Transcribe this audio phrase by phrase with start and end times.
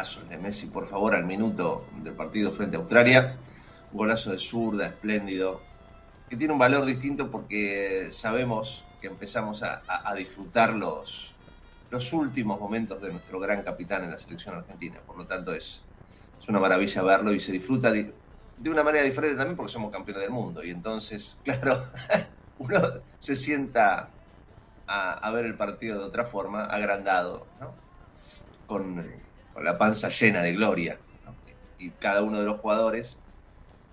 [0.00, 3.36] Golazo el de Messi, por favor, al minuto del partido frente a Australia.
[3.92, 5.60] Un golazo de zurda, espléndido,
[6.28, 9.82] que tiene un valor distinto porque sabemos que empezamos a,
[10.16, 11.34] disfrutar los,
[11.90, 15.00] los últimos momentos de nuestro gran capitán en la selección argentina.
[15.06, 15.82] Por lo tanto, es,
[16.40, 18.14] es una maravilla verlo y se disfruta de,
[18.66, 20.64] una manera diferente también porque somos campeones del mundo.
[20.64, 21.84] Y entonces, claro,
[22.58, 22.80] uno
[23.18, 24.08] se sienta
[24.86, 27.74] a, a, ver el partido de otra forma, agrandado, ¿no?
[28.66, 29.04] con,
[29.62, 30.98] la panza llena de gloria.
[31.78, 33.16] Y cada uno de los jugadores,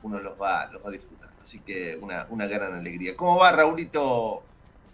[0.04, 1.30] uno los va, los va a disfrutar.
[1.42, 3.16] Así que una, una gran alegría.
[3.16, 4.44] ¿Cómo va, Raulito?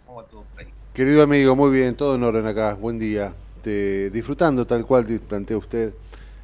[0.06, 0.68] ¿Cómo va todo por ahí?
[0.92, 2.74] Querido amigo, muy bien, todo en orden acá.
[2.74, 3.34] Buen día.
[3.64, 5.92] disfrutando tal cual plantea usted.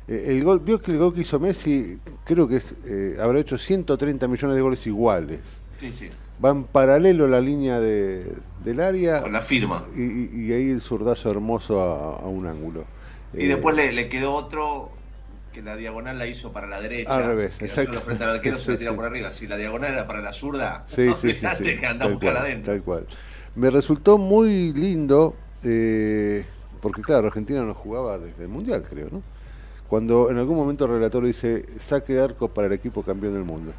[0.08, 3.38] Eh, el gol, vio que el gol que hizo Messi, creo que es, eh, habrá
[3.38, 5.40] hecho 130 millones de goles iguales.
[5.78, 6.08] Sí, sí.
[6.44, 8.32] Va en paralelo la línea de,
[8.64, 9.22] del área.
[9.22, 9.84] Con la firma.
[9.94, 12.84] Y, ahí el zurdazo hermoso a un ángulo.
[13.34, 14.90] Y después le, quedó otro
[15.52, 17.14] que la diagonal la hizo para la derecha.
[17.14, 18.00] Al revés, exacto.
[18.00, 19.30] frente al arquero se lo por arriba.
[19.30, 22.72] Si la diagonal era para la zurda, sí, sí, sí, que anda a buscar adentro.
[22.72, 23.06] Tal cual.
[23.54, 26.44] Me resultó muy lindo, eh,
[26.80, 29.22] porque claro, Argentina no jugaba desde el Mundial, creo, ¿no?
[29.88, 33.42] Cuando en algún momento el relator dice saque de arco para el equipo campeón del
[33.42, 33.72] mundo.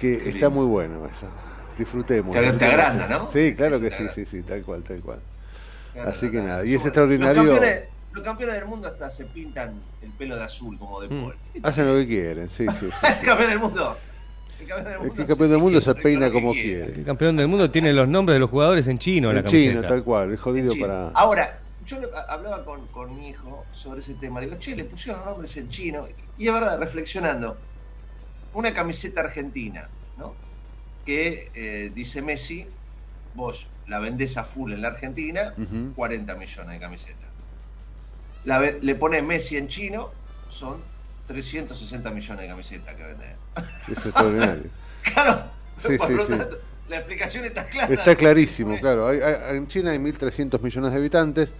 [0.00, 1.26] Que está muy bueno eso.
[1.78, 2.34] Disfrutemos.
[2.34, 3.30] Te, te agranda, ¿no?
[3.30, 5.18] Sí, claro que sí, sí, sí, tal cual, tal cual.
[6.06, 7.58] Así que nada, y es extraordinario.
[8.16, 11.32] Los campeones del mundo hasta se pintan el pelo de azul como de mm.
[11.62, 12.86] Hacen lo que quieren, sí, sí.
[13.20, 13.98] el campeón del mundo.
[14.58, 14.66] El
[15.26, 16.94] campeón del mundo, se, peina como quiere.
[16.94, 19.82] El campeón del mundo tiene los nombres de los jugadores en chino, en la chino,
[19.82, 21.08] tal cual, es jodido para.
[21.10, 24.40] Ahora, yo hablaba con, con, mi hijo sobre ese tema.
[24.40, 26.06] Le digo, che, le pusieron nombres en chino.
[26.38, 27.58] Y es verdad, reflexionando,
[28.54, 30.34] una camiseta argentina, ¿no?
[31.04, 32.66] Que eh, dice Messi,
[33.34, 35.52] vos la vendés a full en la Argentina,
[35.94, 37.25] 40 millones de camisetas
[38.46, 40.10] le pone Messi en chino,
[40.48, 40.80] son
[41.26, 43.36] 360 millones de camisetas que vende.
[43.88, 44.64] Es extraordinario.
[45.02, 45.50] claro.
[45.78, 46.38] Sí, sí, sí.
[46.88, 47.92] La explicación está clara.
[47.92, 49.12] Está clarísimo, claro.
[49.12, 51.52] en China hay 1.300 millones de habitantes,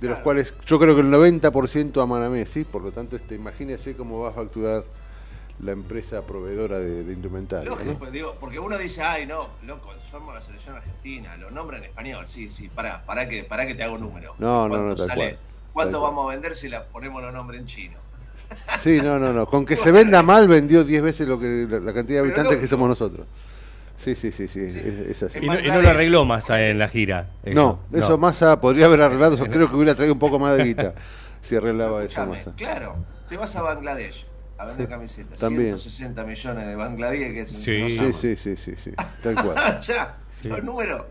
[0.00, 3.34] de los cuales yo creo que el 90% aman a Messi, por lo tanto, este,
[3.34, 4.84] imagínese cómo va a facturar
[5.60, 7.68] la empresa proveedora de, de indumentaria.
[7.68, 11.78] Lógico, pues digo, porque uno dice, ay, no, loco, somos la selección argentina, lo nombra
[11.78, 14.36] en español, sí, sí, para, para que, para que te hago un número.
[14.38, 15.38] No, no, no, tal cual.
[15.78, 17.98] ¿Cuánto vamos a vender si la ponemos los nombres en chino?
[18.82, 19.46] Sí, no, no, no.
[19.46, 22.66] Con que se venda mal vendió 10 veces lo que la, cantidad de habitantes que
[22.66, 23.28] somos nosotros.
[23.96, 25.38] Sí, sí, sí, sí, Es, así.
[25.40, 27.30] Y no, lo arregló Massa en la gira.
[27.44, 30.94] No, eso Massa podría haber arreglado, creo que hubiera traído un poco más de guita
[31.42, 32.52] si arreglaba eso Massa.
[32.56, 32.96] Claro,
[33.28, 34.26] te vas a Bangladesh,
[34.58, 35.38] a vender camisetas.
[35.38, 35.78] También.
[35.78, 37.98] 160 millones de Bangladesh, que es Sí.
[38.00, 38.90] no Sí, sí, sí, sí, sí,
[39.22, 39.80] tal cual.
[39.82, 40.48] ya, Sí.
[40.48, 41.02] los números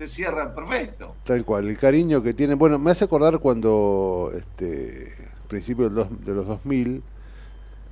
[0.00, 1.14] te cierran perfecto.
[1.26, 2.58] Tal cual, el cariño que tienen.
[2.58, 5.12] Bueno, me hace acordar cuando, este,
[5.46, 7.02] principio del dos- de los 2000,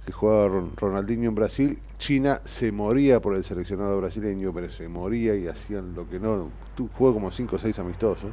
[0.07, 4.89] que jugaba Ron- Ronaldinho en Brasil, China se moría por el seleccionado brasileño, pero se
[4.89, 6.49] moría y hacían lo que no.
[6.97, 8.31] Jugó como 5 o 6 amistosos.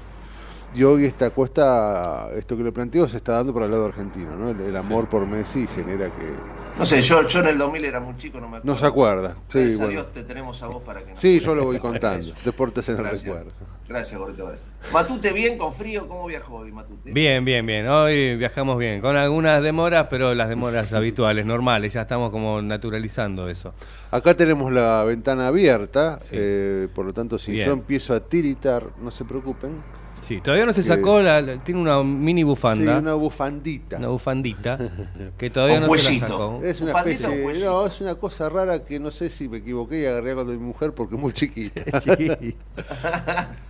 [0.74, 4.38] Y hoy esta cuesta, esto que le planteo, se está dando por el lado argentino,
[4.38, 4.52] ¿no?
[4.52, 6.65] El, el amor por Messi genera que.
[6.78, 8.74] No sé, yo, yo en el 2000 era muy chico, no me acuerdo.
[8.74, 9.36] No se acuerda.
[9.50, 9.88] Sí, Gracias a.
[9.88, 12.34] Dios te tenemos a vos para que nos Sí, yo lo voy contando.
[12.44, 13.24] Deportes en el Gracias.
[13.24, 13.52] recuerdo.
[13.88, 14.46] Gracias, Gordito.
[14.48, 14.68] gracias.
[14.92, 17.12] Matute, bien, con frío, ¿cómo viajó hoy, Matute?
[17.14, 17.88] Bien, bien, bien.
[17.88, 21.94] Hoy viajamos bien, con algunas demoras, pero las demoras habituales, normales.
[21.94, 23.74] Ya estamos como naturalizando eso.
[24.12, 26.32] Acá tenemos la ventana abierta, Sí.
[26.34, 27.68] eh, por lo tanto, si Bien.
[27.68, 29.82] yo empiezo a tiritar, no se preocupen.
[30.26, 33.98] Sí, todavía no se sacó, la, la- tiene una mini Sí, bufanda, una bufandita.
[33.98, 34.80] una bufandita,
[35.38, 36.62] que todavía Con no se la sacó.
[36.64, 39.58] Es una ¿Bufandita especie, o no, es una cosa rara que no sé si me
[39.58, 42.02] equivoqué y agarré algo de mi mujer porque es muy chiquita.
[42.02, 42.56] Sí.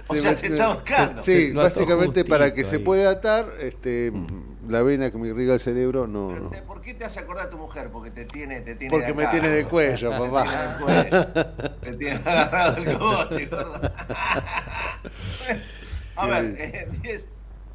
[0.07, 1.23] O Sí, sea, te está buscando.
[1.23, 2.83] Sí, Se lo ató básicamente para que se ahí.
[2.83, 4.13] pueda atar, este,
[4.69, 6.49] la vena que me irriga el cerebro, no, Pero no.
[6.51, 7.89] te- ¿Por qué te hace acordar a tu mujer?
[7.91, 9.31] Porque te tiene, te tiene Porque de me acá.
[9.31, 10.43] tiene de cuello, Te papá.
[10.43, 11.71] tiene de cuello.
[11.81, 13.81] Te tiene agarrado el cogote, gordo.
[16.15, 17.29] A ver, eh, 10,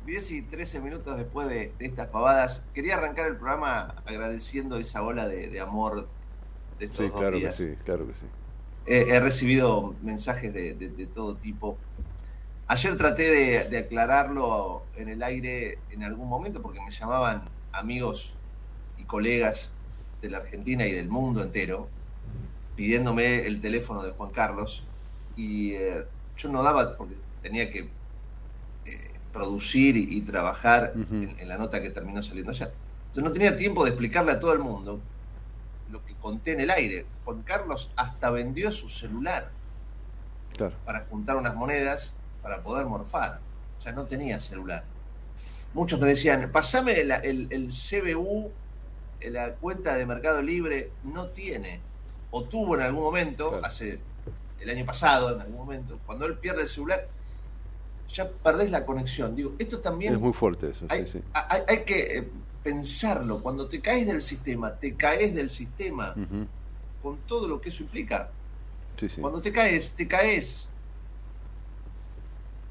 [0.06, 5.02] 10 y 13 minutos después de, de estas pavadas, quería arrancar el programa agradeciendo esa
[5.02, 6.08] ola de, de amor
[6.78, 8.26] de estos Sí, dos claro que sí, claro que sí.
[8.86, 11.76] Eh, he recibido mensajes de, todo tipo.
[12.66, 18.34] Ayer traté de, aclararlo en el aire en algún momento porque me llamaban amigos
[18.98, 19.70] y colegas
[20.20, 21.88] de la Argentina y del mundo entero
[22.76, 24.84] pidiéndome el teléfono de Juan Carlos
[25.36, 26.04] y eh,
[26.36, 27.88] yo no daba porque tenía que eh,
[29.32, 32.72] producir y, y trabajar en, en la nota que terminó saliendo ayer.
[33.14, 35.00] Yo no tenía tiempo de explicarle a todo el mundo
[35.90, 37.06] lo que conté en el aire.
[37.24, 39.50] Juan Carlos hasta vendió su celular
[40.56, 40.74] Claro.
[40.84, 43.40] para juntar unas monedas para poder morfar.
[43.78, 44.84] O sea, no tenía celular.
[45.72, 47.10] Muchos me decían, pasame el,
[47.50, 48.50] el CBU,
[49.22, 51.80] la cuenta de Mercado Libre, no tiene.
[52.32, 53.64] O tuvo en algún momento, Claro.
[53.66, 53.98] hace
[54.60, 57.08] el año pasado, en algún momento, cuando él pierde el celular,
[58.12, 59.34] ya perdés la conexión.
[59.36, 61.24] Digo, esto también Es muy fuerte eso, hay, sí, sí.
[61.32, 62.28] hay- hay que eh,
[62.62, 63.40] pensarlo.
[63.42, 66.14] Cuando te caes del sistema, te caes del sistema,
[67.02, 68.30] con todo lo que eso implica.
[68.96, 69.20] Sí.
[69.20, 70.68] Cuando te caes, te caes.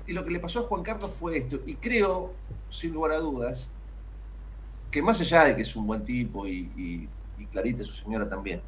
[0.06, 1.60] Y lo que le pasó a Juan Carlos fue esto.
[1.66, 2.34] Y creo,
[2.70, 3.70] sin lugar a dudas,
[4.92, 7.08] que más allá de que es un buen tipo y, y,
[7.42, 8.62] y Clarita, su señora también,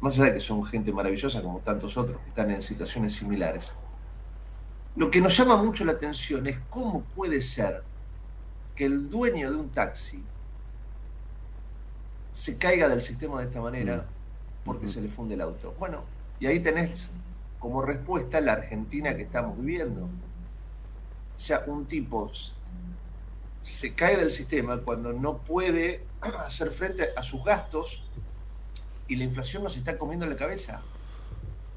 [0.00, 3.72] más allá de que son gente maravillosa como tantos otros que están en situaciones similares,
[5.00, 7.82] lo que nos llama mucho la atención es cómo puede ser
[8.76, 10.22] que el dueño de un taxi
[12.32, 14.04] se caiga del sistema de esta manera
[14.62, 14.92] porque Ujú.
[14.92, 15.74] se le funde el auto.
[15.78, 16.04] Bueno,
[16.38, 17.08] y ahí tenés
[17.58, 20.02] como respuesta la Argentina que estamos viviendo.
[20.02, 22.30] O sea, un tipo
[23.62, 26.04] se cae del sistema cuando no puede
[26.44, 28.04] hacer frente a sus gastos
[29.08, 30.82] y la inflación nos está comiendo la cabeza.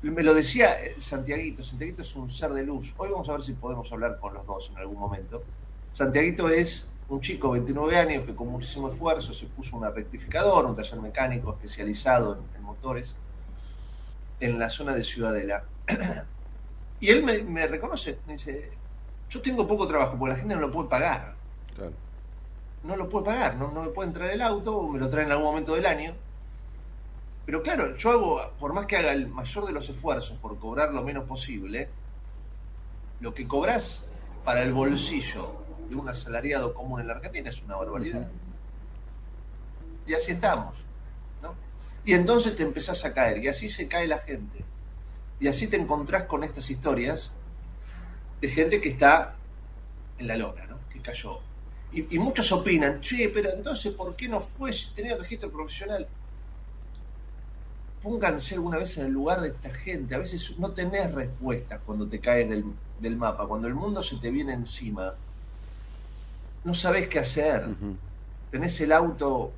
[0.04, 2.94] Me lo decía eh, Santiaguito, Santiaguito es un ser de luz.
[2.98, 5.42] Hoy vamos a ver si podemos hablar con los dos en algún momento.
[5.94, 10.76] Santiaguito es un chico, 29 años, que con muchísimo esfuerzo se puso una rectificadora, un
[10.76, 13.16] taller mecánico especializado en, en motores,
[14.42, 15.66] en la zona de Ciudadela.
[17.00, 18.78] Y él me, me reconoce, me dice,
[19.30, 21.36] yo tengo poco trabajo porque la gente no lo puede pagar.
[21.76, 21.92] Claro.
[22.84, 25.34] No lo puede pagar, no, no me puede entrar el auto, me lo traen en
[25.34, 26.16] algún momento del año.
[27.46, 30.94] Pero claro, yo hago, por más que haga el mayor de los esfuerzos por cobrar
[30.94, 31.90] lo menos posible,
[33.20, 34.04] lo que cobras
[34.46, 38.30] para el bolsillo de un asalariado común en la Argentina es una barbaridad.
[40.08, 40.86] Y así estamos.
[41.42, 41.56] ¿no?
[42.06, 44.64] Y entonces te empezás a caer, y así se cae la gente.
[45.40, 47.34] Y así te encontrás con estas historias
[48.40, 49.36] de gente que está
[50.18, 50.80] en la lona, ¿no?
[50.90, 51.42] que cayó.
[51.92, 56.08] Y, y muchos opinan, che, pero entonces, ¿por qué no fue si tenía registro profesional?
[58.04, 60.14] Pónganse alguna vez en el lugar de esta gente.
[60.14, 62.66] A veces no tenés respuestas cuando te caes del,
[63.00, 63.48] del mapa.
[63.48, 65.14] Cuando el mundo se te viene encima,
[66.66, 67.64] no sabés qué hacer.
[67.70, 67.96] Ujú.
[68.52, 69.52] Tenés el auto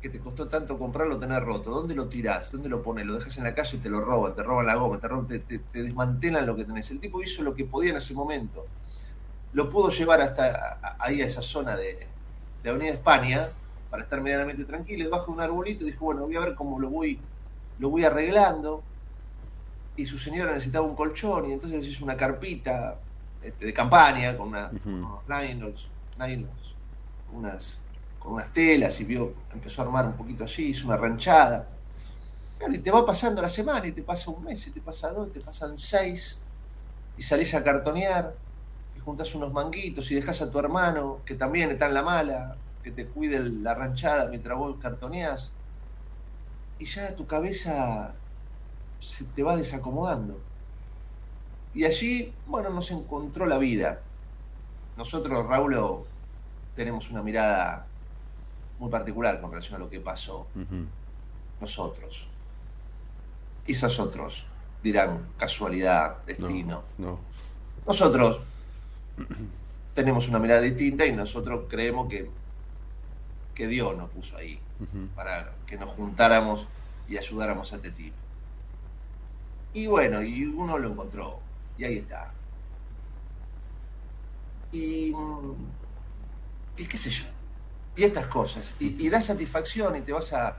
[0.00, 1.70] que te costó tanto comprarlo, tener roto.
[1.70, 2.52] ¿Dónde lo tirás?
[2.52, 3.04] ¿Dónde lo pones?
[3.04, 5.40] Lo dejas en la calle, te lo roban, te roban la goma, te, roban- te,
[5.40, 6.90] te- te desmantelan lo que tenés.
[6.92, 8.64] El tipo hizo lo que podía en ese momento.
[9.52, 12.06] Lo pudo llevar hasta a- ahí a esa zona de,
[12.62, 13.48] de Avenida España
[13.90, 15.04] para estar medianamente tranquilo.
[15.04, 17.20] Debajo de un arbolito dijo, bueno, voy a ver cómo lo voy,
[17.78, 18.82] lo voy arreglando.
[19.96, 22.98] Y su señora necesitaba un colchón y entonces hizo una carpita
[23.42, 25.88] este, de campaña con, una, unos nylons,
[26.18, 26.74] nylons,
[27.32, 27.78] unas
[28.22, 31.68] con unas telas y vio, empezó a armar un poquito allí, hizo una ranchada.
[32.72, 35.28] y te va pasando la semana, y te pasa un mes, y te pasa dos,
[35.28, 36.38] y te pasan seis,
[37.18, 38.34] y salís a cartonear,
[38.96, 42.56] y juntás unos manguitos, y dejas a tu hermano, que también está en la mala,
[42.84, 45.52] que te cuide la ranchada mientras vos cartoneás,
[46.82, 48.12] y ya tu cabeza
[48.98, 50.40] se te va desacomodando.
[51.74, 54.00] Y allí, bueno, nos encontró la vida.
[54.96, 55.76] Nosotros, Raúl,
[56.74, 57.86] tenemos una mirada
[58.80, 60.48] muy particular con relación a lo que pasó.
[61.60, 62.26] Nosotros.
[63.64, 64.44] Quizás otros
[64.82, 66.82] dirán casualidad, destino.
[66.98, 67.20] No,
[67.86, 68.40] Nosotros
[69.94, 72.28] tenemos una mirada distinta y nosotros creemos que,
[73.54, 74.58] que Dios nos puso ahí
[75.14, 76.66] para que nos juntáramos
[77.08, 78.16] y ayudáramos a este tipo.
[79.74, 81.40] Y bueno, y uno lo encontró.
[81.78, 82.32] Y ahí está.
[84.70, 85.14] Y,
[86.76, 87.24] y qué sé yo.
[87.96, 88.74] Y estas cosas.
[88.78, 90.58] Y, da satisfacción y te vas a,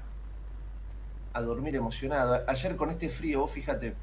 [1.34, 2.44] a dormir emocionado.
[2.48, 3.96] Ayer con este frío, vos fíjate,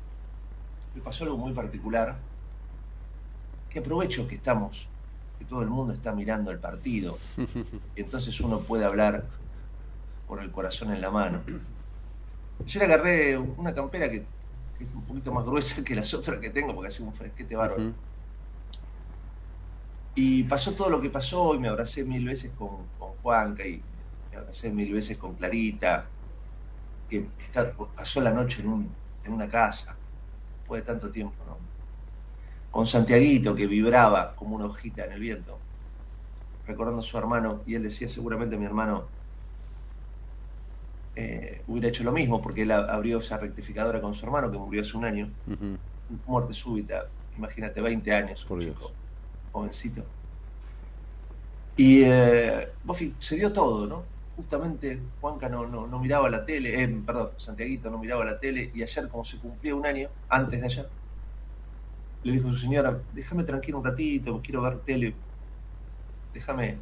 [0.95, 2.19] me pasó algo muy particular.
[3.69, 4.89] Que aprovecho que estamos,
[5.39, 7.19] que todo el mundo está mirando el partido.
[7.97, 9.25] Entonces uno puede hablar
[10.31, 11.43] con el corazón en la mano.
[12.65, 14.25] Ayer agarré una campera que
[14.79, 17.93] es un poquito más gruesa que las otras que tengo porque hace un fresquete bárbaro.
[20.15, 23.83] Y pasó todo lo que pasó y me abracé mil veces con, con Juanca y
[24.31, 26.07] me abracé mil veces con Clarita,
[27.09, 27.27] que
[27.97, 28.89] pasó la noche en,
[29.25, 29.97] en una casa,
[30.61, 31.57] después de tanto tiempo, ¿no?
[32.71, 35.59] Con Santiaguito que vibraba como una hojita en el viento,
[36.69, 39.19] recordando a su hermano, y él decía seguramente mi hermano
[41.21, 44.81] eh, hubiera hecho lo mismo, porque él abrió esa rectificadora con su hermano que murió
[44.81, 45.31] hace un año.
[46.27, 48.63] Muerte súbita, imagínate, 20 años, Por
[49.53, 50.03] jovencito.
[51.77, 52.69] Y eh,
[53.19, 54.05] se dio todo, ¿no?
[54.35, 58.83] Justamente Juanca no, no, miraba la tele, eh, perdón, Santiaguito no miraba la tele y
[58.83, 60.89] ayer, como se cumplía un año, antes de ayer,
[62.23, 65.15] le dijo a su señora, déjame tranquilo un ratito, quiero ver tele,
[66.33, 66.79] déjame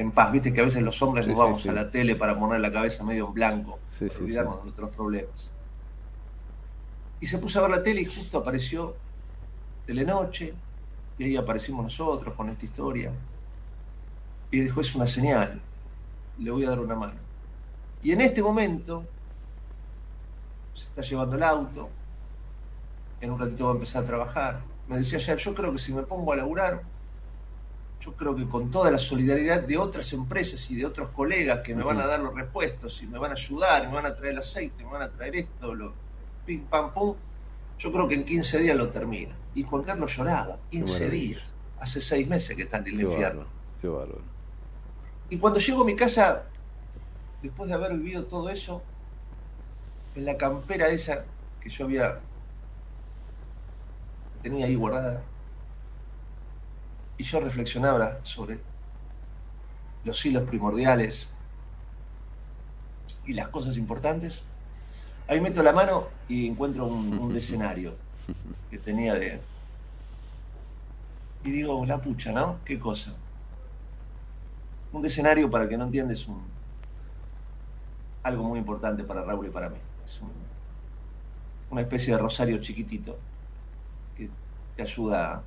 [0.00, 0.32] en paz.
[0.32, 3.04] Viste que a veces los hombres nos vamos a la tele para poner la cabeza
[3.04, 3.78] medio en blanco,
[4.18, 5.50] olvidarnos de nuestros problemas.
[7.20, 8.96] Y se puso a ver la tele y justo apareció
[9.84, 10.54] Telenoche,
[11.18, 13.12] y ahí aparecimos nosotros con esta historia.
[14.50, 15.60] Y dijo, es una señal,
[16.38, 17.20] le voy a dar una mano.
[18.02, 19.04] Y en este momento
[20.72, 21.90] se está llevando el auto,
[23.20, 24.60] en un ratito va a empezar a trabajar.
[24.88, 26.82] Me decía ayer, yo creo que si me pongo a laburar,
[28.00, 31.74] yo creo que con toda la solidaridad de otras empresas y de otros colegas que
[31.74, 34.32] me van a dar los repuestos y me van a ayudar, me van a traer
[34.32, 35.92] el aceite, me van a traer esto, lo
[36.46, 37.14] pim pam pum,
[37.78, 39.36] yo creo que en 15 días lo termina.
[39.54, 41.42] Y Juan Carlos lloraba, 15 días,
[41.78, 43.46] hace 6 meses que está en el infierno.
[43.80, 44.22] qué bárbaro.
[45.28, 46.44] Y cuando llego a mi casa,
[47.42, 48.82] después de haber vivido todo eso,
[50.14, 51.24] en la campera esa
[51.60, 52.18] que yo había
[54.42, 55.22] tenía ahí guardada,
[57.20, 58.60] y yo reflexionaba sobre
[60.04, 61.28] los hilos primordiales
[63.26, 64.42] y las cosas importantes,
[65.28, 67.94] ahí meto la mano y encuentro un, un escenario
[68.70, 69.38] que tenía de...
[71.44, 72.58] Y digo, la pucha, ¿no?
[72.64, 73.12] ¿Qué cosa?
[74.90, 76.42] Un escenario, para que no entiendes, un,
[78.22, 79.76] algo muy importante para Raúl y para mí.
[80.06, 80.22] Es
[81.68, 83.18] una especie de rosario chiquitito
[84.16, 84.30] que
[84.74, 85.44] te ayuda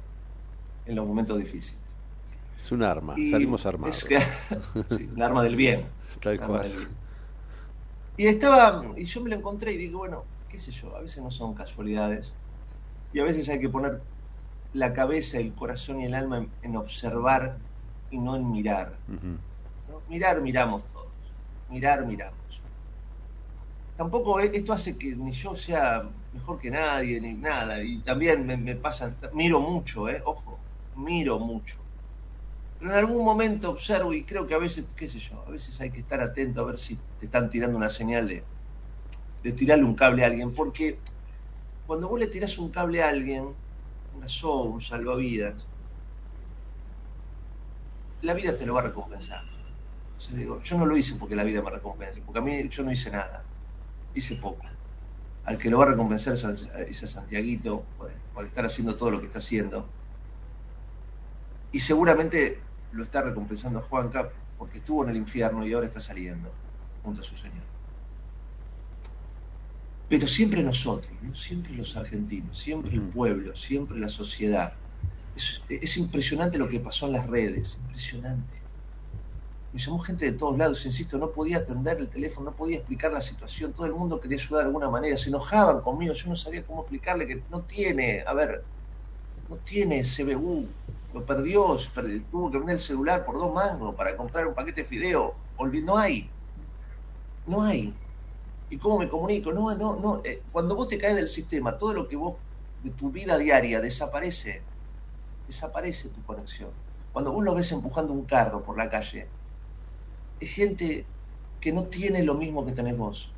[0.86, 1.80] en los momentos difíciles.
[2.62, 4.06] Es un arma, salimos armados.
[4.90, 5.86] sí, un arma del bien.
[8.16, 11.22] Y estaba, y yo me lo encontré y digo, bueno, qué sé yo, a veces
[11.22, 12.32] no son casualidades.
[13.12, 14.02] Y a veces hay que poner
[14.74, 17.58] la cabeza, el corazón y el alma en, observar
[18.12, 18.96] y no en mirar.
[20.10, 21.08] Mirar, miramos todos.
[21.70, 22.38] Mirar, miramos.
[23.98, 27.84] Tampoco e, esto hace que ni yo sea mejor que nadie, ni nada.
[27.84, 30.22] Y también me, me pasa, miro mucho, ¿eh?
[30.26, 30.53] ojo,
[30.96, 31.78] miro mucho.
[32.80, 35.80] Pero en algún momento observo y creo que a veces, qué sé yo, a veces
[35.80, 38.44] hay que estar atento a ver si te están tirando una señal de,
[39.42, 40.54] de tirarle un cable a alguien.
[40.54, 41.00] Porque
[41.88, 43.48] cuando vos le tirás un cable a alguien,
[44.16, 45.66] una soga, un salvavidas,
[48.22, 49.44] la vida te lo va a recompensar.
[50.32, 52.92] digo, yo no lo hice porque la vida me recompense, porque a mí yo no
[52.92, 53.44] hice nada,
[54.14, 54.66] hice poco.
[55.46, 56.46] Al que lo va a recompensar es
[57.04, 57.84] a, Santiaguito
[58.34, 59.88] por estar haciendo todo lo que está haciendo
[61.74, 62.60] y seguramente
[62.94, 66.50] lo está recompensando Juanca porque estuvo en el infierno y ahora está saliendo
[67.04, 67.64] junto a su Señor.
[70.08, 74.74] Pero siempre nosotros, siempre los argentinos, siempre el pueblo, siempre la sociedad.
[75.68, 78.62] Es, impresionante lo que pasó en las redes, impresionante.
[79.74, 83.12] Me llamó gente de todos lados, insisto, no podía atender el teléfono, no podía explicar
[83.12, 86.36] la situación, todo el mundo quería ayudar de alguna manera, se enojaban conmigo, yo no
[86.36, 88.64] sabía cómo explicarle que no tiene, a ver,
[89.50, 90.68] no tiene CBU,
[91.14, 91.78] lo perdió,
[92.32, 95.36] tuvo que vender el celular por dos mangos para comprar un paquete de fideo,
[95.84, 96.30] no hay,
[97.46, 97.94] no hay.
[98.70, 99.54] ¿Y cómo me comunico?
[99.54, 102.36] No, no, no, eh, cuando vos te caes del sistema, todo lo que vos,
[102.84, 104.62] de tu vida diaria, desaparece,
[105.48, 106.72] desaparece tu conexión.
[107.12, 109.28] Cuando vos lo ves empujando un carro por la calle,
[110.40, 111.06] es gente
[111.62, 113.32] que no tiene lo mismo que tenés vos.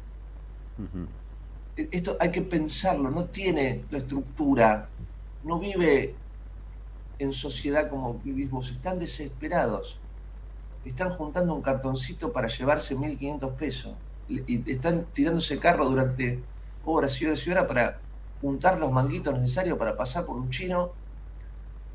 [1.75, 4.89] E, esto hay que pensarlo, no tiene la estructura,
[5.43, 6.15] no vive
[7.19, 9.99] en sociedad como vivís están desesperados.
[10.83, 13.93] Están juntando un cartoncito para llevarse 1.500 pesos
[14.27, 16.41] y están tirándose carro durante
[16.83, 17.99] horas y horas y horas para
[18.41, 20.91] juntar los manguitos necesarios para pasar por un chino,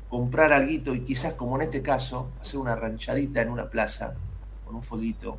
[0.09, 4.15] comprar algo y quizás, como en este caso, hacer una ranchadita en una plaza
[4.75, 5.37] un fueguito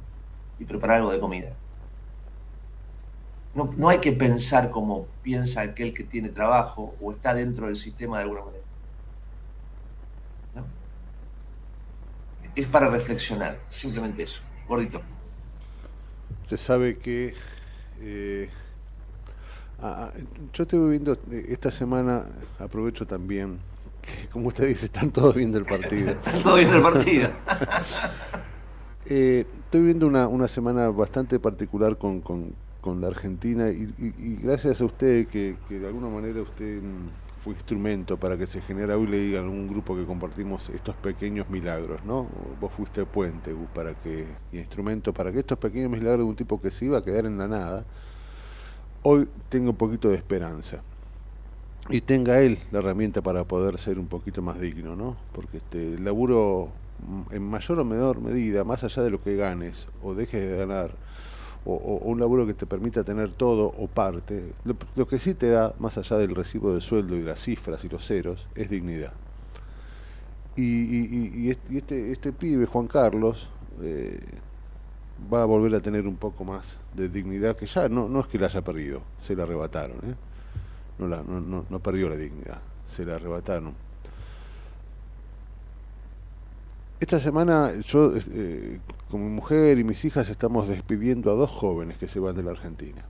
[0.59, 1.57] y preparar algo de comida.
[3.55, 8.19] No hay que pensar como piensa aquel que tiene trabajo o está dentro del sistema
[8.19, 8.62] de alguna manera.
[12.55, 14.43] Es para reflexionar, simplemente eso.
[14.69, 15.01] Gordito.
[16.43, 17.35] Usted sabe que
[18.01, 18.49] eh,
[20.53, 22.27] yo estoy viendo eh, esta semana,
[22.59, 23.59] aprovecho también,
[24.01, 26.11] que como usted dice, están todos viendo el partido.
[26.25, 27.31] están todos viendo el partido.
[29.07, 34.85] Eh, estoy viendo una, una, semana bastante particular con, con, la Argentina y, gracias a
[34.85, 37.09] usted que, de alguna manera usted mm,
[37.43, 41.51] fue instrumento para que se genera hoy le digan un grupo que compartimos estos pequeños
[41.51, 42.29] milagros, ¿no?
[42.61, 46.71] Vos fuiste puente para que instrumento para que estos pequeños milagros de un tipo que
[46.71, 47.85] se iba a quedar en la nada,
[49.03, 50.83] hoy tengo un poquito de esperanza
[51.91, 55.17] y tenga él la herramienta para poder ser un poquito más digno, ¿no?
[55.33, 56.69] Porque este el laburo
[57.33, 60.95] en mayor o menor medida, más allá de lo que ganes o dejes de ganar,
[61.65, 65.75] o, un laburo que te permita tener todo o parte, lo, que sí te da,
[65.79, 69.13] más allá del recibo de sueldo y las cifras y los ceros, es dignidad.
[70.57, 73.49] Y, este, este pibe, Juan Carlos,
[73.81, 74.21] eh,
[75.33, 78.27] va a volver a tener un poco más de dignidad que ya no, no es
[78.27, 80.15] que la haya perdido, se la arrebataron, ¿eh?
[80.99, 83.75] no, la, no, no, no perdió la dignidad, se la arrebataron
[87.03, 88.79] Esta semana yo eh,
[89.13, 92.43] con mi mujer y mis hijas estamos despidiendo a dos jóvenes que se van de
[92.43, 93.05] la Argentina.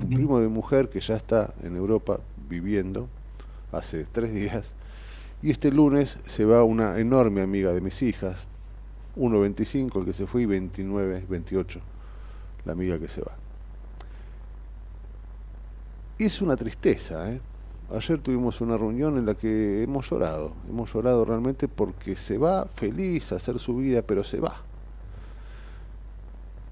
[0.00, 3.08] Un primo de mujer que ya está en Europa viviendo
[3.70, 4.72] hace tres días
[5.40, 8.48] y este lunes se va una enorme amiga de mis hijas,
[9.14, 11.80] 1.25 el que se fue y 29, 28
[12.64, 13.36] la amiga que se va.
[16.18, 17.40] Es una tristeza, ¿eh?
[17.94, 22.66] Ayer tuvimos una reunión en la que hemos llorado, hemos llorado realmente porque se va
[22.66, 24.63] feliz a hacer su vida, pero se va.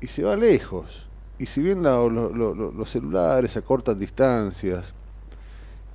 [0.02, 1.06] Y se va lejos.
[1.38, 4.92] Y si bien los celulares acortan distancias,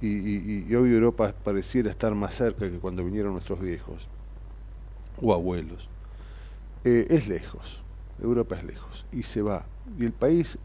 [0.01, 4.07] y, hoy Europa pareciera estar más cerca que cuando vinieron nuestros viejos
[5.21, 5.89] o abuelos,
[6.83, 7.81] eh, es lejos.
[8.21, 9.65] Europa es lejos y se va.
[9.97, 10.57] Y el país,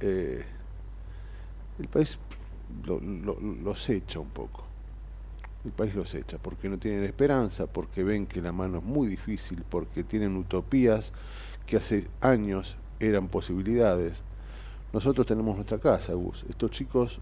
[0.00, 0.44] eh,
[1.78, 2.18] el país
[2.84, 4.64] lo, los echa un poco.
[5.64, 9.08] El país los echa porque no tienen esperanza, porque ven que la mano es muy
[9.08, 11.12] difícil, porque tienen utopías
[11.66, 14.22] que hace años eran posibilidades.
[14.92, 16.44] Nosotros tenemos nuestra casa, Gus.
[16.48, 17.20] Estos chicos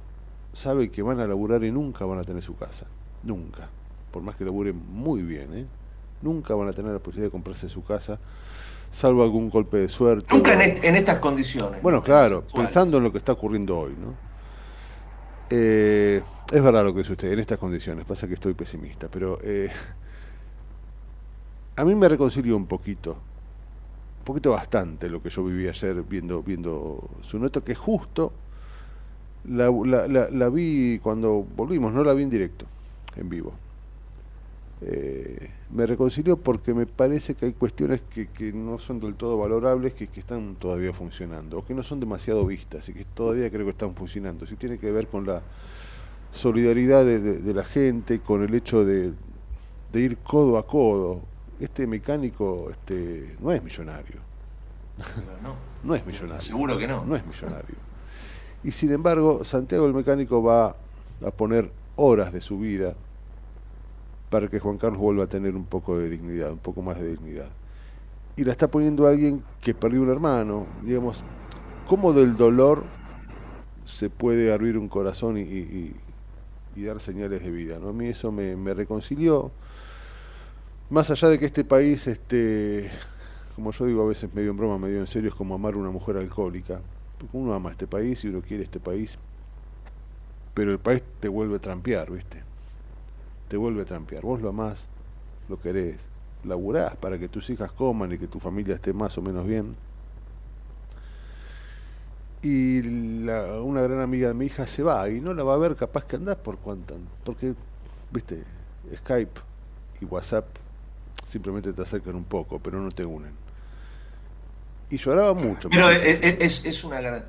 [0.52, 2.86] saben que van a laburar y nunca van a tener su casa.
[3.22, 3.68] Nunca.
[4.10, 5.66] Por más que laburen muy bien, ¿eh?
[6.20, 8.18] Nunca van a tener la posibilidad de comprarse su casa,
[8.90, 10.34] salvo algún golpe de suerte.
[10.34, 11.80] Nunca en, en estas condiciones.
[11.80, 14.28] Bueno, claro, pensando en lo que está ocurriendo hoy, ¿no?
[15.50, 19.38] Eh, es verdad lo que dice usted, en estas condiciones, pasa que estoy pesimista, pero
[19.42, 19.70] eh,
[21.76, 23.18] a mí me reconcilió un poquito,
[24.28, 28.30] poquito bastante lo que yo viví ayer viendo, viendo su nota, que justo
[29.46, 32.66] la, vi cuando volvimos, no la vi en directo,
[33.16, 33.54] en vivo.
[34.82, 39.38] Eh, me reconcilió porque me parece que hay cuestiones que, que no son del todo
[39.38, 43.64] valorables, que, están todavía funcionando, o que no son demasiado vistas y que todavía creo
[43.64, 44.46] que están funcionando.
[44.46, 45.42] Si tiene que ver con la
[46.32, 49.14] solidaridad de, la gente, con el hecho de,
[49.94, 51.22] ir codo a codo.
[51.60, 54.16] Este mecánico este, no es millonario.
[55.42, 56.40] No, no es millonario.
[56.40, 57.04] Seguro que no.
[57.04, 57.76] No es millonario.
[58.64, 60.74] Y sin embargo, Santiago el mecánico va
[61.24, 62.94] a poner horas de su vida
[64.30, 67.10] para que Juan Carlos vuelva a tener un poco de dignidad, un poco más de
[67.10, 67.48] dignidad.
[68.36, 71.24] Y la está poniendo alguien que perdió un hermano, digamos,
[71.88, 72.84] ¿cómo del dolor
[73.84, 75.94] se puede abrir un corazón y,
[76.76, 77.78] dar señales de vida?
[77.80, 77.88] ¿no?
[77.88, 79.50] A mí eso me, reconcilió.
[80.90, 82.90] Más allá de que este país, este,
[83.54, 85.76] como yo digo a veces medio en broma, medio en serio, es como amar a
[85.76, 86.80] una mujer alcohólica.
[87.18, 89.18] Porque uno ama este país y uno quiere este país,
[90.54, 92.42] pero el país te vuelve a trampear, ¿viste?
[93.48, 94.22] Te vuelve a trampear.
[94.22, 94.84] Vos lo amás,
[95.48, 96.00] lo querés,
[96.44, 99.76] laburás para que tus hijas coman y que tu familia esté más o menos bien.
[102.40, 102.82] Y
[103.24, 105.76] la- una gran amiga de mi hija se va y no la va a ver
[105.76, 107.54] capaz que andás por cuánto, porque,
[108.12, 108.44] viste,
[108.96, 109.40] Skype
[110.00, 110.46] y WhatsApp
[111.28, 113.32] simplemente te acercan un poco, pero no te unen.
[114.90, 115.68] Y lloraba mucho.
[115.68, 117.24] Pero es, es- es- una gran.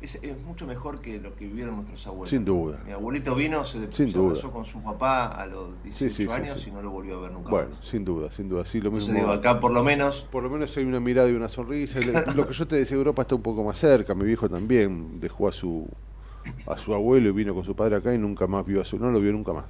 [0.00, 2.28] Es, es mucho mejor que lo que vivieron nuestros abuelos.
[2.28, 2.78] Sin duda.
[2.84, 4.34] Mi abuelito vino, se, Sin se duda.
[4.34, 6.68] casó con su papá a los 18 Sí, sí, sí, años sí.
[6.68, 7.78] y no lo volvió a ver nunca Bueno, más.
[7.88, 8.66] sin duda, sin duda.
[8.66, 9.22] Sí, lo Entonces mismo.
[9.28, 10.26] digo, acá por lo menos.
[10.30, 12.00] Por lo menos hay una mirada y una sonrisa.
[12.34, 14.14] Lo que yo te decía, Europa está un poco más cerca.
[14.14, 15.88] Mi viejo también dejó a su
[16.66, 18.98] a su abuelo y vino con su padre acá y nunca más vio a su,
[18.98, 19.64] no lo vio nunca más.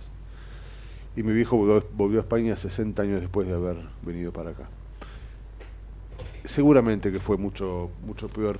[1.16, 4.68] Y mi viejo volvió, a España 60 años después de haber venido para acá.
[6.44, 8.58] Seguramente que fue mucho mucho peor,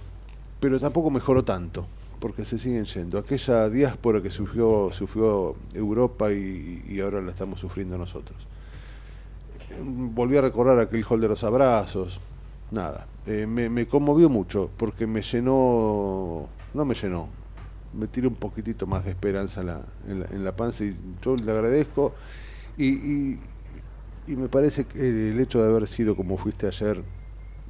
[0.61, 1.85] pero tampoco mejoró tanto,
[2.21, 3.19] porque se siguen yendo.
[3.19, 8.47] Aquella diáspora que sufrió sufrió Europa y, y ahora la estamos sufriendo nosotros
[9.83, 12.21] volví a recordar aquel hall de los abrazos.
[12.71, 17.29] Nada, eh, me, conmovió mucho porque me llenó, no me llenó,
[17.93, 21.53] me tiró un poquitito más de esperanza en la, en la panza y yo le
[21.53, 22.15] agradezco.
[22.77, 22.87] Y,
[23.35, 23.41] y,
[24.27, 24.99] y me parece que
[25.31, 27.05] el hecho de haber sido, como fuiste ayer,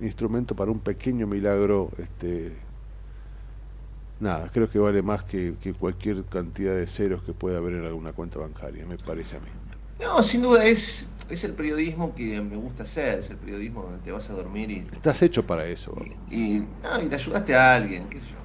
[0.01, 2.67] instrumento para un pequeño milagro, este,
[4.19, 7.85] nada, creo que vale más que, que cualquier cantidad de ceros que pueda haber en
[7.85, 9.51] alguna cuenta bancaria, me parece a mí.
[10.01, 13.21] No, sin duda es, es el periodismo que me gusta hacer.
[13.21, 14.79] Es el periodismo donde te vas a dormir y.
[14.93, 15.95] Estás hecho para eso.
[16.31, 18.37] Y, y, no, y le ayudaste a alguien, qué sé yo.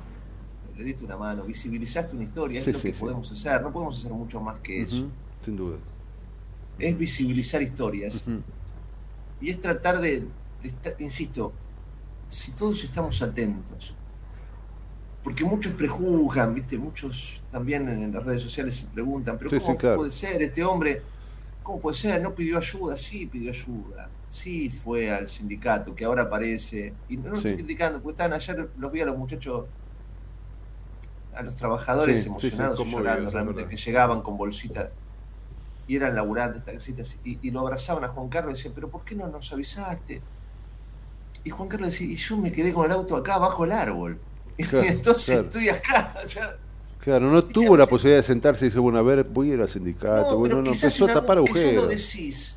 [0.76, 3.00] Le diste una mano, visibilizaste una historia, Sí, es lo sí, que sí.
[3.00, 3.62] podemos hacer.
[3.62, 5.12] No podemos hacer mucho más que eso.
[5.39, 5.78] Sin duda.
[6.80, 8.24] Es visibilizar historias.
[9.42, 10.22] Y es tratar de,
[10.62, 11.54] de estar- insisto,
[12.30, 13.96] si todos estamos atentos,
[15.24, 16.78] porque muchos prejuzgan, ¿viste?
[16.78, 19.98] muchos también en las redes sociales se preguntan, pero Sí, ¿cómo sí, claro.
[19.98, 21.02] puede ser este hombre?
[21.63, 22.22] ¿Cómo puede ser?
[22.22, 22.96] ¿No pidió ayuda?
[22.98, 24.10] Sí, pidió ayuda.
[24.30, 26.94] Sí, fue al sindicato, que ahora aparece.
[27.10, 27.50] Y no lo Sí.
[27.50, 29.65] estoy criticando, porque estaban ayer, los vi a los muchachos,
[31.36, 34.89] a los trabajadores emocionados y llorando, realmente, que llegaban con bolsitas
[35.89, 39.04] y eran laburantes, taxistas, y, y lo abrazaban a Juan Carlos y decían, pero ¿por
[39.04, 40.21] qué no nos avisaste?
[41.43, 44.21] Y Juan Carlos decía, y yo me quedé con el auto acá bajo el árbol.
[44.69, 45.41] Claro, y entonces claro.
[45.47, 46.13] estoy acá.
[46.23, 46.58] o sea,
[46.99, 49.54] Claro, no ¿Y tuvo la posibilidad de sentarse y decir, bueno, a ver, voy a
[49.56, 50.32] ir al sindicato.
[50.32, 51.88] no, bueno, no, empezó a tapar que ya lo agujeros.
[51.88, 52.56] decís.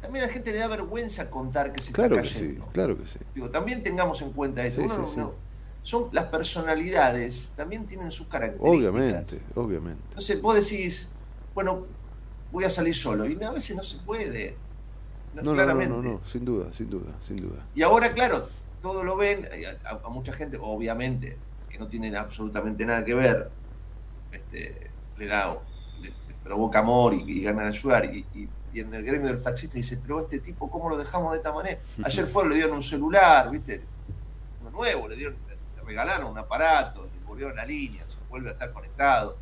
[0.00, 2.66] También a la gente le da vergüenza contar que se Claro está que sí, cayendo.
[2.72, 3.18] claro que sí.
[3.34, 4.80] Digo, también tengamos en cuenta eso.
[4.82, 5.16] Sí, Uno sí, no- sí.
[5.18, 5.32] no-
[5.82, 8.76] son las personalidades, también tienen sus características.
[8.78, 10.02] Obviamente, obviamente.
[10.10, 11.08] Entonces vos decís,
[11.54, 11.86] bueno,
[12.54, 13.26] voy a salir solo.
[13.26, 14.56] Y a veces no se puede.
[15.34, 15.94] No, No, no, no, claramente.
[15.94, 17.66] no, no, sin duda, sin duda, sin duda.
[17.74, 18.48] Y ahora, claro,
[18.80, 21.36] todo lo ven, y a, a- a mucha gente, obviamente,
[21.68, 23.50] que no tienen absolutamente nada que ver,
[24.30, 25.58] este, le da,
[26.00, 28.04] le, le provoca amor y, y ganas de ayudar.
[28.14, 30.96] Y, y- y en el gremio de los taxistas dice, pero este tipo, ¿cómo lo
[30.96, 31.78] dejamos de esta manera?
[32.04, 33.82] Ayer fue, le dieron un celular, ¿viste?
[34.60, 35.36] Uno nuevo, le dieron,
[35.76, 39.36] le regalaron un aparato, le volvieron la línea, se vuelve a estar conectado.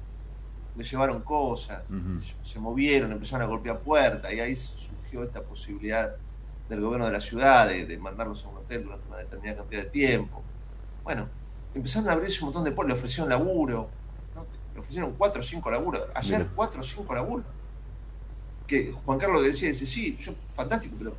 [0.77, 1.83] Le llevaron cosas,
[2.19, 6.15] se, se movieron, empezaron a golpear puertas y ahí surgió esta posibilidad
[6.69, 9.83] del gobierno de la ciudad de, de mandarlos a un hotel durante una determinada cantidad
[9.83, 10.43] de tiempo.
[11.05, 11.29] Bueno,
[11.75, 13.91] empezaron a abrirse un montón de puertas, le ofrecieron laburo,
[14.35, 14.47] ¿no?
[14.73, 16.53] le ofrecieron cuatro o cinco laburos, ayer Mira.
[16.55, 17.45] cuatro o cinco laburos.
[18.67, 21.15] Que Juan Carlos le decía, dice, sí, yo, fantástico, pero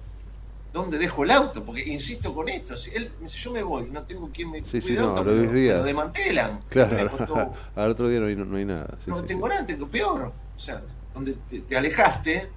[0.74, 1.64] ¿dónde dejo el auto?
[1.64, 4.64] Porque insisto con esto, si él me dice, yo me voy, no tengo quien me
[4.64, 6.62] Sí, cuide sí, el no, auto, lo me lo desmantelan.
[6.70, 8.98] Claro, Me costó- al otro día no hay, no hay nada.
[9.06, 10.34] Sí, no tengo nada, tengo peor.
[10.56, 10.82] O sea,
[11.14, 12.50] donde te, te alejaste,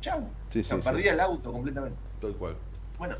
[0.00, 0.20] chau.
[0.20, 1.98] O sea, perdía el auto completamente.
[2.20, 2.56] Tal cual.
[2.98, 3.16] Bueno,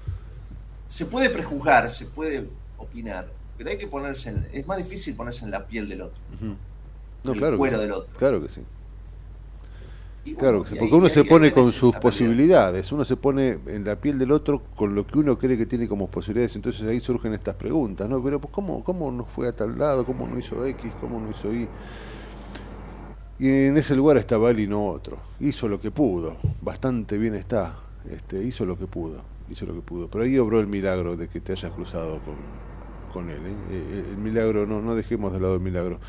[0.88, 5.44] se puede prejuzgar, se puede opinar, pero hay que ponerse en, es más difícil ponerse
[5.44, 6.56] en la piel del otro, Ujú.
[7.24, 7.58] No, el claro.
[7.58, 8.12] cuero del otro.
[8.18, 8.62] Claro que sí.
[10.36, 14.32] Claro porque uno se pone con sus posibilidades, uno se pone en la piel del
[14.32, 18.08] otro con lo que uno cree que tiene como posibilidades, entonces ahí surgen estas preguntas,
[18.08, 18.22] ¿no?
[18.22, 20.04] Pero pues, ¿cómo, cómo no fue a tal lado?
[20.04, 20.92] ¿Cómo no hizo X?
[21.00, 21.68] ¿Cómo no hizo Y?
[23.38, 25.18] Y en ese lugar estaba él y no otro.
[25.40, 27.76] Hizo lo que pudo, bastante bien está,
[28.10, 30.08] este, hizo lo que pudo, hizo lo que pudo.
[30.08, 32.34] Pero ahí obró el milagro de que te hayas cruzado con,
[33.12, 33.38] con él.
[33.46, 33.56] ¿eh?
[33.70, 36.00] Eh, El milagro, no, no dejemos de lado el milagro.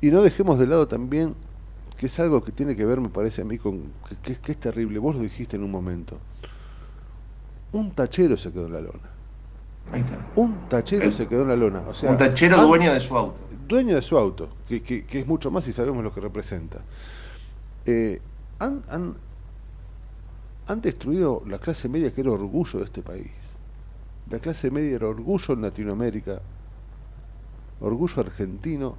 [0.00, 1.34] Y no dejemos de lado también
[2.02, 3.92] que es algo que tiene que ver, me parece a mí, con
[4.24, 4.98] que, es terrible.
[4.98, 6.18] Vos lo dijiste en un momento.
[7.70, 9.08] Un tachero se quedó en la lona.
[9.92, 10.18] Ahí está.
[10.34, 11.78] Un tachero se quedó en la lona.
[11.86, 13.40] O sea, Un tachero dueño de su auto.
[13.68, 16.78] dueño de su auto, que, que- que es mucho más y sabemos lo que representa.
[17.86, 18.20] Eh,
[18.58, 19.14] han, han,
[20.66, 23.30] han destruido la clase media que era orgullo de este país.
[24.28, 26.40] La clase media era orgullo en Latinoamérica,
[27.80, 28.96] orgullo argentino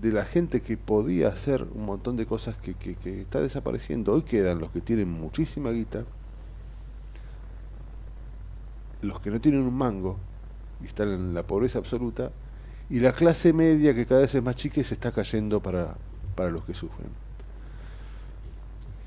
[0.00, 4.12] de la gente que podía hacer un montón de cosas que, que, está desapareciendo.
[4.12, 6.04] Hoy quedan los que tienen muchísima guita,
[9.02, 10.18] los que no tienen un mango
[10.82, 12.32] y están en la pobreza absoluta,
[12.90, 15.94] y la clase media que cada vez es más chica y se está cayendo para,
[16.34, 17.08] para los que sufren.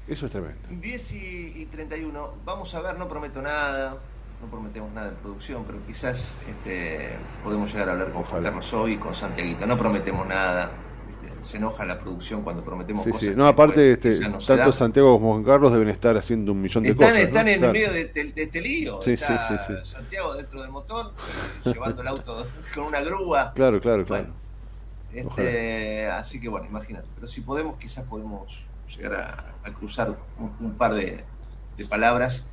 [0.07, 0.57] Eso es tremendo.
[0.69, 3.97] 10 y, y 31, vamos a ver, no prometo nada,
[4.41, 7.09] no prometemos nada en producción, pero quizás este,
[7.43, 8.43] podemos llegar a hablar con Juan.
[8.43, 9.65] Carlos hoy, con Santiaguito.
[9.65, 10.69] No prometemos nada.
[11.07, 11.43] ¿viste?
[11.43, 13.27] Se enoja la producción cuando prometemos Sí, cosas.
[13.29, 13.33] sí.
[13.35, 14.71] No, aparte, después este, no tanto.
[14.71, 17.21] Santiago como Juan Carlos deben estar haciendo un millón de Están, cosas.
[17.23, 17.27] ¿no?
[17.27, 17.73] están en Claro.
[17.73, 19.01] medio de, de- de este lío.
[19.01, 19.83] Sí, Está.
[19.83, 21.13] Santiago dentro del motor,
[21.65, 22.45] eh, llevando el auto
[22.75, 23.53] con una grúa.
[23.55, 24.27] Claro, claro, claro.
[25.13, 27.07] Bueno, este, así que bueno, imagínate.
[27.15, 28.61] Pero si podemos, quizás podemos
[28.95, 31.23] llegar a, a cruzar un, un par de,
[31.77, 32.45] de palabras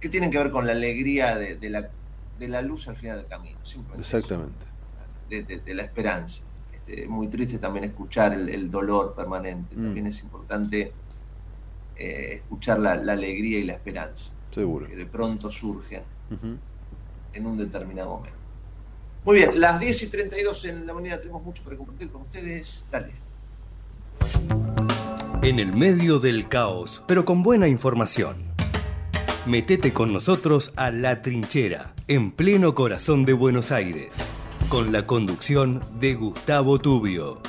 [0.00, 1.90] que tienen que ver con la alegría de, de la,
[2.38, 3.58] de la luz al final del camino.
[3.98, 4.64] Exactamente.
[5.28, 6.42] de, de- de la esperanza.
[6.72, 9.76] Este, muy triste también escuchar el, el dolor permanente.
[9.76, 9.84] Mm.
[9.84, 10.92] También es importante
[11.96, 14.86] eh, escuchar la, la alegría y la esperanza, Seguro.
[14.88, 16.02] que de pronto surgen
[17.32, 18.38] en un determinado momento.
[19.24, 22.86] Muy bien, las 10 y 32 en la mañana tenemos mucho para compartir con ustedes.
[22.90, 23.12] Dale.
[25.42, 28.49] En el medio del caos, pero con buena información.
[29.46, 34.22] Metete con nosotros a La Trinchera, en pleno corazón de Buenos Aires,
[34.68, 37.40] con la conducción de Gustavo Tubio.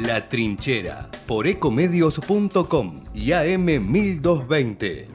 [0.00, 5.06] La Trinchera, por ecomedios.com y AM1220.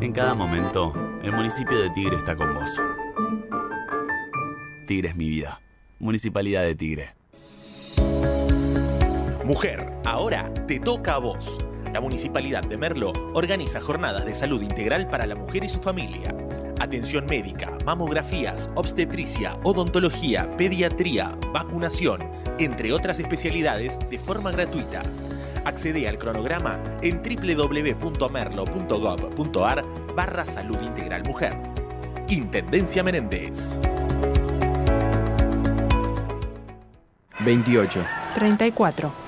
[0.00, 2.70] En cada momento, el municipio de Tigre está con vos.
[4.86, 5.60] Tigre es mi vida.
[5.98, 7.10] Municipalidad de Tigre.
[9.44, 11.58] Mujer, ahora te toca a vos.
[11.92, 16.32] La Municipalidad de Merlo organiza jornadas de salud integral para la mujer y su familia.
[16.80, 22.22] Atención médica, mamografías, obstetricia, odontología, pediatría, vacunación,
[22.58, 25.02] entre otras especialidades de forma gratuita.
[25.64, 31.58] Accede al cronograma en www.merlo.gov.ar barra salud integral mujer.
[32.28, 33.76] Intendencia Menéndez.
[37.40, 39.27] 28, 34,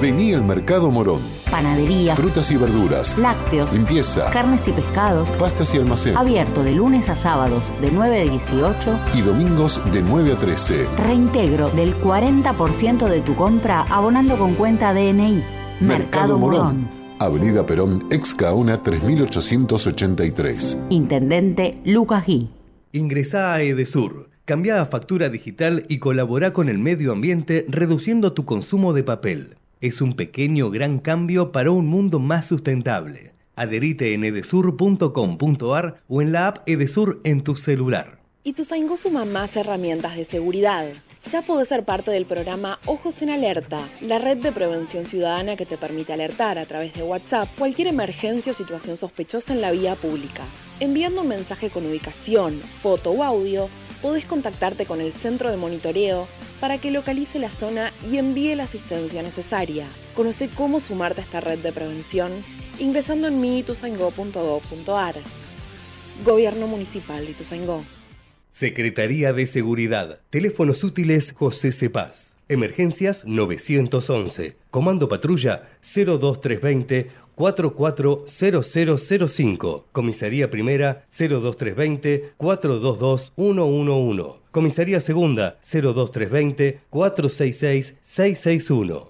[0.00, 1.20] Vení al Mercado Morón.
[1.50, 3.18] Panadería, Frutas y verduras.
[3.18, 4.30] lácteos, Limpieza.
[4.30, 5.28] carnes y pescados.
[5.30, 6.16] Pastas y almacén.
[6.16, 8.98] Abierto de lunes a sábados de 9 a 18.
[9.14, 10.86] Y domingos de 9 a 13.
[10.96, 15.42] Reintegro del 40% de tu compra abonando con cuenta DNI.
[15.80, 16.88] Mercado Morón.
[17.18, 20.84] Avenida Perón, ex Caona 3883.
[20.88, 22.48] Intendente Lucas Gui.
[22.92, 28.46] Ingresá a Edesur, cambia a factura digital y colabora con el medio ambiente reduciendo tu
[28.46, 29.56] consumo de papel.
[29.82, 33.32] Es un pequeño gran cambio para un mundo más sustentable.
[33.56, 38.20] Adherite en edesur.com.ar o en la app Edesur en tu celular.
[38.44, 40.86] Y Tusaingo suma más herramientas de seguridad.
[41.22, 45.64] Ya podés ser parte del programa Ojos en Alerta, la red de prevención ciudadana que
[45.64, 49.94] te permite alertar a través de WhatsApp cualquier emergencia o situación sospechosa en la vía
[49.94, 50.44] pública.
[50.78, 53.70] Enviando un mensaje con ubicación, foto o audio,
[54.02, 56.28] podés contactarte con el centro de monitoreo
[56.60, 59.86] para que localice la zona y envíe la asistencia necesaria.
[60.14, 62.44] Conoce cómo sumarte a esta red de prevención
[62.78, 65.14] ingresando en miituzaingó.gov.ar.
[66.24, 67.84] Gobierno Municipal de Ituzaingó.
[68.50, 70.20] Secretaría de Seguridad.
[70.30, 72.36] Teléfonos útiles José Cepaz.
[72.48, 74.56] Emergencias 911.
[74.70, 79.84] Comando Patrulla 02320 440005.
[79.92, 84.40] Comisaría Primera 02320 422 111.
[84.50, 89.09] Comisaría Segunda 02320 466 661.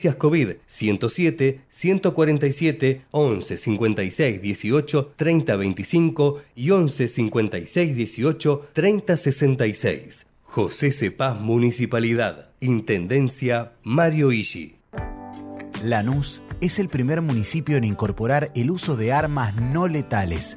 [0.00, 10.26] Emergencias COVID 107 147 11 56 18 30 25 y 11 56 18 30 66.
[10.44, 12.50] José Cepaz Municipalidad.
[12.60, 14.76] Intendencia Mario Ishi.
[15.82, 20.56] Lanús es el primer municipio en incorporar el uso de armas no letales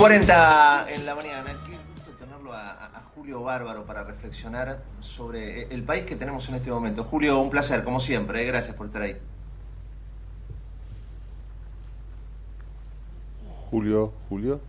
[0.00, 1.50] 40 en la mañana.
[1.66, 6.70] Qué gusto tenerlo a, Julio Bárbaro para reflexionar sobre el país que tenemos en este
[6.70, 7.04] momento.
[7.04, 8.42] Julio, un placer, como siempre.
[8.42, 8.46] ¿eh?
[8.46, 9.18] Gracias por estar ahí.
[13.70, 14.62] Julio, Julio.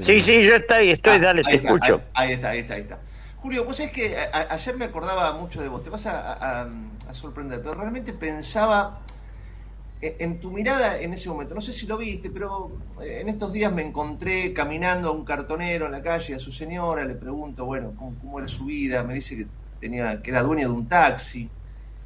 [0.00, 2.02] Sí, sí, yo estoy, estoy, Ah, dale, te está, escucho.
[2.12, 2.98] Ahí, ahí está, ahí está, ahí está.
[3.36, 6.32] Julio, vos sabés que a- ayer me acordaba mucho de vos, te vas a,
[6.62, 6.68] a-
[7.08, 8.98] a sorprender, pero realmente pensaba
[10.06, 11.54] en, en tu mirada en ese momento.
[11.54, 12.70] No sé si lo viste, pero
[13.02, 16.52] eh, en estos días me encontré caminando a un cartonero en la calle, a su
[16.52, 19.46] señora, le pregunto, bueno, cómo, cómo era su vida, me dice que
[19.80, 21.48] tenía que era dueño de un taxi.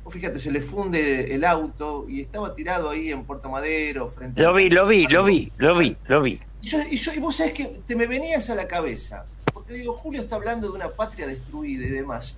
[0.04, 4.40] Vos fíjate, se le funde el auto y estaba tirado ahí en Puerto Madero frente
[4.42, 6.40] Lo a- vi, lo vi, lo vi, lo vi, lo vi.
[6.62, 9.74] y, yo, y, yo- y vos sabés que te me venías a la cabeza, porque
[9.74, 12.36] digo, Julio está hablando de una patria destruida y demás.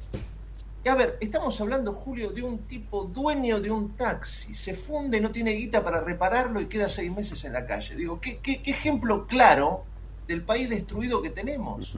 [0.83, 5.20] Y a ver, estamos hablando, Julio, de un tipo dueño de un taxi, se funde,
[5.20, 7.95] no tiene guita para repararlo y queda seis meses en la calle.
[7.97, 9.85] Digo, qué, qué- qué ejemplo claro
[10.26, 11.97] del país destruido que tenemos.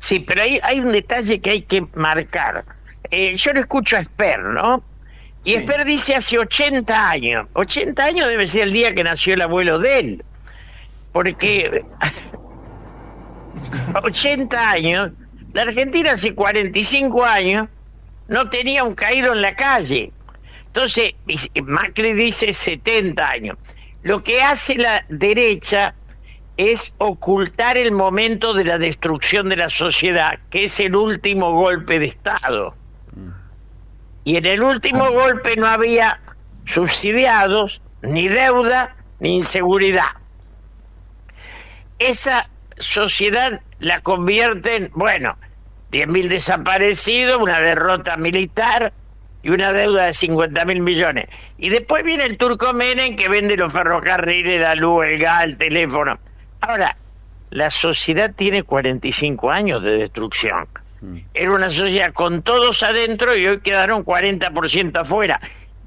[0.00, 2.64] Sí, pero hay, hay un detalle que hay que marcar.
[3.10, 4.82] Eh, yo lo escucho a Esper, ¿no?
[5.44, 7.46] Y Esper dice hace 80 años.
[7.52, 10.24] 80 años debe ser el día que nació el abuelo de él.
[11.12, 11.84] Porque
[14.02, 15.12] 80 años
[15.52, 17.68] La Argentina hace 45 años
[18.30, 20.12] no tenía un caído en la calle.
[20.68, 21.14] Entonces,
[21.64, 23.58] Macri dice 70 años.
[24.02, 25.94] Lo que hace la derecha
[26.56, 31.98] es ocultar el momento de la destrucción de la sociedad, que es el último golpe
[31.98, 32.76] de Estado.
[34.22, 36.20] Y en el último golpe no había
[36.66, 40.10] subsidiados, ni deuda, ni inseguridad.
[41.98, 45.36] Esa sociedad la convierte en, bueno,
[45.90, 48.92] 10.000 desaparecidos, una derrota militar
[49.42, 51.26] y una deuda de 50 mil millones.
[51.58, 55.56] Y después viene el turco Menem que vende los ferrocarriles, la luz, el gas, el
[55.56, 56.18] teléfono.
[56.60, 56.96] Ahora,
[57.50, 60.68] la sociedad tiene 45 años de destrucción.
[61.32, 65.40] Era una sociedad con todos adentro y hoy quedaron 40% afuera.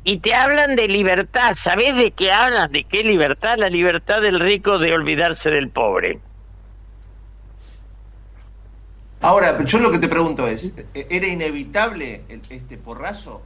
[0.03, 1.53] Y te hablan de libertad.
[1.53, 2.71] ¿Sabés de qué hablan?
[2.71, 3.57] ¿De qué libertad?
[3.57, 6.19] La libertad del rico de olvidarse del pobre.
[9.23, 13.41] Ahora, yo lo que te pregunto es, ¿e- ¿era inevitable este porrazo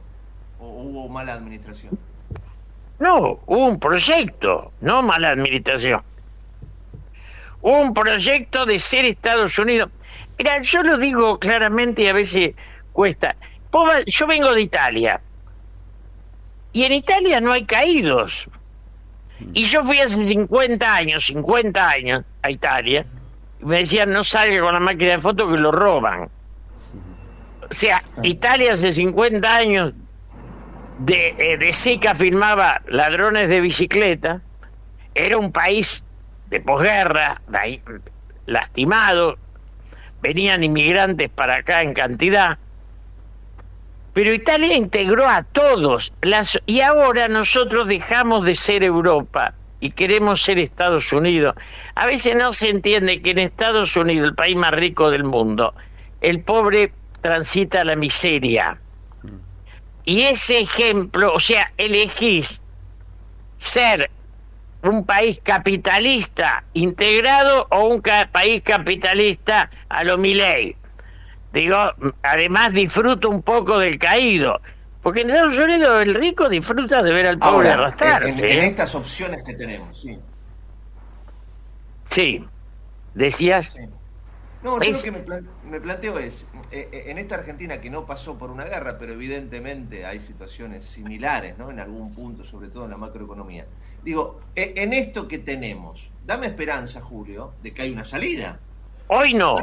[0.58, 1.96] o hubo mala administración?
[2.98, 6.02] No, hubo un proyecto, no mala administración.
[7.62, 9.90] Un proyecto de ser Estados Unidos.
[10.36, 12.56] Mira, yo lo digo claramente y a veces
[12.92, 13.36] cuesta.
[14.06, 15.20] Yo vengo de Italia.
[16.72, 18.48] Y en Italia no hay caídos.
[19.54, 23.06] Y yo fui hace 50 años, 50 años a Italia.
[23.60, 26.30] Me decían, no salga con la máquina de foto que lo roban.
[27.70, 29.92] O sea, Italia hace 50 años
[30.98, 34.40] de, eh, de Sica filmaba ladrones de bicicleta,
[35.14, 36.04] era un país
[36.46, 37.42] de posguerra,
[38.46, 39.36] lastimado,
[40.22, 42.58] venían inmigrantes para acá en cantidad,
[44.14, 50.42] pero Italia integró a todos, las, y ahora nosotros dejamos de ser Europa y queremos
[50.42, 51.54] ser Estados Unidos.
[51.94, 55.74] A veces no se entiende que en Estados Unidos, el país más rico del mundo,
[56.20, 58.78] el pobre transita la miseria.
[60.04, 62.62] Y ese ejemplo, o sea, elegís
[63.58, 64.10] ser
[64.82, 68.02] un país capitalista integrado o un
[68.32, 70.76] país capitalista a lo Milei.
[71.52, 71.76] Digo,
[72.22, 74.60] además disfruto un poco del caído.
[75.08, 78.28] Porque en Estados Unidos el rico disfruta de ver al pobre Ahora, en, arrastrarse.
[78.52, 80.18] en- en estas opciones que tenemos, sí.
[82.04, 82.44] Sí,
[83.14, 83.74] decías.
[84.62, 87.80] No, yo Es- lo que me, plan- me planteo es, eh, eh, en esta Argentina
[87.80, 91.70] que no pasó por una guerra, pero evidentemente hay situaciones similares, ¿no?
[91.70, 93.64] En algún punto, sobre todo en la macroeconomía.
[94.04, 98.60] Digo, eh, en esto que tenemos, dame esperanza, Julio, de que hay una salida.
[99.06, 99.54] Hoy no.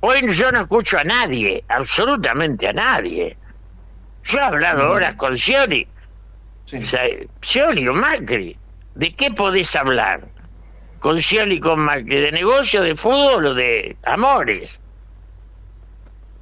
[0.00, 3.36] Hoy yo no escucho a nadie, absolutamente a nadie.
[4.28, 5.86] Yo he hablado horas con Scioli.
[6.66, 8.56] Scioli o Macri.
[8.94, 10.20] ¿De qué podés hablar?
[11.00, 12.20] Con Scioli con Macri.
[12.20, 14.82] ¿De negocio, de fútbol o de amores?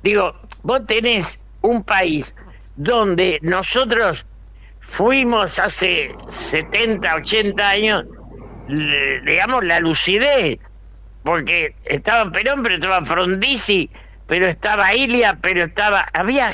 [0.02, 2.34] Digo, vos tenés un país
[2.74, 4.26] donde nosotros
[4.80, 8.04] fuimos hace 70, 80 años,
[8.68, 10.58] le- digamos, la lucidez
[11.22, 13.90] porque estaba Perón, pero estaba Frondizi,
[14.28, 16.52] pero estaba Ilia, pero estaba, había,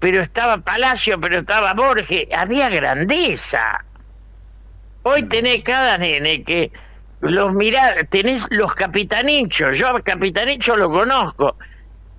[0.00, 3.84] pero estaba Palacio, pero estaba Borges, había grandeza.
[5.02, 6.72] Hoy tenés cada nene que
[7.20, 11.56] los mirá, tenés los capitanichos, yo a Capitanicho lo conozco.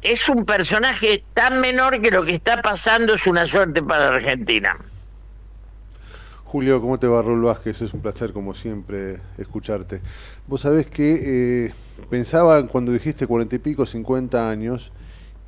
[0.01, 4.77] Es un personaje tan menor que lo que está pasando es una suerte para Argentina.
[6.45, 7.81] Julio, ¿cómo te va Raúl Vázquez?
[7.81, 10.01] Es un placer, como siempre, escucharte.
[10.47, 11.73] Vos sabés que eh,
[12.09, 14.91] pensaba cuando dijiste cuarenta y pico, cincuenta años,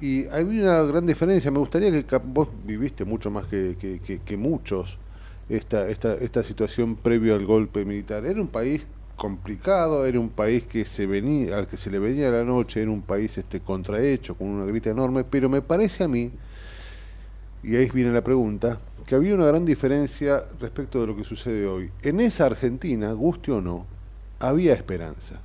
[0.08, 1.52] y había una gran diferencia.
[1.52, 5.00] Me gustaría que vos viviste mucho más que, que- que- que muchos
[5.50, 8.26] esta, esta, esta situación previo al golpe militar.
[8.26, 12.30] Era un país complicado, era un país que se venía, al que se le venía
[12.30, 16.08] la noche, era un país este contrahecho, con una grita enorme, pero me parece a
[16.08, 16.34] mí
[17.62, 21.66] y ahí viene la pregunta, que había una gran diferencia respecto de lo que sucede
[21.66, 21.92] hoy.
[22.02, 23.88] En esa Argentina, guste o no,
[24.40, 25.42] había esperanza.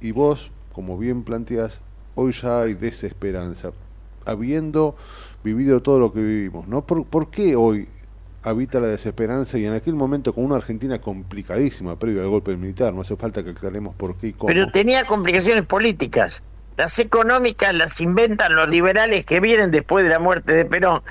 [0.00, 1.84] Y vos, como bien planteás,
[2.14, 3.72] hoy ya hay desesperanza,
[4.26, 4.96] habiendo
[5.44, 6.68] vivido todo lo que vivimos.
[6.68, 6.84] ¿no?
[6.86, 7.88] ¿Por, por qué hoy
[8.42, 12.92] habita la desesperanza y en aquel momento con una Argentina complicadísima previo al golpe militar?
[12.92, 14.46] No hace falta que aclaremos por qué y cómo.
[14.46, 16.42] Pero tenía complicaciones políticas.
[16.76, 21.02] Las económicas las inventan los liberales que vienen después de la muerte de Perón,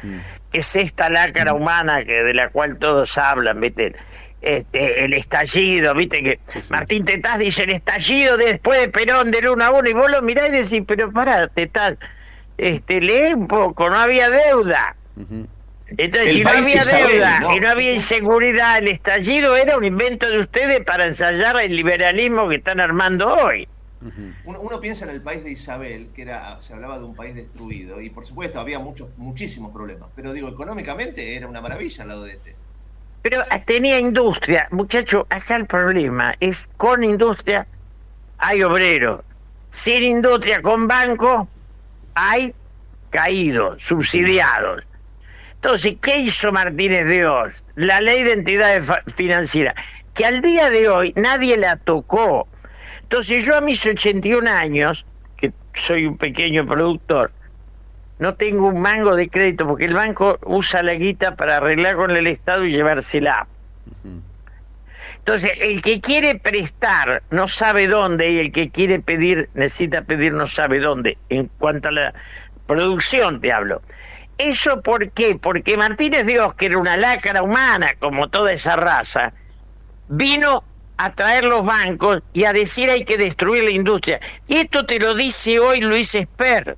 [0.51, 3.95] que es esta lácara humana que de la cual todos hablan, ¿viste?
[4.41, 6.24] Este, el estallido, ¿viste?
[6.24, 6.39] Que
[6.70, 10.24] Martín Tetaz dice el estallido después de Perón del 1 a 1 y vos lo
[10.24, 11.97] mirás y decís, pero pará, Tetaz,
[12.62, 14.95] este, lee un poco, no había deuda.
[15.97, 17.55] Entonces, El si no había sabe, deuda ¿no?
[17.55, 22.47] y no había inseguridad, el estallido era un invento de ustedes para ensayar el liberalismo
[22.47, 23.68] que están armando hoy.
[24.45, 27.36] Uno, uno piensa en el país de Isabel, que era, se hablaba de un país
[27.36, 32.09] destruido, y por supuesto había muchos, muchísimos problemas, pero digo, económicamente era una maravilla al
[32.09, 32.55] lado de este.
[33.24, 34.68] Pero ah, tenía industria.
[34.72, 37.68] Muchacho, acá el problema es con industria
[38.38, 39.22] hay obreros.
[39.70, 41.47] Sin industria, con banco,
[42.16, 42.53] hay
[43.09, 44.84] caídos, subsidiados.
[45.55, 47.64] Entonces, ¿qué hizo Martínez de Oz?
[47.76, 49.76] La ley de entidades financieras,
[50.16, 52.47] que al día de hoy nadie la tocó.
[53.03, 55.05] Entonces, yo a mis 81 años,
[55.38, 57.32] que soy un pequeño productor,
[58.18, 62.12] no tengo un mango de crédito porque el banco usa la guita para arreglar con
[62.12, 63.47] el Estado y llevársela.
[65.22, 70.34] Entonces, el que quiere prestar no sabe dónde y el que quiere pedir necesita pedir
[70.34, 71.15] no sabe dónde.
[71.30, 72.13] En cuanto a la
[72.65, 73.84] producción te hablo.
[74.39, 75.38] ¿Eso por qué?
[75.39, 79.32] Porque Martínez Dios, que era una lácara humana, como toda esa raza,
[80.07, 80.63] vino
[80.97, 84.19] a traer los bancos y a decir hay que destruir la industria.
[84.47, 86.76] Y esto te lo dice hoy Luis Esper.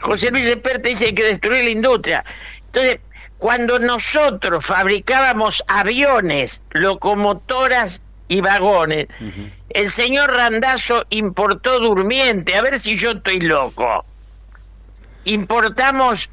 [0.00, 2.24] José Luis Esper te dice hay que destruir la industria.
[2.66, 2.98] Entonces,
[3.42, 9.08] cuando nosotros fabricábamos aviones, locomotoras y vagones,
[9.70, 14.04] el señor Randazo importó durmiente, a ver si yo estoy loco.
[15.24, 16.30] Importamos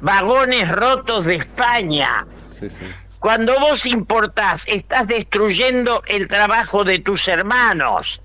[0.00, 2.26] vagones rotos de España.
[2.58, 2.86] Sí, sí.
[3.20, 8.22] Cuando vos importás, estás destruyendo el trabajo de tus hermanos.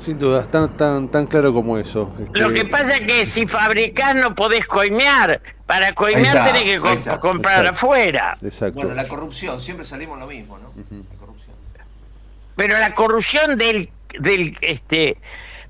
[0.00, 2.12] Sin duda, tan, tan, tan claro como eso.
[2.20, 5.40] Este, Lo que pasa es que si fabricás no podés coimear.
[5.66, 7.20] Para coimear está, tenés que ahí co- está.
[7.20, 7.70] comprar Exacto.
[7.86, 8.38] afuera.
[8.42, 8.74] Exacto.
[8.80, 10.72] Bueno, la corrupción, siempre salimos lo mismo, ¿no?
[10.76, 11.56] La corrupción.
[12.56, 13.90] Pero la corrupción del,
[14.20, 15.18] del este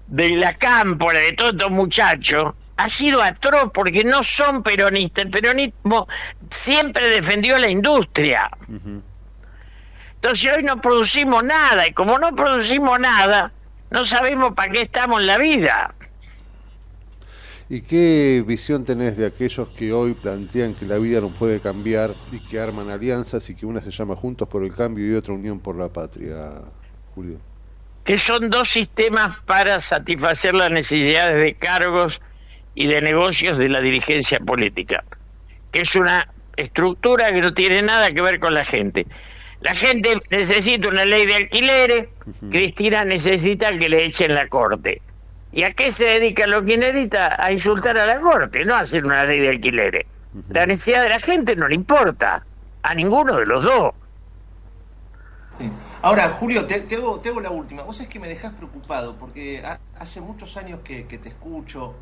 [0.07, 5.25] de la cámpora, de todos estos muchachos, ha sido atroz porque no son peronistas.
[5.25, 6.07] El peronismo
[6.51, 8.49] siempre defendió la industria.
[10.15, 13.53] Entonces hoy no producimos nada y como no producimos nada,
[13.91, 15.95] no sabemos para qué estamos en la vida.
[17.71, 22.15] ¿Y qué visión tenés de aquellos que hoy plantean que la vida no puede cambiar
[22.33, 25.35] y que arman alianzas y que una se llama Juntos por el Cambio y otra
[25.35, 26.63] Unión por la Patria,
[27.15, 27.39] Julio?
[28.09, 32.23] que son dos sistemas para satisfacer las necesidades de cargos
[32.75, 35.05] y de negocios de la dirigencia política,
[35.71, 36.27] que es una
[36.57, 39.07] estructura que no tiene nada que ver con la gente.
[39.61, 42.09] La gente necesita una ley de alquileres,
[42.51, 45.03] Cristina necesita que le echen la corte.
[45.53, 47.35] ¿Y a qué se dedican los kirchneristas?
[47.39, 50.07] A insultar a la corte, no a hacer una ley de alquileres.
[50.51, 52.45] La necesidad de la gente no le importa,
[52.83, 53.95] a ninguno de los dos.
[56.03, 57.83] Ahora, Julio, te, te hago, te hago la última.
[57.83, 61.95] Vos es que me dejás preocupado porque ha- hace muchos años que, que te escucho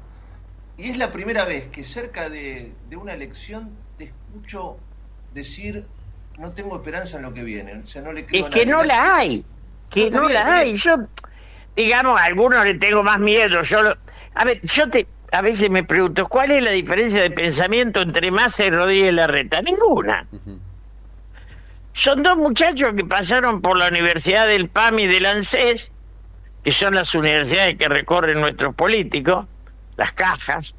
[0.77, 4.77] y es la primera vez que cerca de, de una elección te escucho
[5.33, 5.87] decir
[6.39, 7.75] no tengo esperanza en lo que viene.
[7.83, 9.45] O sea, no le creo Es que no la hay,
[9.91, 10.77] que no bien, la hay.
[10.77, 10.97] Yo,
[11.75, 13.63] digamos, a algunos le tengo más miedo.
[13.63, 13.97] Yo lo-
[14.35, 18.31] a ver, yo te, a veces me pregunto, ¿cuál es la diferencia de pensamiento entre
[18.31, 19.63] Massa y Rodríguez Larreta?
[19.63, 20.27] Ninguna.
[21.93, 25.93] Son dos muchachos que pasaron por la Universidad del PAM y del ANSES,
[26.63, 29.47] que son las universidades que recorren nuestros políticos,
[29.97, 30.75] las cajas,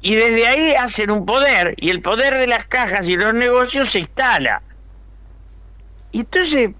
[0.00, 3.90] y desde ahí hacen un poder, y el poder de las cajas y los negocios
[3.90, 4.62] se instala.
[6.12, 6.70] Y entonces,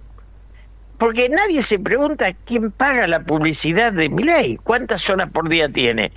[0.98, 5.68] porque nadie se pregunta quién paga la publicidad de mi ley, cuántas horas por día
[5.68, 6.12] tiene.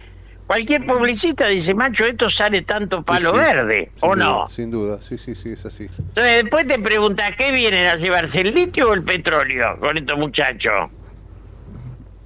[0.47, 3.45] Cualquier publicista dice, macho, esto sale tanto palo Sí, sí.
[3.45, 4.47] verde, Sin ¿o duda, no?
[4.49, 5.83] Sin duda, sí, sí, sí, es así.
[5.83, 10.17] Entonces después te preguntas, ¿qué vienen a llevarse, el litio o el petróleo con estos
[10.17, 10.89] muchachos?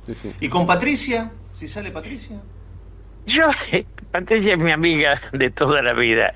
[0.07, 0.31] Sí, sí.
[0.39, 1.31] ¿Y con Patricia?
[1.53, 2.37] Si sale Patricia.
[3.27, 3.43] Yo,
[4.15, 6.33] Patricia es mi amiga de toda la vida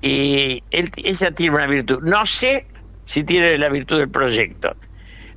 [0.00, 2.00] y él, ella tiene una virtud.
[2.02, 2.66] No sé
[3.04, 4.74] si tiene la virtud del proyecto,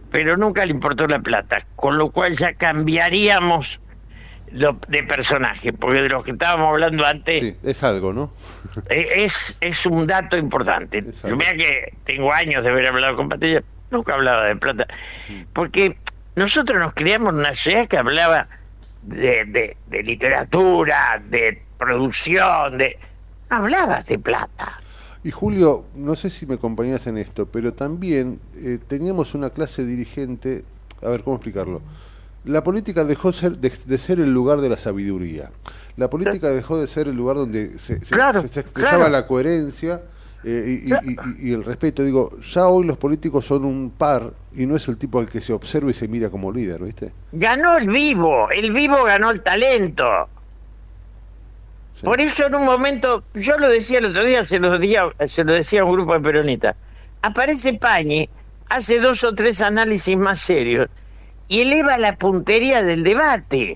[0.10, 3.82] pero nunca le importó la plata, con lo cual ya cambiaríamos
[4.52, 8.34] lo, de personaje, porque de los que estábamos hablando antes Sí, es algo, ¿no?
[8.90, 11.04] eh, es, es un dato importante.
[11.24, 14.88] Yo Mira que tengo años de haber hablado con Patricia, nunca hablaba de plata,
[15.54, 15.98] porque
[16.36, 18.48] nosotros nos criamos en una sociedad que hablaba
[19.04, 22.98] de, de, de literatura, de producción, de...
[23.50, 24.82] Hablaba de plata.
[25.24, 29.86] Y Julio, no sé si me acompañas en esto, pero también eh, teníamos una clase
[29.86, 30.64] dirigente,
[31.02, 31.82] a ver, ¿cómo explicarlo?
[32.44, 35.52] La política dejó ser, de, de ser el lugar de la sabiduría.
[35.98, 39.12] La política dejó de ser el lugar donde se, se- Claro, se- se expresaba claro.
[39.12, 40.02] la coherencia
[40.44, 41.14] eh, y, y-
[41.46, 42.04] y- y el respeto.
[42.04, 45.42] Digo, ya hoy los políticos son un par y no es el tipo al que
[45.42, 47.12] se observa y se mira como líder, ¿viste?
[47.32, 50.30] Ganó el vivo, el vivo ganó el talento.
[52.04, 55.44] Por eso en un momento, yo lo decía el otro día, se lo, decía, se
[55.44, 56.76] lo decía a un grupo de peronistas,
[57.22, 58.30] aparece Pañi
[58.70, 60.88] hace dos o tres análisis más serios
[61.48, 63.76] y eleva la puntería del debate.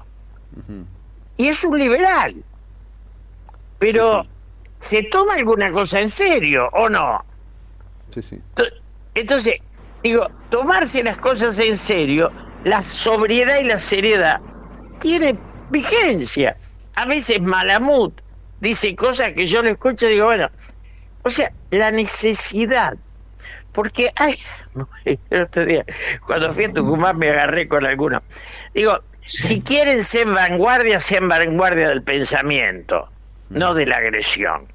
[1.38, 2.36] Y es un liberal.
[3.78, 4.26] Pero,
[4.80, 7.24] ¿se toma alguna cosa en serio o no?
[8.14, 8.42] Sí, sí.
[8.56, 8.66] To-
[9.16, 9.62] Entonces,
[10.04, 12.32] digo, tomarse las cosas en serio,
[12.66, 14.42] la sobriedad y la seriedad,
[15.00, 15.40] tiene
[15.70, 16.58] vigencia.
[17.00, 18.20] A veces Malamut
[18.60, 20.52] dice cosas que yo le escucho y digo, bueno,
[21.24, 22.98] o sea, la necesidad.
[23.72, 24.36] Porque hay,
[25.30, 25.86] el otro día,
[26.28, 28.22] cuando fui a Tucumán me agarré con alguno.
[28.74, 33.10] Digo, si quieren ser vanguardia, sean vanguardia del pensamiento,
[33.50, 34.68] no de la agresión.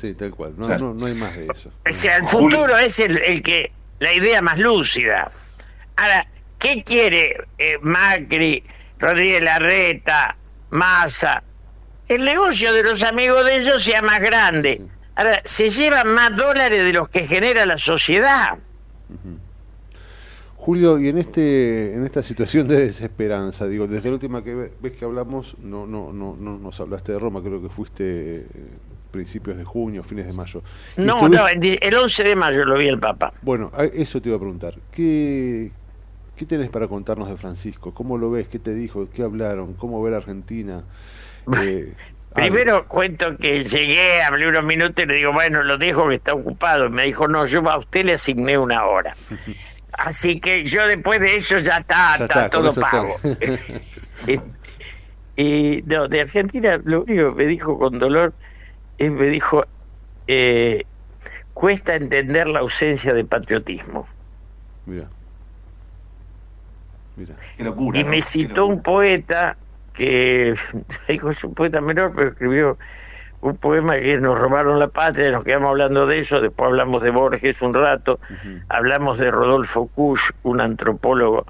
[0.00, 0.54] Sí, tal cual.
[0.56, 0.86] No, Claro.
[0.86, 1.70] no, no hay más de eso.
[1.86, 5.30] O sea, el futuro es el, el que la idea más lúcida.
[5.96, 6.26] Ahora,
[6.58, 8.64] ¿qué quiere eh, Macri,
[8.98, 10.37] Rodríguez Larreta,
[10.70, 11.42] Massa?
[12.08, 14.80] El negocio de los amigos de ellos sea más grande.
[15.14, 18.56] Ahora, se llevan más dólares de los que genera la sociedad.
[20.56, 24.92] Julio, y en este en esta situación de desesperanza, digo, desde la última que vez
[24.98, 28.46] que hablamos, no no no no nos hablaste de Roma, creo que fuiste eh,
[29.10, 30.62] principios de junio, fines de mayo.
[30.96, 33.32] No, estuviste- no, el di- el 11 de mayo lo vi el Papa.
[33.40, 34.74] Bueno, eso te iba a preguntar.
[34.90, 35.70] ¿Qué,
[36.38, 37.92] ¿Qué tenés para contarnos de Francisco?
[37.92, 38.48] ¿Cómo lo ves?
[38.48, 39.10] ¿Qué te dijo?
[39.10, 39.74] ¿Qué hablaron?
[39.74, 40.84] ¿Cómo ve la Argentina?
[41.50, 41.94] Eh,
[42.34, 46.34] Primero cuento que llegué, hablé unos minutos y le digo, bueno, lo dejo que está
[46.34, 46.86] ocupado.
[46.86, 49.16] Y me dijo, no, yo a usted le asigné una hora.
[49.92, 52.80] Así que yo después de eso ya está, Ya está, todo está.
[52.82, 53.16] pago.
[55.36, 58.34] y no, de Argentina lo único que me dijo con dolor
[58.98, 59.64] es, me dijo,
[60.26, 60.84] eh,
[61.54, 64.06] cuesta entender la ausencia de patriotismo.
[64.86, 65.08] Mira.
[67.18, 67.34] Mira.
[67.56, 67.98] Qué locura.
[67.98, 68.10] Y ¿no?
[68.10, 69.56] me Qué citó un poeta
[69.92, 70.54] que,
[71.08, 72.78] dijo, es un poeta menor, pero escribió
[73.40, 77.10] un poema que nos robaron la patria, nos quedamos hablando de eso, después hablamos de
[77.10, 78.18] Borges un rato,
[78.68, 81.46] hablamos de Rodolfo Kusch, un antropólogo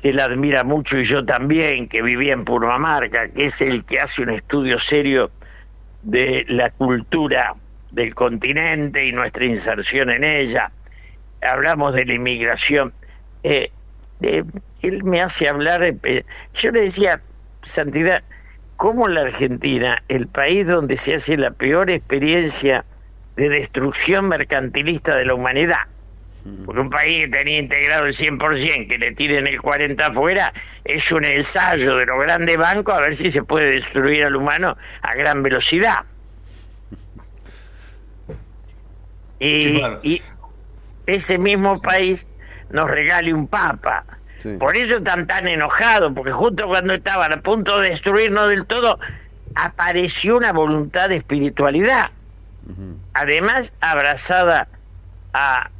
[0.00, 4.00] que él admira mucho y yo también, que vivía en Purmamarca, que es el que
[4.00, 5.30] hace un estudio serio
[6.02, 7.54] de la cultura
[7.90, 10.70] del continente y nuestra inserción en ella.
[11.42, 12.92] Hablamos de la inmigración.
[13.42, 13.70] Eh,
[14.22, 14.44] eh,
[14.82, 17.20] él me hace hablar, eh, yo le decía,
[17.62, 18.22] Santidad,
[18.76, 22.84] ¿cómo la Argentina, el país donde se hace la peor experiencia
[23.36, 25.78] de destrucción mercantilista de la humanidad,
[26.66, 30.52] porque un país que tenía integrado el 100%, que le tiren el 40% afuera,
[30.84, 34.76] es un ensayo de los grandes bancos a ver si se puede destruir al humano
[35.00, 36.04] a gran velocidad.
[39.38, 40.22] Y, y
[41.06, 42.26] ese mismo país
[42.74, 44.04] nos regale un papa.
[44.58, 48.98] Por eso están tan enojados, porque justo cuando estaban a punto de destruirnos del todo,
[49.54, 52.10] apareció una voluntad de espiritualidad.
[53.14, 54.68] Además, abrazada
[55.32, 55.70] a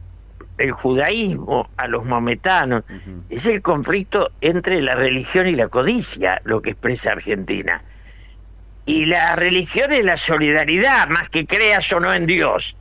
[0.57, 2.85] el judaísmo, a los mometanos.
[3.29, 7.83] Es el conflicto entre la religión y la codicia, lo que expresa Argentina.
[8.87, 12.77] Y la religión es la solidaridad, más que creas o no en Dios.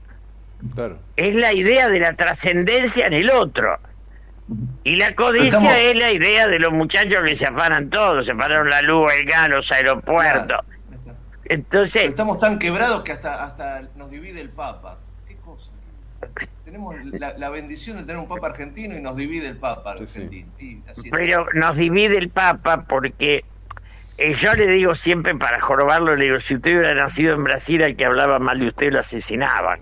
[0.76, 1.00] Claro.
[1.18, 3.80] Es la idea de la trascendencia en el otro.
[4.84, 8.34] Y la codicia Estamos- es la idea de los muchachos que se afanan todos, se
[8.34, 10.60] afanaron la luz, el gas, los aeropuertos.
[11.46, 14.98] Entonces, Estamos tan quebrados que hasta, hasta nos divide el Papa.
[15.28, 15.72] ¿Qué cosa?
[16.64, 20.48] Tenemos la, la bendición de tener un Papa argentino y nos divide el Papa argentino.
[21.12, 23.44] Pero nos divide el Papa porque
[24.18, 27.84] eh, yo le digo siempre para jorobarlo, le digo, si usted hubiera nacido en Brasil,
[27.84, 29.80] al que hablaba mal de usted lo asesinaban.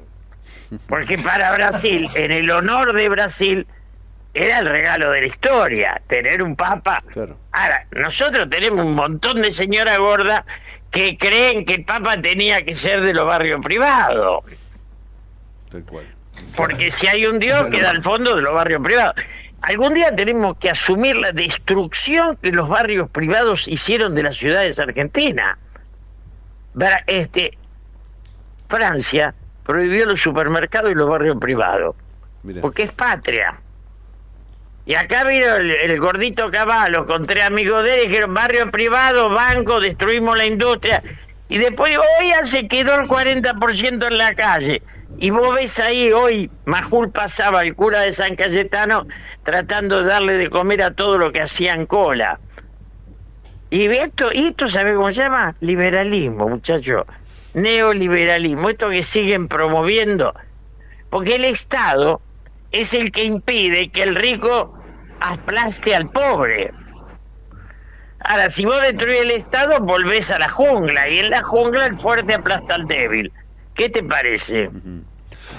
[0.88, 3.68] Porque para Brasil, en el honor de Brasil,
[4.34, 7.04] era el regalo de la historia, tener un papa.
[7.52, 10.46] Ahora, nosotros tenemos un montón de señora gorda
[10.90, 14.44] que creen que el papa tenía que ser de los barrios privados.
[15.70, 16.06] Tal cual.
[16.56, 19.16] Porque si hay un Dios, queda al fondo de los barrios privados.
[19.62, 24.80] Algún día tenemos que asumir la destrucción que los barrios privados hicieron de las ciudades
[24.80, 25.58] argentinas.
[27.06, 27.58] Este,
[28.68, 31.96] Francia prohibió los supermercados y los barrios privados.
[32.60, 33.60] Porque es patria.
[34.86, 39.30] Y acá vino el, gordito Caballo con tres amigos de él y dijeron barrio privado,
[39.30, 41.04] banco, destruimos la industria.
[41.50, 44.82] Y después hoy se quedó el 40% en la calle.
[45.20, 49.06] Y vos ves ahí hoy, Majul pasaba, el cura de San Cayetano,
[49.44, 52.40] tratando de darle de comer a todo lo que hacían cola.
[53.70, 55.56] Y esto, esto ¿sabe cómo se llama?
[55.60, 57.06] Liberalismo, muchacho.
[57.54, 60.34] Neoliberalismo, esto que siguen promoviendo.
[61.10, 62.22] Porque el Estado
[62.72, 64.78] es el que impide que el rico
[65.20, 66.72] aplaste al pobre.
[68.24, 72.00] Ahora, si vos destruyes el Estado, volvés a la jungla, y en la jungla el
[72.00, 73.34] fuerte aplasta al débil.
[73.74, 74.70] ¿Qué te parece?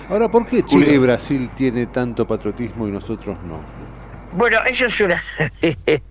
[0.08, 0.94] Ahora, ¿por qué Chile Julio.
[0.94, 3.64] y Brasil tiene tanto patriotismo y nosotros no?
[4.32, 5.22] Bueno, eso es una...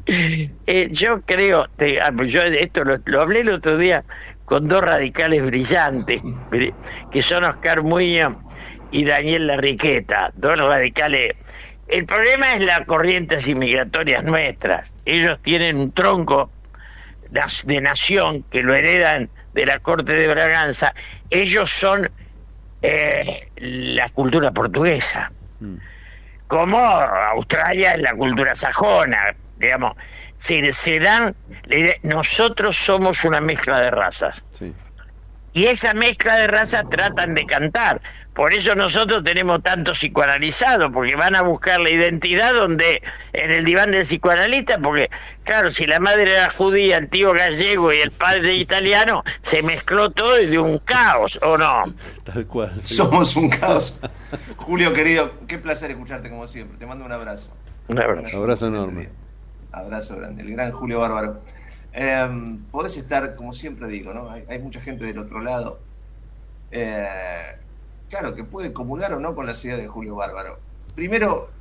[0.68, 4.04] Eh, yo creo, te- ah, pues yo esto lo, lo hablé el otro día
[4.46, 6.74] con dos radicales brillantes, bri-
[7.10, 8.36] que son Oscar Muñoz
[8.92, 11.36] y Daniel Larriqueta, dos radicales.
[11.88, 14.94] El problema es las corrientes inmigratorias nuestras.
[15.06, 16.50] Ellos tienen un tronco
[17.66, 20.94] de nación que lo heredan de la corte de Braganza.
[21.30, 22.10] Ellos son
[22.82, 25.32] eh, la cultura portuguesa
[26.52, 29.94] como Australia es la cultura sajona, digamos,
[30.36, 31.34] se, se dan,
[32.04, 34.44] nosotros somos una mezcla de razas.
[35.54, 38.02] Y esa mezcla de razas tratan de cantar.
[38.34, 43.66] Por eso nosotros tenemos tanto psicoanalizado, porque van a buscar la identidad donde en el
[43.66, 45.10] diván del psicoanalista, porque
[45.44, 50.12] claro, si la madre era judía, el tío gallego y el padre italiano, se mezcló
[50.12, 51.94] todo y de un caos, ¿o no?
[52.24, 52.72] Tal cual.
[52.84, 54.00] Somos un caos.
[54.56, 56.78] Julio, querido, qué placer escucharte como siempre.
[56.78, 57.52] Te mando un abrazo.
[57.90, 58.38] Un abrazo.
[58.38, 59.10] Abrazo enorme.
[59.74, 60.44] Abrazo grande.
[60.44, 61.42] El gran Julio Bárbaro.
[61.94, 64.30] Eh, podés estar, como siempre digo, ¿no?
[64.30, 65.80] Hay, hay mucha gente del otro lado.
[66.72, 67.06] Eh,
[68.10, 70.60] claro, que puede comulgar o no con las ideas de Julio Bárbaro.
[70.96, 71.52] Primero,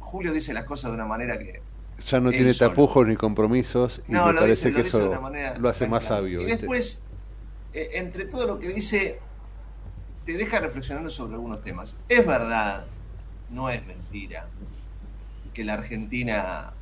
[0.00, 1.62] Julio dice las cosas de una manera que.
[2.06, 2.70] Ya no tiene solo.
[2.70, 5.20] tapujos ni compromisos y No, me lo parece dice- lo que dice de eso una
[5.20, 6.40] manera lo hace más sabio.
[6.42, 6.58] Y ¿viste?
[6.60, 7.02] después,
[7.72, 9.18] eh, entre todo lo que dice,
[10.24, 11.96] te deja reflexionando sobre algunos temas.
[12.08, 12.84] Es verdad,
[13.50, 14.46] no es mentira,
[15.52, 16.72] que la Argentina,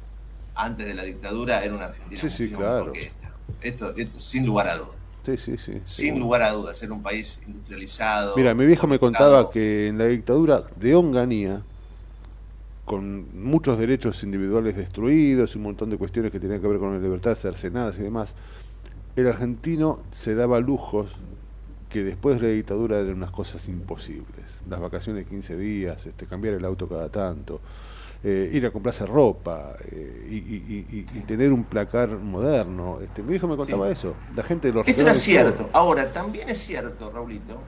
[0.56, 2.92] antes de la dictadura, era una Argentina Sí, sí, claro.
[2.92, 3.32] que esta.
[3.60, 4.96] Esto, esto sin lugar a dudas.
[5.22, 5.80] Sí, sí, sí.
[5.84, 8.36] Sin lugar a dudas, era un país industrializado.
[8.36, 11.62] Mira, mi viejo me contaba que en la dictadura de Onganía,
[12.84, 16.94] con muchos derechos individuales destruidos y un montón de cuestiones que tenían que ver con
[16.94, 18.34] la libertad cercenadas y demás,
[19.16, 21.08] el argentino se daba lujos
[21.88, 24.60] que después de la dictadura eran unas cosas imposibles.
[24.68, 27.60] Las vacaciones de 15 días, este, cambiar el auto cada tanto,
[28.28, 32.98] eh, ir a comprarse ropa eh, y, y- y- y tener un placar moderno.
[33.00, 34.14] Este, mi viejo me contaba eso.
[34.34, 35.58] La gente de los Esto era cierto.
[35.64, 35.70] todo.
[35.72, 37.60] Ahora, también es cierto, Raulito,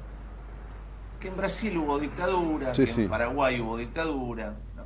[1.20, 3.02] que en Brasil hubo dictadura, Sí, que sí.
[3.02, 4.82] en Paraguay hubo dictadura, ¿no?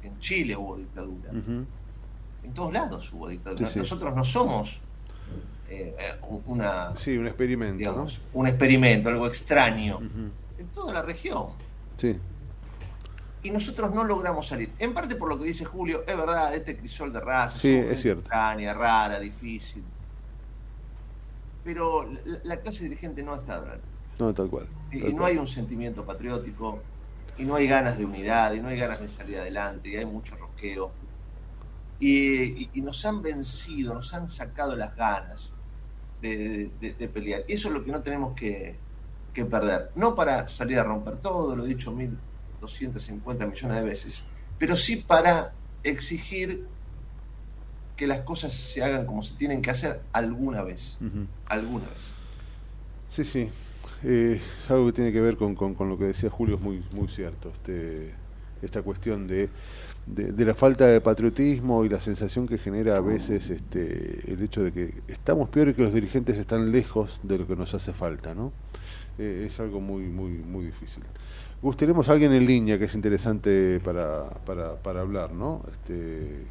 [0.00, 1.30] que en Chile hubo dictadura.
[1.32, 3.68] En todos lados hubo dictadura.
[3.74, 4.80] Nosotros no somos
[5.68, 5.96] eh,
[6.46, 9.98] una, Sí, un experimento, digamos, un experimento, algo extraño.
[10.00, 10.30] ¿no?
[10.58, 11.46] En toda la región.
[11.96, 12.16] Sí.
[13.46, 14.72] Y nosotros no logramos salir.
[14.80, 18.02] En parte por lo que dice Julio, es verdad, este crisol de Sí, somos es
[18.02, 18.20] cierto.
[18.22, 19.84] extraña, rara, difícil.
[21.62, 23.78] Pero la, la clase dirigente no está dorada.
[24.18, 24.66] No, tal cual.
[24.90, 26.80] Y, tal y no hay un sentimiento patriótico,
[27.38, 30.06] y no hay ganas de unidad, y no hay ganas de salir adelante, y hay
[30.06, 30.90] mucho rosqueo.
[32.00, 35.52] Y, y- y nos han vencido, nos han sacado las ganas
[36.20, 37.44] de, de- de pelear.
[37.46, 38.76] Y eso es lo que no tenemos que,
[39.32, 39.92] que perder.
[39.94, 41.92] No para salir a romper todo, lo he dicho
[42.66, 44.24] 1.250 millones de veces,
[44.58, 45.52] pero sí para
[45.82, 46.66] exigir
[47.96, 50.98] que las cosas se hagan como se tienen que hacer alguna vez.
[51.46, 52.12] Alguna vez.
[53.10, 53.48] Sí, sí.
[54.04, 56.60] Eh, es algo que tiene que ver con, con- con lo que decía Julio, es
[56.60, 57.50] muy, muy cierto.
[57.50, 58.12] Este,
[58.60, 59.48] esta cuestión de,
[60.06, 64.42] de, de la falta de patriotismo y la sensación que genera a veces este, el
[64.42, 67.72] hecho de que estamos peor y que los dirigentes están lejos de lo que nos
[67.72, 68.52] hace falta, ¿no?
[69.18, 71.02] Eh, es algo muy, muy, muy difícil.
[71.66, 75.62] Gus, tenemos a alguien en línea que es interesante para, para, para hablar, ¿no?
[75.72, 76.46] Este,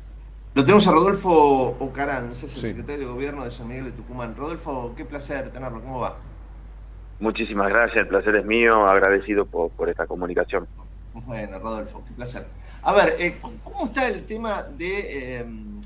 [0.53, 2.67] Lo tenemos a Rodolfo Ocaranz, es el Sí.
[2.67, 4.35] secretario de Gobierno de San Miguel de Tucumán.
[4.35, 6.17] Rodolfo, qué placer tenerlo, ¿cómo va?
[7.21, 10.67] Muchísimas gracias, el placer es mío, agradecido por, por esta comunicación.
[11.13, 12.45] Bueno, Rodolfo, qué placer.
[12.81, 15.45] A ver, eh, ¿cómo- ¿cómo está el tema de, eh,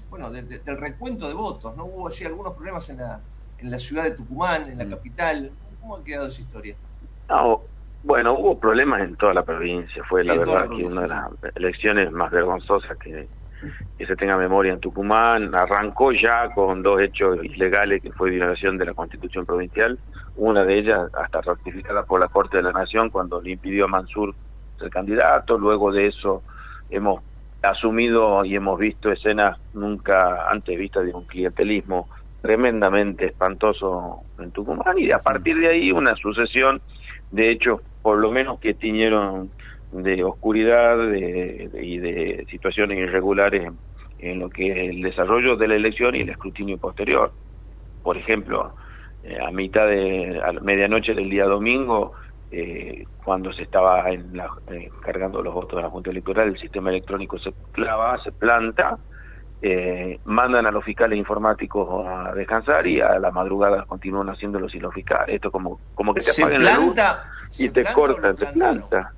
[0.09, 1.77] bueno, de- de- del recuento de votos?
[1.77, 3.19] ¿No hubo allí algunos problemas en la,
[3.59, 4.89] en la ciudad de Tucumán, en la Mm.
[4.89, 5.51] capital?
[5.81, 6.75] ¿Cómo ha quedado esa historia?
[7.29, 7.61] No,
[8.03, 12.11] bueno, hubo problemas en toda la provincia, fue la verdad que una de las elecciones
[12.11, 13.27] más vergonzosas que,
[13.97, 15.53] que se tenga memoria en Tucumán.
[15.53, 19.99] Arrancó ya con dos hechos ilegales que fue violación de la constitución provincial,
[20.37, 23.87] una de ellas hasta ratificada por la Corte de la Nación cuando le impidió a
[23.89, 24.33] Mansur
[24.77, 26.43] ser candidato, luego de eso
[26.89, 27.21] hemos
[27.61, 32.07] asumido y hemos visto escenas nunca antes vistas de un clientelismo
[32.41, 36.81] tremendamente espantoso en Tucumán y a partir de ahí una sucesión
[37.31, 39.51] de hechos por lo menos que tiñeron
[39.91, 43.77] de oscuridad de- de- y de situaciones irregulares en,
[44.19, 47.33] en lo que es el desarrollo de la elección y el escrutinio posterior.
[48.03, 48.75] Por ejemplo,
[49.23, 52.13] eh, a mitad de a medianoche del día domingo,
[52.51, 56.59] eh, cuando se estaba en la- eh, cargando los votos de la Junta Electoral, el
[56.59, 58.97] sistema electrónico se clava, se planta,
[59.61, 64.81] eh, mandan a los fiscales informáticos a descansar y a la madrugada continúan haciéndolo sin
[64.81, 65.35] los fiscales.
[65.35, 67.23] Esto como, como que te ¿Se apaguen la luz planta?
[67.51, 69.13] Y ¿Se te cortan, te planta.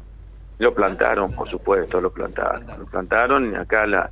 [0.60, 2.66] Lo plantaron, por supuesto, lo plantaron.
[2.80, 4.10] Lo plantaron y acá la,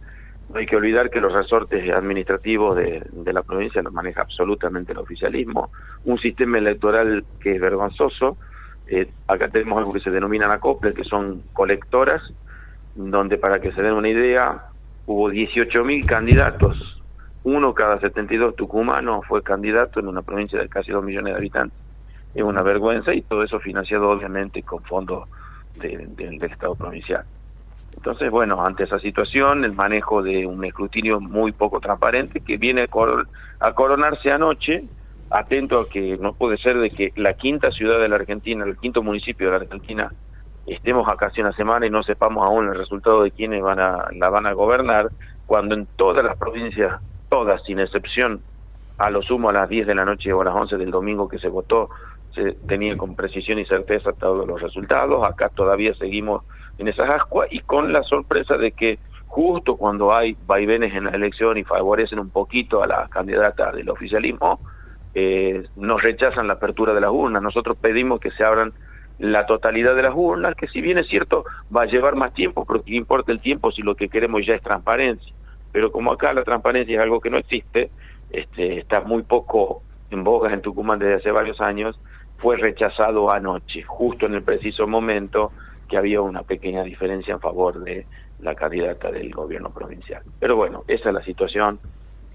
[0.50, 4.94] no hay que olvidar que los resortes administrativos de, de la provincia los maneja absolutamente
[4.94, 5.72] el oficialismo.
[6.06, 8.38] Un sistema electoral que es vergonzoso.
[8.88, 12.22] Eh, acá tenemos algo que se denominan acoples, que son colectoras,
[12.96, 14.66] donde para que se den una idea,
[15.06, 17.00] hubo 18.000 candidatos.
[17.44, 21.89] Uno cada 72 tucumanos fue candidato en una provincia de casi 2 millones de habitantes.
[22.34, 25.26] Es una vergüenza y todo eso financiado obviamente con fondos
[25.74, 27.26] de- de- del Estado provincial.
[27.92, 32.84] Entonces, bueno, ante esa situación, el manejo de un escrutinio muy poco transparente que viene
[32.84, 33.28] a, cor-
[33.60, 34.90] a coronarse anoche,
[35.30, 38.78] atento a que no puede ser de que la quinta ciudad de la Argentina, el
[38.78, 40.14] quinto municipio de la Argentina,
[40.66, 44.06] estemos acá hace una semana y no sepamos aún el resultado de quiénes van a,
[44.14, 45.12] la van a gobernar,
[45.46, 48.44] cuando en todas las provincias, todas sin excepción,
[49.00, 51.30] a lo sumo a las 10 de la noche o a las 11 del domingo
[51.30, 51.90] que se votó,
[52.36, 55.26] se tenía con precisión y certeza todos los resultados.
[55.26, 56.44] Acá todavía seguimos
[56.78, 61.12] en esas ascuas y con la sorpresa de que justo cuando hay vaivenes en la
[61.12, 64.60] elección y favorecen un poquito a la candidata del oficialismo,
[65.14, 67.42] eh, nos rechazan la apertura de las urnas.
[67.42, 68.74] Nosotros pedimos que se abran
[69.18, 71.46] la totalidad de las urnas, que si bien es cierto
[71.76, 74.56] va a llevar más tiempo, pero que importa el tiempo si lo que queremos ya
[74.56, 75.34] es transparencia.
[75.72, 77.92] Pero como acá la transparencia es algo que no existe,
[78.32, 82.00] este, está muy poco en boga en Tucumán desde hace varios años,
[82.38, 85.52] fue rechazado anoche, justo en el preciso momento
[85.88, 88.06] que había una pequeña diferencia en favor de
[88.42, 90.22] la candidata del gobierno provincial.
[90.40, 91.80] Pero bueno, esa es la situación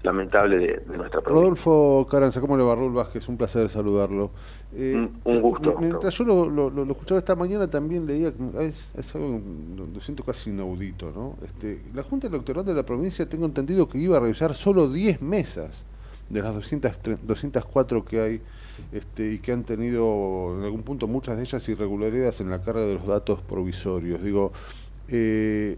[0.05, 1.33] lamentable de, de nuestra provincia.
[1.33, 3.27] Rodolfo Caranza, ¿cómo le va Raúl Vázquez?
[3.27, 4.31] Un placer saludarlo.
[4.73, 8.31] Eh, Un- un gusto, mi- Mientras yo lo, lo- lo- escuchaba esta mañana, también leía,
[8.59, 11.35] es, es algo que lo siento casi inaudito, ¿no?
[11.45, 15.21] Este, la Junta Electoral de la provincia, tengo entendido que iba a revisar solo 10
[15.21, 15.83] mesas
[16.29, 16.91] de las 200,
[17.23, 18.41] 204 que hay
[18.91, 22.81] este, y que han tenido en algún punto muchas de ellas irregularidades en la carga
[22.81, 24.21] de los datos provisorios.
[24.23, 24.51] Digo,
[25.07, 25.77] eh,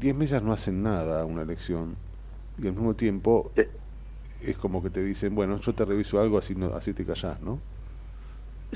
[0.00, 1.96] 10 mesas no hacen nada a una elección
[2.58, 3.52] y al mismo tiempo
[4.42, 7.40] es como que te dicen, bueno, yo te reviso algo así, no, así te callás,
[7.40, 7.58] ¿no?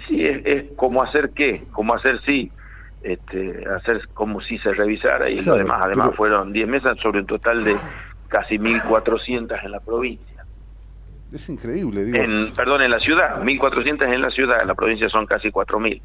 [0.09, 2.51] Sí, es, es como hacer qué, como hacer sí,
[3.03, 5.81] este, hacer como si se revisara y Claro, lo demás.
[5.85, 7.77] Además pero- fueron 10 mesas sobre un total de
[8.29, 10.45] casi 1.400 en la provincia.
[11.33, 12.17] Es increíble, digo.
[12.23, 16.01] En, perdón, en la ciudad, 1.400 en la ciudad, en la provincia son casi 4.000.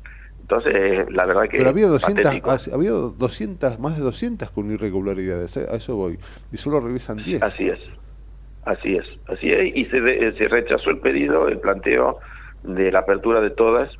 [0.49, 2.51] Entonces, eh, la verdad que Pero había es 200, patético.
[2.51, 6.17] ha- había 200, más de 200 con irregularidades, eh, a eso voy.
[6.51, 7.41] Y solo revisan 10.
[7.43, 7.79] Así es,
[8.63, 9.75] así es, así es.
[9.75, 12.19] Y se, de- se rechazó el pedido, el planteo
[12.63, 13.91] de la apertura de todas,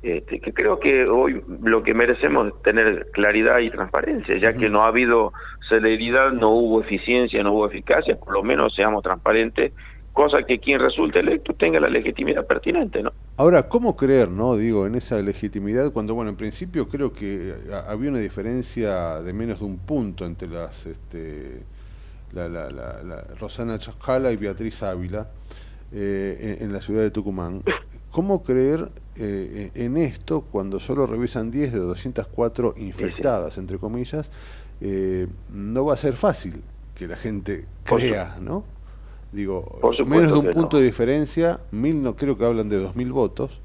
[0.00, 4.68] este, que creo que hoy lo que merecemos es tener claridad y transparencia, ya que
[4.68, 5.32] no ha habido
[5.68, 9.72] celeridad, no hubo eficiencia, no hubo eficacia, por lo menos seamos transparentes,
[10.12, 13.12] cosa que quien resulte electo tenga la legitimidad pertinente, ¿no?
[13.38, 14.56] Ahora, ¿cómo creer, no?
[14.56, 19.32] Digo, en esa legitimidad cuando, bueno, en principio creo que ha- había una diferencia de
[19.32, 21.62] menos de un punto entre las, este,
[22.32, 25.28] la, la, la, la Rosana Chajala y Beatriz Ávila
[25.92, 27.62] eh, en, en la ciudad de Tucumán.
[28.10, 34.32] ¿Cómo creer eh, en esto cuando solo revisan 10 de 204 infectadas, entre comillas?
[34.80, 36.60] Eh, no va a ser fácil
[36.96, 38.64] que la gente crea, ¿no?
[39.32, 40.80] Digo, supuesto menos de un punto no.
[40.80, 43.60] de diferencia, mil no creo que hablan de dos mil votos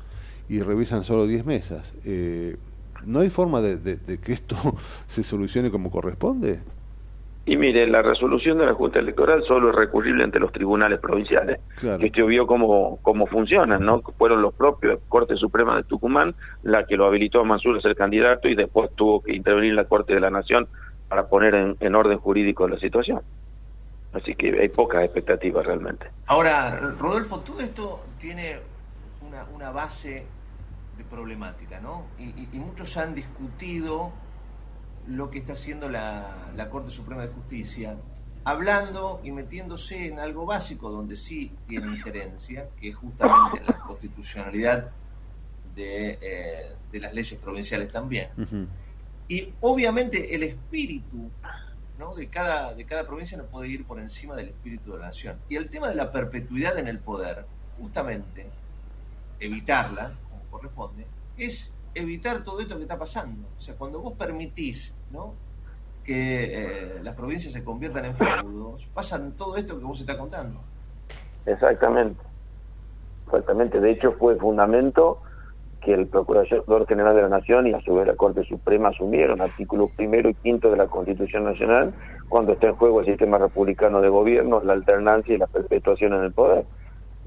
[0.49, 1.93] y revisan solo 10 mesas.
[2.05, 2.57] Eh,
[3.05, 4.55] ¿No hay forma de, de- de que esto
[5.07, 6.59] se solucione como corresponde?
[7.45, 11.59] Y mire, la resolución de la Junta Electoral solo es recurrible ante los tribunales provinciales.
[11.77, 11.99] Claro.
[11.99, 14.01] Que usted vio cómo, cómo funcionan, ¿no?
[14.17, 17.95] Fueron los propios Corte Suprema de Tucumán la que lo habilitó a Mansur a ser
[17.97, 20.67] candidato y después tuvo que intervenir la Corte de la Nación
[21.09, 23.19] para poner en, en orden jurídico la situación.
[24.13, 26.05] Así que hay pocas expectativas realmente.
[26.27, 28.59] Ahora, Rodolfo, todo esto tiene
[29.27, 30.25] una, una base
[30.97, 32.05] de problemática, ¿no?
[32.19, 34.11] Y, y- y muchos han discutido
[35.07, 37.97] lo que está haciendo la, la Corte Suprema de Justicia,
[38.45, 43.79] hablando y metiéndose en algo básico donde sí tiene injerencia, que es justamente en la
[43.79, 44.91] constitucionalidad
[45.75, 48.29] de, eh, de las leyes provinciales también.
[49.27, 51.31] Y obviamente el espíritu
[52.11, 55.39] de, cada, de cada provincia no puede ir por encima del espíritu de la nación.
[55.47, 57.45] Y el tema de la perpetuidad en el poder,
[57.77, 58.47] justamente,
[59.39, 61.05] evitarla, como corresponde,
[61.37, 63.47] es evitar todo esto que está pasando.
[63.57, 65.33] O sea, cuando vos permitís ¿no?
[66.03, 70.59] que eh, las provincias se conviertan en feudos, pasan todo esto que vos estás contando.
[71.45, 72.21] Exactamente.
[73.25, 73.79] Exactamente.
[73.79, 75.21] De hecho, fue fundamento
[75.83, 79.41] que el Procurador General de la Nación y a su vez la Corte Suprema asumieron
[79.41, 81.93] artículos primero y quinto de la Constitución Nacional
[82.29, 86.23] cuando está en juego el sistema republicano de gobierno, la alternancia y la perpetuación en
[86.23, 86.65] el poder.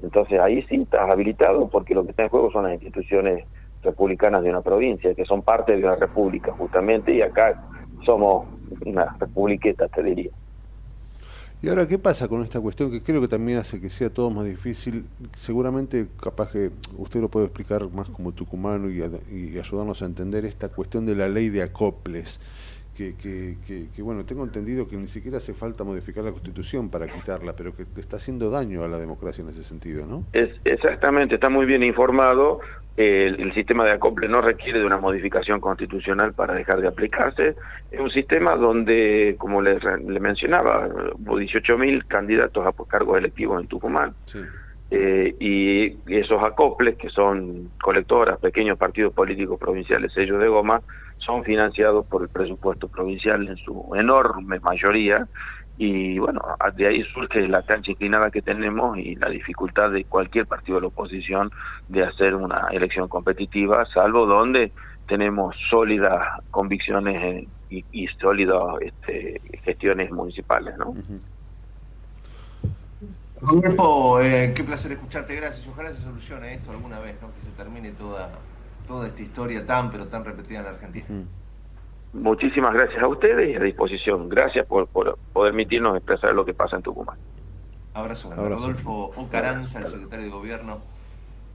[0.01, 3.45] Entonces ahí sí estás habilitado porque lo que está en juego son las instituciones
[3.83, 7.63] republicanas de una provincia, que son parte de una república justamente, y acá
[8.05, 8.47] somos
[8.85, 10.31] una republiqueta, te diría.
[11.61, 14.29] Y ahora, ¿qué pasa con esta cuestión que creo que también hace que sea todo
[14.29, 15.05] más difícil?
[15.33, 19.01] Seguramente, capaz que usted lo puede explicar más como tucumano y,
[19.57, 22.39] ayudarnos a entender esta cuestión de la ley de acoples.
[22.95, 26.89] Que, que, que, que, bueno, tengo entendido que ni siquiera hace falta modificar la constitución
[26.89, 30.25] para quitarla, pero que está haciendo daño a la democracia en ese sentido, ¿no?
[30.33, 32.59] Es, exactamente, está muy bien informado.
[32.97, 37.55] El, el sistema de acople no requiere de una modificación constitucional para dejar de aplicarse.
[37.91, 43.67] Es un sistema donde, como le, le mencionaba, hubo 18.000 candidatos a cargos electivos en
[43.67, 44.15] Tucumán.
[44.89, 50.81] Eh, y esos acoples, que son colectoras, pequeños partidos políticos provinciales, sellos de goma,
[51.17, 55.27] son financiados por el presupuesto provincial en su enorme mayoría.
[55.77, 56.41] Y bueno,
[56.75, 60.81] de ahí surge la cancha inclinada que tenemos y la dificultad de cualquier partido de
[60.81, 61.51] la oposición
[61.87, 64.71] de hacer una elección competitiva, salvo donde
[65.07, 70.95] tenemos sólidas convicciones eh, y, y sólidas este, gestiones municipales, ¿no?
[73.39, 75.67] Rodolfo, eh, qué placer escucharte, gracias.
[75.67, 77.33] Ojalá se solucione esto alguna vez, ¿no?
[77.35, 78.31] que se termine toda,
[78.87, 81.05] toda esta historia tan, pero tan repetida en la Argentina.
[82.13, 84.29] Muchísimas gracias a ustedes y a disposición.
[84.29, 87.17] Gracias por, por permitirnos expresar lo que pasa en Tucumán.
[87.93, 88.31] Abrazo.
[88.31, 88.49] Abrazo.
[88.49, 90.81] Rodolfo Ocaranza, el secretario de Gobierno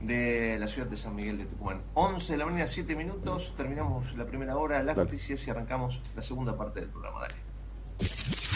[0.01, 1.81] de la ciudad de San Miguel de Tucumán.
[1.95, 6.23] 11 de la mañana, 7 minutos, terminamos la primera hora, las noticias y arrancamos la
[6.23, 7.21] segunda parte del programa.
[7.21, 7.35] Dale.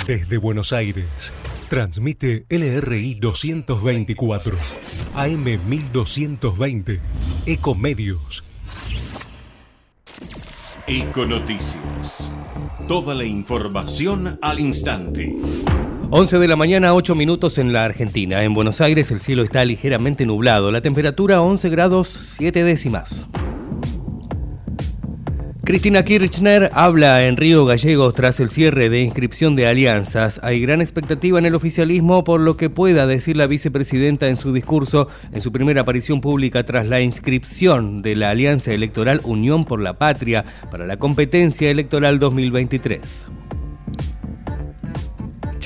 [0.07, 1.33] Desde Buenos Aires,
[1.69, 4.57] transmite LRI 224,
[5.15, 7.01] AM 1220,
[7.47, 8.56] Ecomedios.
[10.89, 12.33] Econoticias.
[12.87, 15.35] Toda la información al instante.
[16.11, 18.45] 11 de la mañana, 8 minutos en la Argentina.
[18.45, 20.71] En Buenos Aires el cielo está ligeramente nublado.
[20.71, 23.29] La temperatura 11 grados 7 décimas.
[25.67, 30.39] Cristina Kirchner habla en Río Gallegos tras el cierre de inscripción de alianzas.
[30.45, 34.53] Hay gran expectativa en el oficialismo por lo que pueda decir la vicepresidenta en su
[34.53, 39.81] discurso en su primera aparición pública tras la inscripción de la alianza electoral Unión por
[39.81, 43.27] la Patria para la competencia electoral 2023.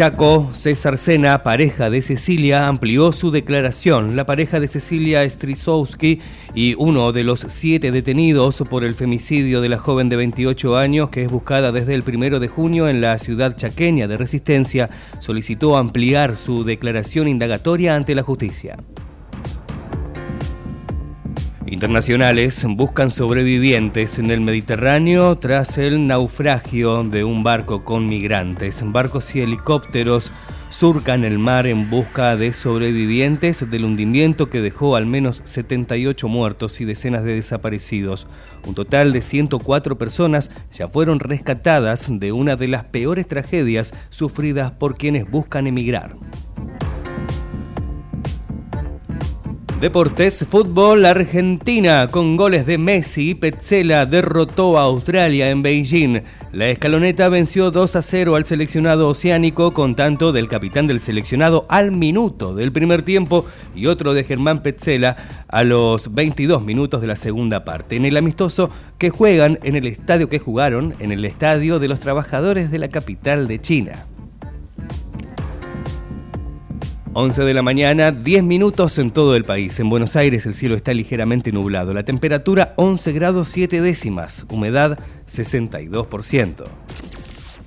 [0.00, 4.16] Chaco, César Sena, pareja de Cecilia, amplió su declaración.
[4.16, 6.22] La pareja de Cecilia Strisowski
[6.54, 11.10] y uno de los siete detenidos por el femicidio de la joven de 28 años
[11.10, 14.88] que es buscada desde el primero de junio en la ciudad chaqueña de Resistencia,
[15.18, 18.78] solicitó ampliar su declaración indagatoria ante la justicia.
[21.70, 28.82] Internacionales buscan sobrevivientes en el Mediterráneo tras el naufragio de un barco con migrantes.
[28.84, 30.32] Barcos y helicópteros
[30.70, 36.80] surcan el mar en busca de sobrevivientes del hundimiento que dejó al menos 78 muertos
[36.80, 38.26] y decenas de desaparecidos.
[38.66, 44.72] Un total de 104 personas ya fueron rescatadas de una de las peores tragedias sufridas
[44.72, 46.14] por quienes buscan emigrar.
[49.80, 56.20] Deportes, fútbol, Argentina con goles de Messi y Petzela derrotó a Australia en Beijing.
[56.52, 61.64] La escaloneta venció 2 a 0 al seleccionado oceánico con tanto del capitán del seleccionado
[61.70, 65.16] al minuto del primer tiempo y otro de Germán Petzela
[65.48, 67.96] a los 22 minutos de la segunda parte.
[67.96, 68.68] En el amistoso
[68.98, 72.88] que juegan en el estadio que jugaron, en el estadio de los trabajadores de la
[72.88, 74.04] capital de China.
[77.12, 79.80] 11 de la mañana, 10 minutos en todo el país.
[79.80, 81.92] En Buenos Aires el cielo está ligeramente nublado.
[81.92, 84.46] La temperatura 11 grados 7 décimas.
[84.48, 84.98] Humedad
[85.28, 86.64] 62%.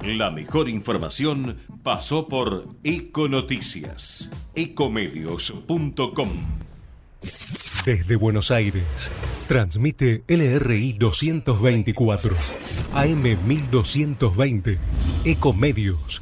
[0.03, 4.31] La mejor información pasó por Econoticias.
[4.55, 6.29] Ecomedios.com.
[7.85, 9.11] Desde Buenos Aires,
[9.47, 12.35] transmite LRI 224,
[12.93, 14.77] AM 1220,
[15.25, 16.21] Ecomedios.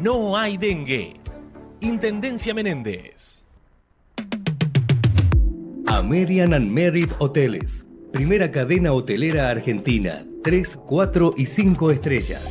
[0.00, 1.14] no hay dengue.
[1.80, 3.44] Intendencia Menéndez.
[5.86, 7.86] American and Merit Hoteles.
[8.12, 10.24] Primera cadena hotelera argentina.
[10.42, 12.42] 3, 4 y 5 estrellas.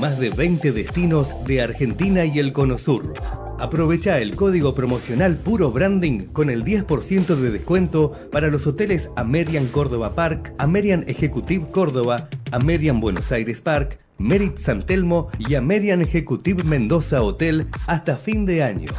[0.00, 3.12] Más de 20 destinos de Argentina y el Cono Sur.
[3.58, 9.66] Aprovecha el código promocional Puro Branding con el 10% de descuento para los hoteles American
[9.68, 16.64] Córdoba Park, American Executive Córdoba, American Buenos Aires Park, Merit San Telmo y American Executive
[16.64, 18.90] Mendoza Hotel hasta fin de año.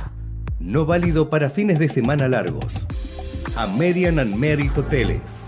[0.59, 2.85] No válido para fines de semana largos.
[3.55, 5.44] American and Merit Hoteles.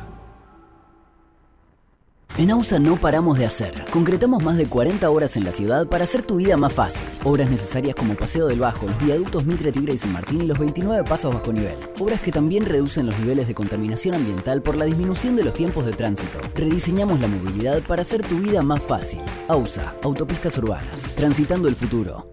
[2.36, 3.86] En AUSA no paramos de hacer.
[3.91, 7.07] Concretamos más de 40 horas en la ciudad para hacer tu vida más fácil.
[7.23, 10.59] Obras necesarias como Paseo del Bajo, los viaductos Mitre, Tigre y San Martín y los
[10.59, 11.78] 29 pasos bajo nivel.
[11.99, 15.86] Obras que también reducen los niveles de contaminación ambiental por la disminución de los tiempos
[15.86, 16.39] de tránsito.
[16.53, 19.21] Rediseñamos la movilidad para hacer tu vida más fácil.
[19.47, 21.15] AUSA, Autopistas Urbanas.
[21.15, 22.30] Transitando el futuro.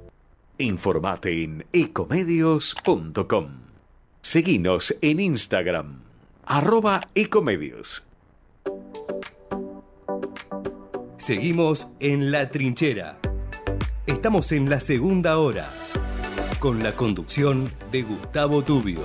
[0.58, 3.48] Informate en ecomedios.com.
[4.20, 6.00] Seguinos en Instagram,
[6.46, 8.04] arroba ecomedios.
[11.24, 13.16] Seguimos en La Trinchera.
[14.06, 15.70] Estamos en la segunda hora,
[16.58, 19.00] con la conducción de Gustavo Tubio.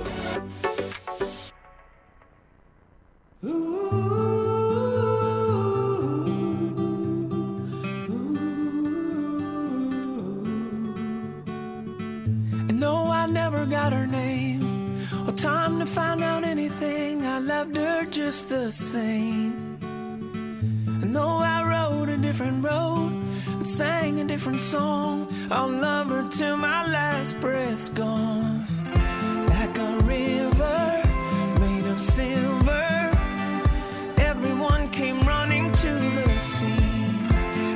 [15.36, 17.24] Time to find out anything.
[17.24, 19.69] I loved her just the same.
[21.12, 23.10] Though I rode a different road
[23.46, 28.64] and sang a different song, I'll love her till my last breath's gone.
[29.48, 31.02] Like a river
[31.58, 33.10] made of silver,
[34.18, 36.30] everyone came running to the.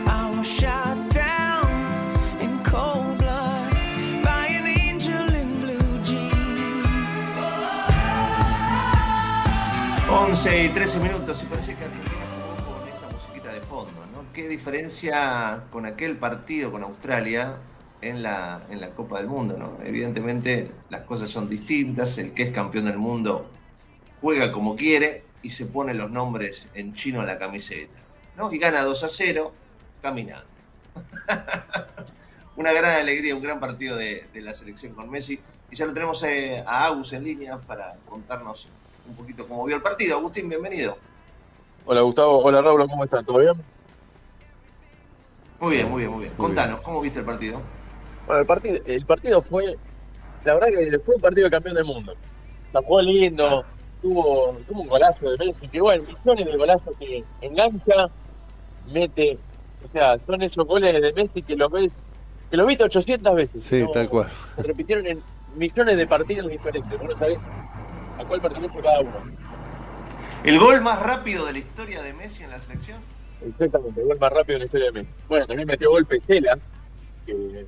[0.06, 1.66] I was shot down
[2.40, 3.72] in cold blood
[4.22, 7.30] by an angel in blue jeans.
[10.08, 11.44] 11 eh, y 13 minutos
[14.34, 17.56] ¿Qué diferencia con aquel partido con Australia
[18.00, 19.78] en la, en la Copa del Mundo, ¿no?
[19.84, 23.48] Evidentemente las cosas son distintas, el que es campeón del mundo
[24.20, 28.00] juega como quiere y se pone los nombres en chino en la camiseta,
[28.36, 28.52] ¿no?
[28.52, 29.52] Y gana 2 a 0
[30.02, 30.48] caminando.
[32.56, 35.38] Una gran alegría, un gran partido de, la selección con Messi.
[35.70, 38.68] Y ya lo tenemos eh, a Agus en línea para contarnos
[39.08, 40.16] un poquito cómo vio el partido.
[40.16, 40.98] Agustín, bienvenido.
[41.86, 43.24] Hola Gustavo, hola Raúl, ¿cómo están?
[43.24, 43.73] ¿Todo bien?
[45.60, 46.34] Muy bien, muy bien, muy bien.
[46.36, 47.60] Contanos, ¿cómo viste el partido?
[48.26, 49.76] Bueno, el partido, el partido fue,
[50.44, 52.14] la verdad que fue un partido de campeón del mundo.
[52.72, 53.64] La jugó lindo,
[54.02, 58.10] tuvo, tuvo un golazo de Messi, que bueno, millones de golazos que engancha,
[58.92, 59.38] mete,
[59.84, 61.92] o sea, son esos goles de Messi que los ves,
[62.50, 63.64] que los viste 800 veces.
[63.64, 64.28] Sí, No, tal cual.
[64.56, 65.22] Se repitieron en
[65.56, 67.44] millones de partidos diferentes, vos no sabés
[68.18, 69.12] a cuál pertenece cada uno.
[70.44, 72.98] ¿El gol más rápido de la historia de Messi en la selección?
[73.46, 75.10] Exactamente, el gol más rápido en la historia de Messi.
[75.28, 76.58] Bueno, también metió gol Pesela,
[77.26, 77.66] que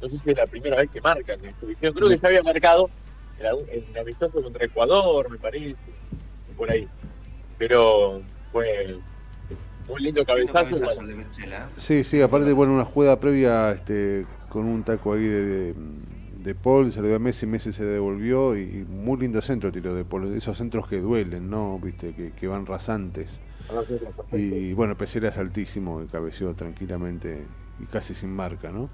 [0.00, 1.94] no sé si es la primera vez que marca en la selección.
[1.94, 2.90] Creo que se había marcado
[3.38, 5.76] en en un amistoso contra Ecuador, me parece,
[6.56, 6.88] por ahí.
[7.58, 8.22] Pero
[8.52, 8.98] fue
[9.88, 10.70] muy lindo cabezazo.
[10.70, 11.08] cabezazo bueno.
[11.08, 11.68] de Betzela.
[11.76, 15.74] Sí, sí, aparte, bueno, una jugada previa este, con un taco ahí de, de,
[16.38, 19.94] de Paul, se le dio a Messi, Messi se devolvió y muy lindo centro tiró
[19.94, 20.34] de Paul.
[20.34, 21.78] Esos centros que duelen, ¿no?
[21.78, 23.40] Viste, que, que van rasantes.
[24.32, 27.46] Y bueno, Pesera es altísimo y cabeció tranquilamente
[27.80, 28.88] y casi sin marca, ¿no?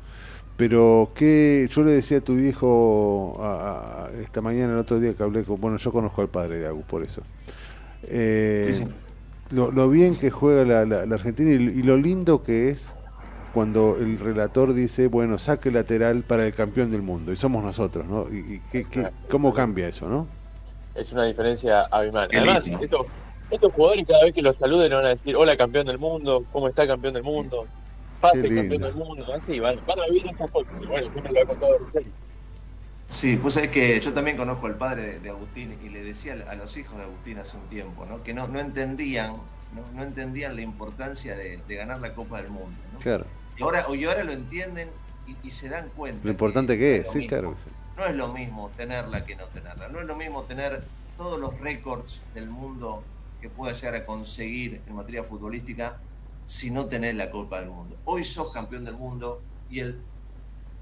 [0.57, 5.15] Pero que yo le decía a tu viejo a- a- esta mañana, el otro día
[5.15, 7.23] que hablé con, bueno, yo conozco al padre de Agus por eso.
[8.05, 8.87] Eh, Sí, sí.
[9.51, 12.95] Lo, lo bien que juega la, la- la Argentina y, y lo lindo que es
[13.55, 18.07] cuando el relator dice, bueno, saque lateral para el campeón del mundo y somos nosotros,
[18.07, 18.27] ¿no?
[18.31, 20.27] Y, y qué- qué- cómo cambia eso, ¿no?
[20.95, 22.29] Es una diferencia abismal.
[22.33, 23.07] Además, lindo.
[23.53, 26.69] Estos, jugadores cada vez que los saluden van a decir, hola campeón del mundo, ¿cómo
[26.69, 27.67] está campeón del mundo?
[28.21, 30.73] Pase campeón del mundo, así van, van a vivir esas cosas.
[30.81, 31.79] Y bueno, siempre lo ha contado.
[33.11, 36.55] Sí, pues es que yo también conozco al padre de, Agustín y le decía a
[36.55, 38.23] los hijos de Agustín hace un tiempo, ¿no?
[38.23, 39.33] Que no, no entendían,
[39.75, 42.77] no, no entendían la importancia de, de ganar la Copa del Mundo.
[42.93, 42.99] ¿no?
[43.01, 43.27] Claro.
[43.59, 44.89] Y ahora, y ahora lo entienden
[45.27, 46.21] y, y se dan cuenta.
[46.25, 47.29] Lo importante que es, sí, mismo.
[47.29, 47.71] claro sí.
[47.97, 49.89] No es lo mismo tenerla que no tenerla.
[49.89, 50.83] No es lo mismo tener
[51.19, 53.05] todos los récords del mundo
[53.43, 55.99] que pueda llegar a conseguir en materia futbolística
[56.47, 57.99] si no tenés la Copa del Mundo.
[58.05, 60.01] Hoy sos campeón del mundo y el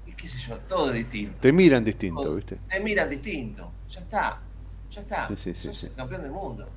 [0.05, 1.37] y qué sé yo, todo es distinto.
[1.39, 2.57] Te miran distinto, ¿viste?
[2.69, 4.41] Te miran distinto, ya está.
[4.91, 6.69] Ya está, Sí, sí, sí, sos el campeón del mundo.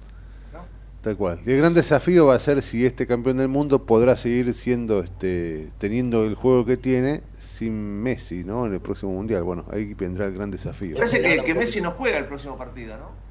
[1.02, 1.42] Tal cual.
[1.44, 5.00] Y el gran desafío va a ser si este campeón del mundo podrá seguir siendo,
[5.00, 8.64] este, teniendo el juego que tiene sin Messi, ¿no?
[8.64, 9.42] En el próximo mundial.
[9.42, 10.96] Bueno, ahí vendrá el gran desafío.
[10.96, 13.23] Parece que, que Messi no juega el próximo partido, ¿no?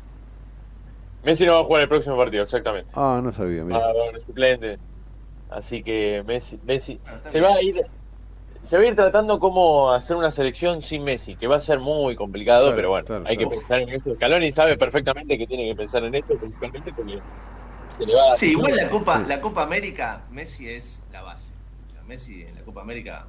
[1.23, 2.93] Messi no va a jugar el próximo partido, exactamente.
[2.95, 3.63] Ah, no sabía.
[3.63, 3.79] mira.
[3.79, 4.79] Va a haber suplente.
[5.49, 7.75] Así que Messi, Messi se va a ir
[8.61, 11.79] se va a ir tratando cómo hacer una selección sin Messi, que va a ser
[11.79, 13.49] muy complicado, Claro, pero bueno, claro, hay claro.
[13.49, 14.15] que pensar en eso.
[14.15, 17.19] Scaloni sabe perfectamente que tiene que pensar en esto, principalmente porque
[17.97, 21.53] se le va a- Sí, igual la Copa, la Copa América, Messi es la base.
[21.87, 23.27] O sea, Messi en la Copa América,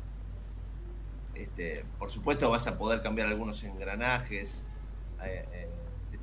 [1.34, 4.62] este, por supuesto vas a poder cambiar algunos engranajes.
[5.24, 5.64] Eh, eh,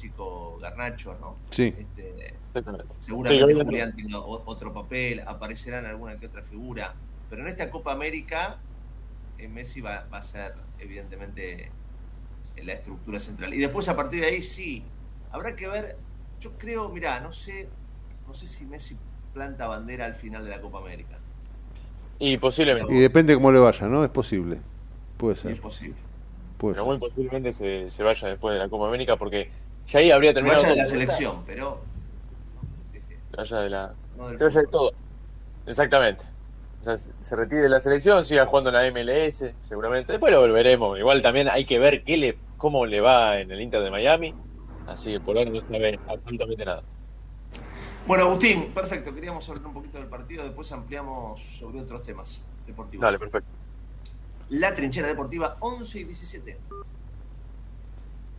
[0.02, 1.36] chico Garnacho, ¿no?
[1.50, 1.74] Sí.
[1.78, 2.34] Este,
[3.00, 3.64] seguramente Sí.
[3.66, 6.94] Julián tenga otro papel, aparecerán alguna que otra figura.
[7.30, 8.58] Pero en esta Copa América,
[9.38, 11.66] eh, Messi va, va a ser evidentemente
[12.56, 13.54] eh, la estructura central.
[13.54, 14.84] Y después a partir de ahí sí,
[15.32, 15.98] habrá que ver,
[16.40, 17.70] yo creo, mirá, no sé,
[18.28, 18.98] no sé si Messi
[19.34, 21.18] planta bandera al final de la Copa América.
[22.20, 22.94] Y posiblemente.
[22.94, 24.04] Y depende cómo le vaya, ¿no?
[24.04, 24.60] Es posible.
[25.18, 25.60] Puede Es ser.
[25.60, 25.96] posible.
[26.58, 26.90] Puede Pero ser.
[26.92, 29.50] muy posiblemente se, se vaya después de la Copa América porque
[29.92, 31.82] ya ahí habría terminado de la selección, pero
[33.32, 34.72] de la no del se vaya de fútbol.
[34.72, 34.92] todo.
[35.66, 36.26] Exactamente.
[36.80, 40.14] O sea, se retire de la selección, siga jugando en la MLS, seguramente.
[40.14, 40.98] Después lo volveremos.
[40.98, 44.34] Igual también hay que ver qué le, cómo le va en el Inter de Miami.
[44.88, 46.84] Así que por ahora no se sabe absolutamente nada.
[48.08, 49.14] Bueno, Agustín, perfecto.
[49.14, 53.04] Queríamos hablar un poquito del partido, después ampliamos sobre otros temas deportivos.
[53.04, 53.50] Dale, perfecto.
[54.50, 56.58] La trinchera deportiva 11 y 17.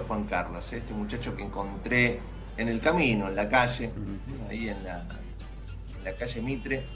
[0.00, 0.78] Querido Juan Carlos, ¿eh?
[0.78, 2.20] este muchacho que encontré
[2.56, 3.90] en el camino, en la calle,
[4.48, 5.00] ahí en la,
[5.98, 6.86] en la calle Mitre,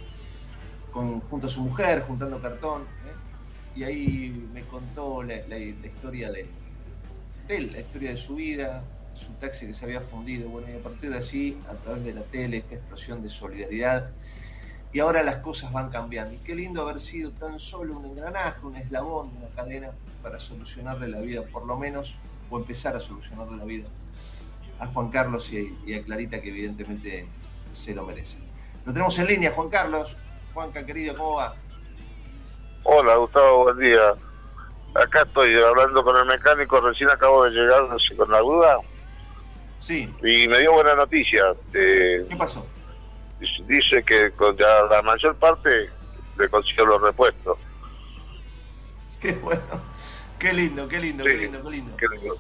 [0.93, 3.79] con, junto a su mujer, juntando cartón, ¿eh?
[3.79, 6.47] y ahí me contó la, la- la historia de,
[7.49, 8.83] de él, la historia de su vida,
[9.15, 12.15] su taxi que se había fundido, bueno, y a partir de allí, a través de
[12.15, 14.11] la tele, esta explosión de solidaridad,
[14.93, 16.35] y ahora las cosas van cambiando.
[16.35, 19.91] Y qué lindo haber sido tan solo un engranaje, un eslabón, una cadena
[20.23, 22.19] para solucionarle la vida, por lo menos,
[22.51, 23.89] o empezar a solucionarle la vida
[24.79, 27.27] a Juan Carlos y, y a Clarita, que evidentemente
[27.73, 28.39] se lo merece.
[28.85, 30.17] Lo tenemos en línea, Juan Carlos.
[30.53, 31.55] Juanca, querido, ¿cómo va?
[32.85, 34.15] Hola Gustavo, buen día.
[34.95, 38.79] Acá estoy hablando con el mecánico, recién acabo de llegar, no sé, con la duda.
[39.81, 40.13] Sí.
[40.23, 41.43] Y me dio buena noticia.
[41.73, 42.65] eh, ¿Qué pasó?
[43.41, 45.91] dice- dice que con ya la mayor parte
[46.39, 47.59] le consiguió los repuestos.
[49.21, 49.63] Qué bueno.
[50.45, 51.97] Qué lindo, qué lindo, qué lindo, qué lindo.
[51.97, 52.37] Qué lindo.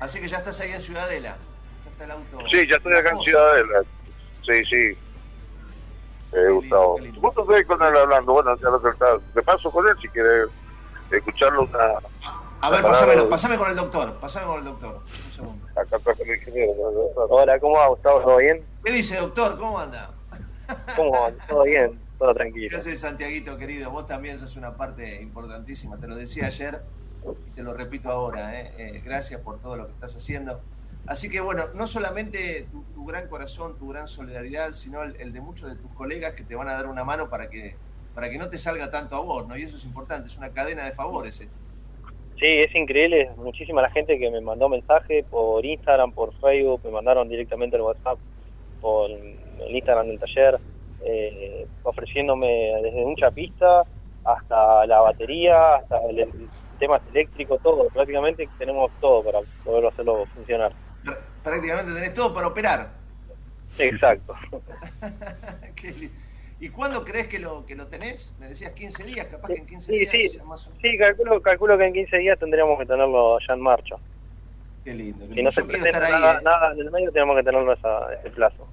[0.00, 1.36] Así que ya estás ahí en Ciudadela.
[1.84, 2.38] Ya está el auto.
[2.52, 3.20] Sí, ya estoy acá en.
[3.20, 3.82] Ciudadela.
[4.44, 4.98] Sí, sí.
[6.32, 6.98] Eh, Gustavo.
[7.20, 7.34] Vos
[7.68, 9.16] con él hablando, bueno, ya lo que está.
[9.32, 10.48] Te paso con él si quieres
[11.12, 12.00] escucharlo una.
[12.62, 14.96] A ver, una pasame con el doctor, pasame con el doctor.
[14.96, 15.66] Un segundo.
[15.76, 16.72] Acá está con el ingeniero.
[17.14, 18.22] Hola, ¿cómo va Gustavo?
[18.22, 18.64] ¿Todo bien?
[18.82, 19.56] ¿Qué dice, doctor?
[19.56, 20.10] ¿Cómo anda?
[20.96, 21.30] ¿Cómo va?
[21.48, 21.96] ¿Todo bien?
[22.18, 22.70] Todo tranquilo.
[22.72, 23.88] Gracias, Santiaguito, querido.
[23.92, 25.96] Vos también sos una parte importantísima.
[25.96, 26.82] Te lo decía ayer
[27.54, 28.60] te lo repito ahora.
[28.60, 28.72] ¿eh?
[28.78, 30.60] Eh, gracias por todo lo que estás haciendo.
[31.06, 35.40] Así que, bueno, no solamente tu, gran corazón, tu gran solidaridad, sino el, el de
[35.40, 37.74] muchos de tus colegas que te van a dar una mano para que,
[38.14, 39.56] para que no te salga tanto a vos, ¿no?
[39.56, 41.36] Y eso es importante, es una cadena de favores.
[41.36, 46.90] Sí, es increíble, muchísima la gente que me mandó mensaje por Instagram, por Facebook, me
[46.90, 48.18] mandaron directamente al WhatsApp,
[48.80, 50.58] por el Instagram del taller,
[51.04, 52.48] eh, ofreciéndome
[52.82, 53.82] desde un chapista
[54.24, 56.48] hasta la batería, hasta el, el
[56.80, 60.72] temas eléctricos, todo, prácticamente tenemos todo para poder hacerlo funcionar.
[61.44, 62.90] Prácticamente tenés todo para operar.
[63.78, 64.34] Exacto.
[66.62, 68.32] ¿Y cuándo crees que lo, que lo tenés?
[68.38, 70.10] Me decías 15 días, capaz que en 15 Sí, días.
[70.32, 73.60] sí, más o- sí calculo, calculo que en 15 días tendríamos que tenerlo ya en
[73.60, 73.96] marcha.
[74.84, 75.26] Qué lindo.
[75.32, 76.12] Si no se presenta estar ahí.
[76.20, 76.42] nada, ¿eh?
[76.42, 78.66] nada en el medio, tenemos que tenerlo esa, ese plazo.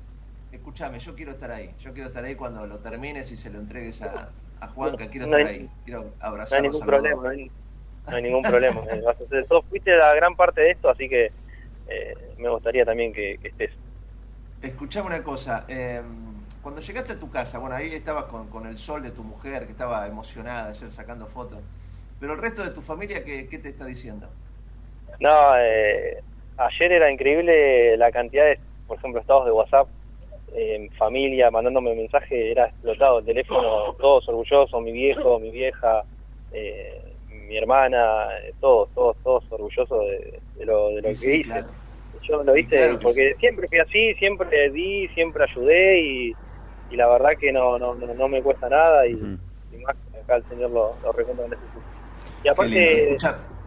[0.52, 1.74] Escúchame, yo quiero estar ahí.
[1.80, 5.08] Yo quiero estar ahí cuando lo termines y se lo entregues a, a Juanca.
[5.10, 5.70] Quiero No estar hay- ahí.
[5.86, 6.64] Quiero No hay abrazarlo.
[6.70, 7.22] ningún problema,
[8.10, 8.82] no hay, ningún problema.
[8.92, 11.26] Eh, vas a hacer- Sos fuiste la gran parte de esto, así que
[11.88, 13.72] eh, me gustaría también que, que estés.
[14.62, 15.66] Escuchame una cosa.
[15.70, 16.02] eh,
[16.62, 19.66] cuando llegaste a tu casa, bueno, ahí estabas con, con el sol de tu mujer,
[19.66, 21.60] que estaba emocionada ayer sacando fotos.
[22.20, 24.28] Pero el resto de tu familia, ¿qué, qué te está diciendo?
[25.20, 26.18] No, eh,
[26.58, 29.88] ayer era increíble la cantidad de, por ejemplo, estados de WhatsApp,
[30.54, 36.04] eh, familia mandándome mensaje, era explotado el teléfono, todos orgullosos, mi viejo, mi vieja,
[36.52, 37.07] eh,
[37.48, 41.44] mi hermana, eh, todos, todos, todos orgullosos de, de lo, de lo que Sí, hice.
[41.44, 41.68] claro.
[42.22, 46.38] Yo lo hice claro porque siempre fui así, siempre di, siempre ayudé y,
[46.90, 49.12] y la verdad que no, no, no, no me cuesta nada y,
[49.72, 51.82] y más que acá el señor lo, lo recuerda en ese sitio.
[52.44, 53.18] Y aparte,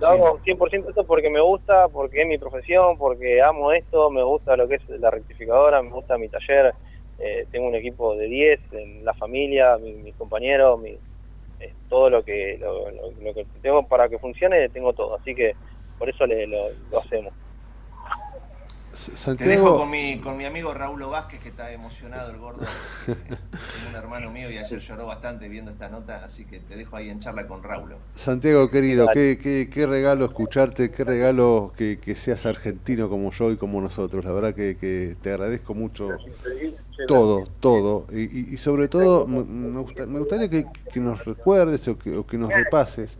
[0.00, 4.22] lo hago 100% esto porque me gusta, porque es mi profesión, porque amo esto, me
[4.22, 6.74] gusta lo que es la rectificadora, me gusta mi taller,
[7.18, 10.98] eh, tengo un equipo de 10, en la familia, mi- mis compañeros, mi,
[11.60, 15.34] eh, todo lo que, lo, lo- lo que tengo para que funcione, tengo todo, así
[15.34, 15.56] que
[15.98, 17.34] por eso le, lo, lo hacemos.
[19.36, 22.62] Te dejo con mi, con mi amigo Raúl Vázquez, que está emocionado, el gordo.
[23.06, 23.16] eh,
[23.52, 26.96] es un hermano mío y ayer lloró bastante viendo esta nota, así que te dejo
[26.96, 27.94] ahí en charla con Raúl.
[28.12, 33.50] Santiago querido, qué, qué, qué regalo escucharte, qué regalo que, que seas argentino como yo
[33.52, 34.24] y como nosotros.
[34.24, 36.08] La verdad que, que te agradezco mucho
[37.06, 38.06] todo, todo.
[38.12, 41.96] Y, y- y sobre todo me, me gusta- me gustaría que, que nos recuerdes o
[41.96, 43.16] que, o que nos repases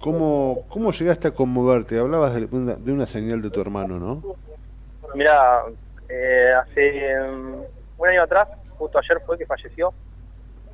[0.00, 1.98] cómo, cómo llegaste a conmoverte.
[1.98, 4.43] Hablabas de una, de una señal de tu hermano, ¿no?
[5.14, 5.62] Mira,
[6.08, 7.62] eh, hace mm,
[7.98, 9.94] un año atrás, justo ayer fue que falleció.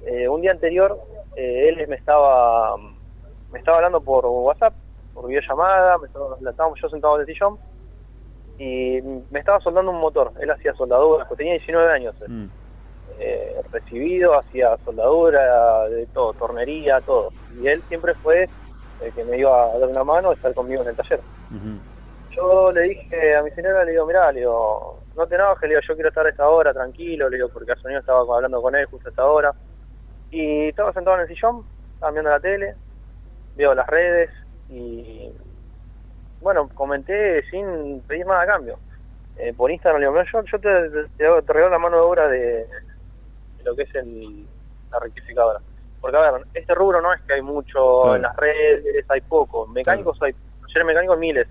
[0.06, 0.98] Eh, un día anterior,
[1.36, 2.76] eh, él me estaba
[3.50, 4.74] me estaba hablando por WhatsApp,
[5.12, 7.58] por videollamada, me estaba, la- estábamos yo sentado en el sillón
[8.58, 9.00] y
[9.30, 10.32] me estaba soldando un motor.
[10.40, 12.14] Él hacía soldaduras, pues tenía 19 años.
[12.20, 12.26] él.
[13.18, 17.32] Eh, recibido, hacía soldadura, de todo, tornería, todo.
[17.50, 18.48] Y él siempre fue
[19.00, 21.20] el que me iba a dar una mano, estar conmigo en el taller.
[22.36, 25.74] Yo le dije a mi señora, le digo, mirá, le digo, no te enojes, le
[25.74, 28.62] digo, yo quiero estar a esta hora, tranquilo, le digo, porque al sonido estaba hablando
[28.62, 29.54] con él justo a esta hora.
[30.30, 32.76] Y estaba sentado en el sillón, estaba viendo la tele,
[33.56, 34.30] veo las redes
[34.68, 35.34] y,
[36.40, 38.78] bueno, comenté sin pedir nada a cambio.
[39.36, 41.78] Eh, por Instagram le digo, "Mirá, yo, yo te, te, te hago- te regalo la
[41.78, 42.38] mano de obra de,
[43.56, 44.48] de lo que es el,
[44.92, 45.60] la rectificadora.
[46.00, 48.16] Porque, a ver, este rubro no es que hay mucho Claro.
[48.16, 49.66] en las redes, hay poco.
[49.66, 51.48] Mecánicos hay, talleres mecánicos miles,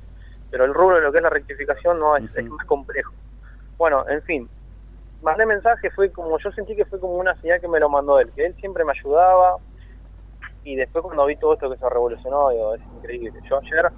[0.49, 3.13] pero el rubro de lo que es la rectificación no es, es más complejo.
[3.77, 4.49] Bueno, en fin,
[5.21, 8.19] mandé mensaje, fue como, yo sentí que fue como una señal que me lo mandó
[8.19, 9.57] él, que él siempre me ayudaba,
[10.63, 13.39] y después cuando vi todo esto que se revolucionó, digo, es increíble.
[13.49, 13.91] Yo ayer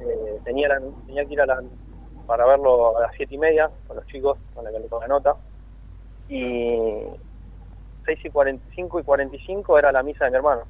[0.00, 1.62] eh, tenía, la- tenía que ir a la,
[2.26, 5.36] para verlo a las siete y media con los chicos, con la, con la nota,
[6.28, 7.04] y
[8.04, 10.66] 6 y 45 y 45 era la misa de mi hermano.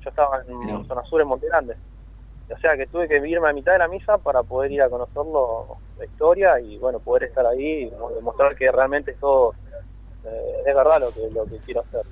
[0.00, 1.76] Yo estaba en zona sur en Monte Grande.
[2.50, 4.90] O sea que tuve que irme a mitad de la misa para poder ir a
[4.90, 9.54] conocerlo, la historia y bueno, poder estar ahí y demostrar que realmente es todo,
[10.24, 12.02] eh, es verdad lo que, lo que quiero hacer.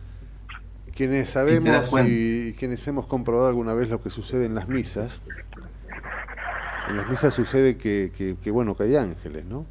[0.94, 5.20] Quienes sabemos y quienes hemos comprobado alguna vez lo que sucede en las misas,
[6.88, 9.66] en las misas sucede que, que- que, bueno, que hay ángeles, ¿no?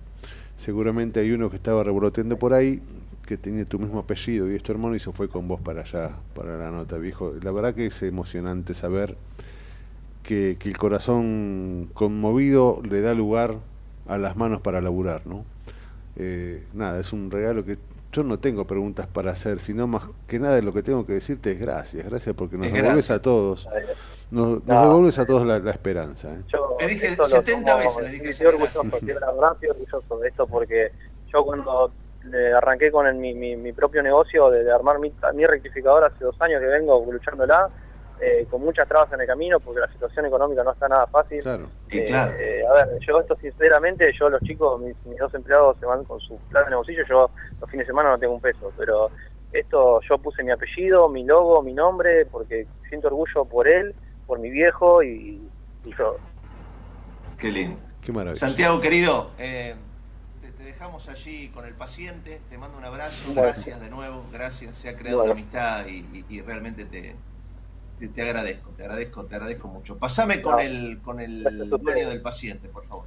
[0.57, 2.81] Seguramente hay uno que estaba revoloteando por ahí,
[3.25, 5.81] que tenía tu mismo apellido y es tu hermano y se fue con vos para
[5.81, 7.33] allá, para la nota, viejo.
[7.41, 9.15] La verdad que es emocionante saber
[10.23, 13.55] que, que el corazón conmovido le da lugar
[14.07, 15.45] a las manos para laburar, ¿no?
[16.17, 17.77] Eh, nada, es un regalo que
[18.11, 21.51] yo no tengo preguntas para hacer, sino más que nada lo que tengo que decirte
[21.53, 23.17] es gracias, gracias porque nos Es devuelves gracias.
[23.19, 23.67] a todos,
[24.29, 24.81] nos, nos No.
[24.83, 26.33] devuelves a todos la, la esperanza.
[26.33, 26.41] ¿eh?
[26.51, 30.27] Yo Le dije esto lo 70 tomo- veces, le dije Estoy orgulloso, estoy orgulloso de
[30.27, 30.91] esto porque
[31.33, 31.91] yo cuando
[32.33, 36.03] eh, arranqué con el- mi, mi, mi propio negocio de, de armar mi, mi rectificador
[36.03, 37.69] hace dos años que vengo luchándola,
[38.21, 41.41] eh, con muchas trabas en el camino porque la situación económica no está nada fácil.
[41.41, 41.67] Claro.
[41.89, 42.31] Y Eh, claro.
[42.39, 46.03] eh, a ver, yo esto sinceramente, yo los chicos, mis, mis dos empleados se van
[46.05, 47.29] con su plata de bolsillo, yo
[47.59, 49.09] los fines de semana no tengo un peso, pero
[49.51, 53.93] esto yo puse mi apellido, mi logo, mi nombre, porque siento orgullo por él,
[54.27, 55.41] por mi viejo y,
[55.83, 56.17] y todo.
[57.37, 57.77] Qué lindo.
[58.01, 58.35] Qué maravilla.
[58.35, 59.75] Santiago, querido, eh,
[60.41, 64.77] te, te dejamos allí con el paciente, te mando un abrazo, gracias de nuevo, gracias,
[64.77, 65.33] se ha creado Bueno.
[65.33, 67.15] una amistad y, y- y realmente te,
[68.01, 69.99] te, te agradezco, te agradezco, te agradezco mucho.
[69.99, 70.59] Pasame con No.
[70.59, 73.05] el con el dueño del paciente, por favor.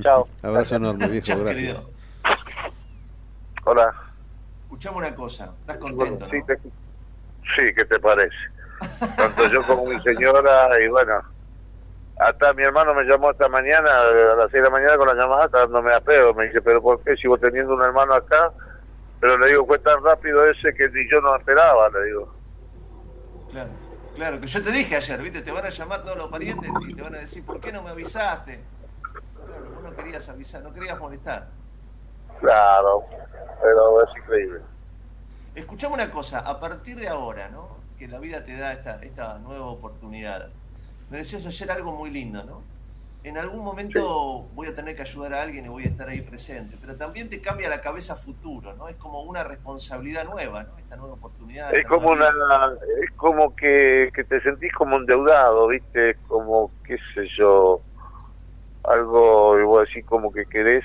[0.00, 0.28] Chao.
[0.42, 1.56] Abrazo enorme, viejo, Chao, gracias.
[1.74, 1.90] querido.
[3.64, 3.92] Hola.
[4.62, 6.44] Escuchame una cosa, estás Bueno, contento, sí, ¿no?
[6.46, 8.34] te- sí, ¿qué te parece?
[9.16, 11.20] Tanto yo como mi señora, y bueno,
[12.18, 15.14] hasta mi hermano me llamó esta mañana, a las 6 de la mañana con la
[15.14, 16.32] llamada, dándome a pedo.
[16.34, 17.16] Me dice, ¿pero por qué?
[17.16, 18.52] Sigo teniendo un hermano acá.
[19.20, 22.32] Pero le digo, fue tan rápido ese que ni yo no esperaba, le digo.
[23.50, 23.70] Claro,
[24.16, 25.42] claro, que yo te dije ayer, ¿viste?
[25.42, 27.82] Te van a llamar todos los parientes y te van a decir, ¿por qué no
[27.82, 28.60] me avisaste?
[29.02, 31.48] Claro, vos no querías avisar, no querías molestar.
[32.40, 33.04] Claro,
[33.62, 34.60] pero es increíble.
[35.54, 37.76] Escuchame una cosa, a partir de ahora, ¿no?
[37.98, 40.48] Que la vida te da esta, esta nueva oportunidad.
[41.10, 42.62] Me decías ayer algo muy lindo, ¿no?
[43.26, 46.20] En algún momento voy a tener que ayudar a alguien y voy a estar ahí
[46.20, 48.86] presente, pero también te cambia la cabeza futuro, ¿no?
[48.86, 50.78] Es como una responsabilidad nueva, ¿no?
[50.78, 51.74] Esta nueva oportunidad.
[51.74, 52.28] Es como una,
[53.02, 56.10] es como que, que te sentís como endeudado, ¿viste?
[56.10, 57.82] Es como, qué sé yo,
[58.84, 60.84] algo, igual así como que querés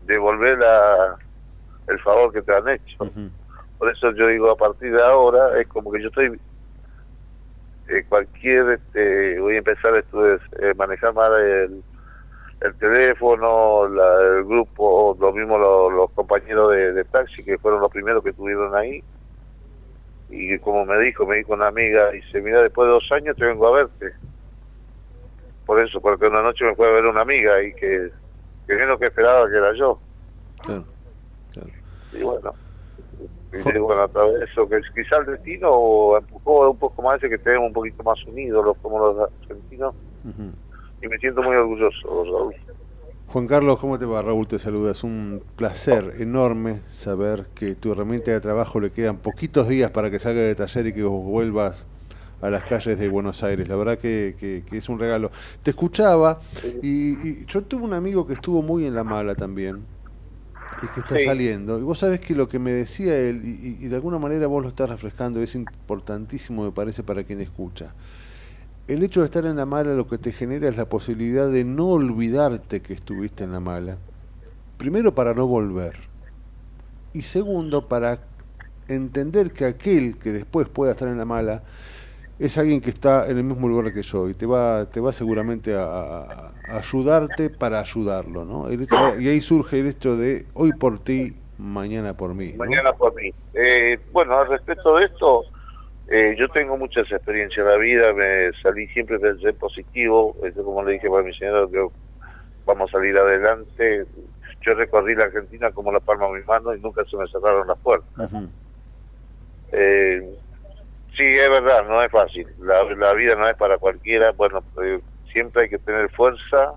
[0.00, 1.16] devolver la,
[1.86, 2.96] el favor que te han hecho.
[3.78, 6.36] Por eso yo digo, a partir de ahora, es como que yo estoy,
[7.88, 11.84] eh, cualquier, este, voy a empezar a estu- eh, manejar más el,
[12.60, 17.80] el teléfono, la- el grupo, lo mismo los, los compañeros de, de taxi que fueron
[17.80, 19.02] los primeros que estuvieron ahí.
[20.28, 23.44] Y como me dijo, me dijo una amiga, dice, mira, después de dos años te
[23.44, 24.14] vengo a verte.
[25.64, 28.10] Por eso, porque una noche me fue a ver una amiga y que,
[28.66, 30.00] que menos que esperaba que era yo.
[30.64, 30.86] Claro,
[32.12, 32.54] Y bueno,
[33.64, 37.28] digo, bueno, a través de eso, que quizá el destino empujó un poco más ese
[37.28, 40.52] que estemos un poquito más unidos, los, como los argentinos, Ujú.
[41.02, 42.54] y me siento muy orgulloso, Raúl.
[43.28, 44.22] Juan Carlos, ¿cómo te va?
[44.22, 44.92] Raúl te saluda.
[44.92, 50.10] Es un placer enorme saber que tu herramienta de trabajo le quedan poquitos días para
[50.10, 51.84] que salga de taller y que vos vuelvas
[52.40, 53.66] a las calles de Buenos Aires.
[53.68, 55.30] La verdad que, que- que es un regalo.
[55.62, 56.38] Te escuchaba
[56.82, 57.12] y,
[57.42, 59.84] y yo tuve un amigo que estuvo muy en la mala también
[60.82, 61.24] y que está Sí.
[61.24, 61.78] saliendo.
[61.78, 64.46] Y vos sabés que lo que me decía él, y, y- y de alguna manera
[64.46, 67.94] vos lo estás refrescando, es importantísimo, me parece, para quien escucha.
[68.88, 71.64] El hecho de estar en la mala lo que te genera es la posibilidad de
[71.64, 73.96] no olvidarte que estuviste en la mala.
[74.76, 75.96] Primero para no volver.
[77.12, 78.20] Y segundo para
[78.88, 81.64] entender que aquel que después pueda estar en la mala
[82.38, 85.12] es alguien que está en el mismo lugar que yo y te va, te va
[85.12, 88.68] seguramente a, a- a ayudarte para ayudarlo, ¿no?
[88.68, 92.52] El hecho- y ahí surge el hecho de hoy por ti, mañana por mí.
[92.52, 92.58] ¿no?
[92.58, 93.32] Mañana por mí.
[93.54, 95.44] Eh, bueno, al respecto de esto,
[96.08, 100.62] eh, yo tengo muchas experiencias en la vida, me salí siempre del ser positivo, Esto
[100.64, 101.86] como le dije para mi señora, que
[102.66, 104.06] vamos a salir adelante.
[104.64, 107.66] Yo recorrí la Argentina como la palma de mi mano y nunca se me cerraron
[107.66, 108.32] las puertas.
[109.72, 110.38] Eh,
[111.16, 112.46] sí, es verdad, no es fácil.
[112.58, 114.32] La, la vida no es para cualquiera.
[114.32, 115.00] Bueno, eh,
[115.32, 116.74] siempre hay que tener fuerza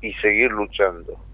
[0.00, 1.24] y seguir luchando.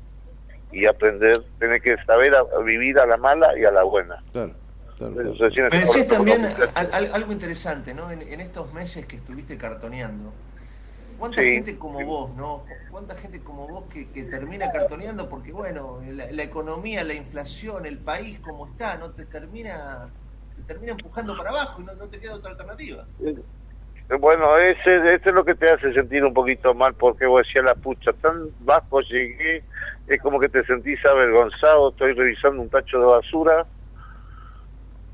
[0.71, 4.21] Y aprender, tener que saber a- a vivir a la mala y a la buena.
[4.33, 4.55] Claro,
[4.99, 5.85] claro, Eso claro.
[5.87, 8.11] sí, también al- al- algo interesante, ¿no?
[8.11, 10.33] En, en estos meses que estuviste cartoneando,
[11.19, 11.53] ¿cuánta Sí.
[11.53, 12.65] gente como vos, ¿no?
[12.91, 17.87] ¿Cuánta gente como vos que, que termina cartoneando porque, bueno, la, la economía, la inflación,
[17.87, 20.11] el país como está, no te termina
[20.57, 23.07] te termina empujando para abajo y no, no te queda otra alternativa?
[24.21, 27.65] Bueno, ese, ese es lo que te hace sentir un poquito mal, porque vos decías
[27.65, 29.65] la pucha, tan bajo llegué,
[30.07, 33.67] es como que te sentís avergonzado, estoy revisando un tacho de basura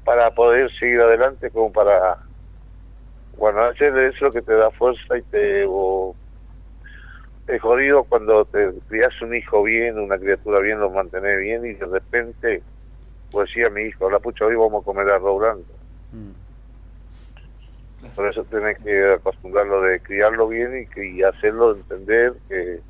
[0.04, 2.18] para poder seguir adelante, como para,
[3.36, 5.62] bueno, hacer es lo que te da fuerza y te,
[7.46, 11.74] es jodido cuando te crias un hijo bien, una criatura bien, lo mantenés bien y
[11.74, 12.64] de repente,
[13.30, 15.72] pues decía mi hijo, la pucha, hoy vamos a comer arroz blanco.
[18.14, 22.80] Por eso tenés que acostumbrarlo de criarlo bien y, que- y hacerlo entender que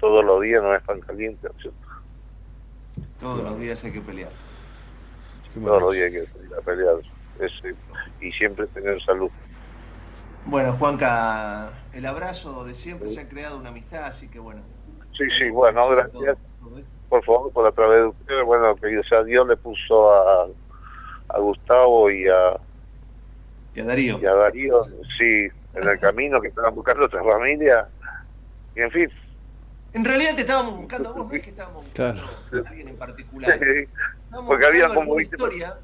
[0.00, 1.78] todos los días no es pan caliente, ¿no es cierto?
[3.20, 4.30] Todos los días hay que pelear.
[5.62, 6.96] todos los días hay que pelear
[7.40, 7.74] Ese-
[8.20, 9.30] y siempre tener salud.
[10.44, 14.62] Bueno, Juanca, el abrazo de siempre, se ha creado una amistad, así que bueno.
[15.16, 16.38] Sí, sí, bueno, gracias.
[17.08, 20.46] Por favor, por a través de ustedes, bueno, que sea Dios le puso a,
[21.28, 22.58] a Gustavo y a,
[23.74, 24.18] y a Darío.
[24.20, 24.84] Y a Darío,
[25.16, 27.88] sí, en el camino que estaban buscando otra familia.
[28.76, 29.08] Y en fin.
[29.94, 32.20] En realidad te estábamos buscando a vos, no es que estábamos buscando
[32.50, 32.66] Claro.
[32.66, 33.58] a alguien en particular.
[33.58, 33.88] Sí,
[34.24, 35.76] Estábamos porque había como viste, historia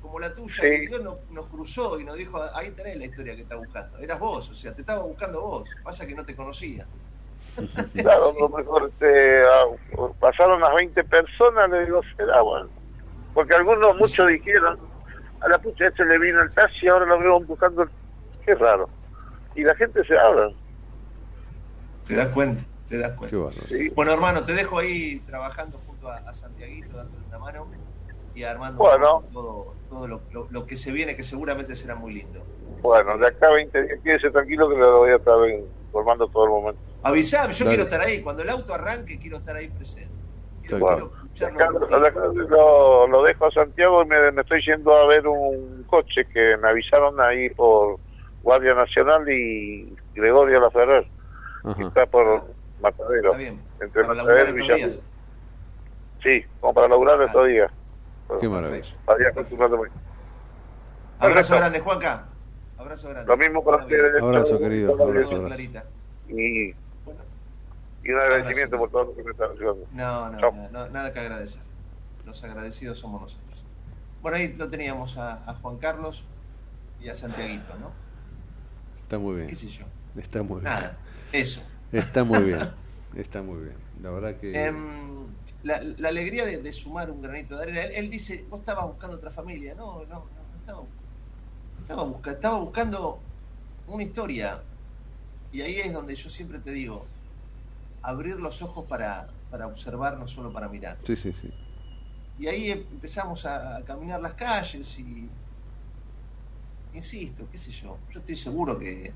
[0.00, 0.60] como la tuya, Sí.
[0.62, 3.98] que Dios nos, nos cruzó y nos dijo, ahí tenés la historia que está buscando.
[3.98, 5.68] Eras vos, o sea, te estaba buscando vos.
[5.84, 6.86] Pasa que no te conocía.
[7.94, 9.64] Claro, a lo mejor este, ah,
[10.20, 12.68] pasaron las 20 personas, le digo, será bueno.
[13.34, 14.78] Porque algunos, muchos dijeron,
[15.40, 17.82] a la pucha este le vino el taxi, ahora lo veo buscando.
[17.82, 17.90] el-".
[18.44, 18.88] Qué raro.
[19.54, 20.50] Y la gente se habla.
[22.06, 23.30] Te das cuenta, te das cuenta.
[23.30, 23.66] Qué bárbaro.
[23.68, 23.88] Sí.
[23.90, 27.66] Bueno, hermano, te dejo ahí trabajando junto a, a Santiaguito, dándole una mano
[28.34, 29.22] y armando Bueno.
[29.32, 32.42] todo, todo lo, lo- lo que se viene, que seguramente será muy lindo.
[32.80, 35.34] Bueno, de acá a 20 días, quédese tranquilo que lo voy a estar
[35.92, 36.80] informando todo el momento.
[37.02, 37.76] Avisame, yo Dale.
[37.76, 38.22] quiero estar ahí.
[38.22, 40.10] Cuando el auto arranque, quiero estar ahí presente.
[40.62, 45.06] Quiero, Bueno, quiero acá lo, lo dejo a Santiago y me, me estoy yendo a
[45.06, 47.98] ver un coche que me avisaron ahí por
[48.42, 51.06] Guardia Nacional y Gregorio Laferrer,
[51.76, 52.44] que está por
[52.80, 53.30] Matadero.
[53.32, 53.60] Está bien.
[53.80, 55.00] Entre Para Matadero laburar y Villamil.
[56.22, 57.70] Sí, como para lograr estos días.
[58.40, 58.94] Qué maravilla.
[59.04, 59.88] Para ir acostumbrándome.
[61.18, 62.28] Abrazo grande, Juanca.
[62.82, 63.28] Abrazo grande.
[63.28, 64.22] Lo mismo para ustedes.
[64.22, 64.92] Abrazo, querido.
[64.92, 65.44] Abrazo, abrazo.
[65.46, 65.84] Clarita.
[66.28, 66.70] Y,
[68.04, 69.86] y un agradecimiento por todo lo que me están ayudando.
[69.92, 71.62] No, no, no, no, nada que agradecer.
[72.26, 73.64] Los agradecidos somos nosotros.
[74.20, 76.24] Bueno, ahí lo teníamos a, a Juan Carlos
[77.00, 77.90] y a Santiaguito, ¿no?
[79.02, 79.48] Está muy bien.
[79.48, 79.84] ¿Qué sé yo?
[80.16, 80.64] Está muy bien.
[80.64, 80.96] Nada,
[81.32, 81.62] eso.
[81.92, 82.60] Está muy bien.
[83.16, 83.76] Está muy bien.
[84.02, 84.64] La verdad que.
[84.64, 85.26] Em,
[85.62, 87.82] la, la alegría de, de sumar un granito de arena.
[87.82, 89.74] Él, él dice, vos estabas buscando otra familia.
[89.74, 91.01] No, no, no, no estaba, no
[91.92, 93.18] estaba, busca- estaba buscando
[93.86, 94.62] una historia.
[95.52, 97.04] Y ahí es donde yo siempre te digo,
[98.02, 100.96] abrir los ojos para, para observar, no solo para mirar.
[101.04, 101.52] Sí, sí, sí.
[102.38, 105.28] Y ahí empezamos a, a caminar las calles y,
[106.94, 109.12] insisto, qué sé yo, yo estoy seguro que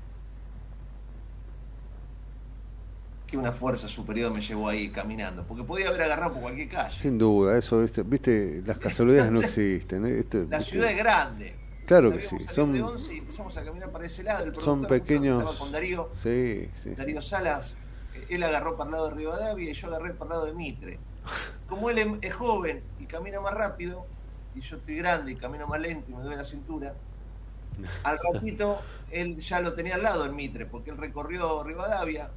[3.25, 6.97] que una fuerza superior me llevó ahí caminando, porque podía haber agarrado por cualquier calle.
[6.97, 10.05] Sin duda, eso, viste, viste las casualidades no existen.
[10.05, 10.19] ¿eh?
[10.19, 11.53] Esto, La viste, ciudad es grande.
[11.87, 12.37] Claro que sí.
[12.37, 14.43] de Son, 11 y empezamos a caminar para ese lado.
[14.45, 15.39] El son pequeños.
[15.41, 16.93] estaba con Darío, Sí, sí.
[16.95, 17.75] Darío Salas,
[18.13, 20.53] eh, él agarró para el lado de Rivadavia y yo agarré para el lado de
[20.53, 20.99] Mitre.
[21.67, 24.05] Como él es- es joven y camina más rápido,
[24.53, 26.93] y yo estoy grande y camino más lento y me duele la cintura,
[28.03, 28.81] al ratito
[29.11, 32.31] él ya lo tenía al lado en Mitre, porque él recorrió Rivadavia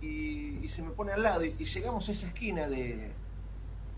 [0.00, 1.44] y, y se me pone al lado.
[1.44, 3.12] Y, y llegamos a esa esquina de,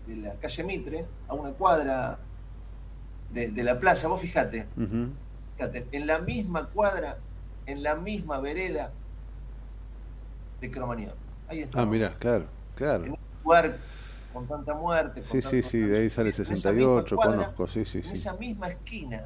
[0.07, 2.19] de la calle Mitre, a una cuadra
[3.31, 4.07] de, de la plaza.
[4.07, 4.67] Vos fijate,
[5.55, 7.17] fíjate, en la misma cuadra,
[7.65, 8.91] en la misma vereda
[10.61, 11.13] de Cromañón.
[11.47, 11.81] Ahí está.
[11.81, 12.45] Ah, mirá, claro,
[12.75, 13.05] claro.
[13.05, 13.77] En un lugar
[14.33, 15.21] con tanta muerte.
[15.21, 17.85] con Sí, sí, tanto- sí, de ahí sale en esa 68, misma cuadra, conozco, sí,
[17.85, 18.11] sí, En sí.
[18.13, 19.25] esa misma esquina.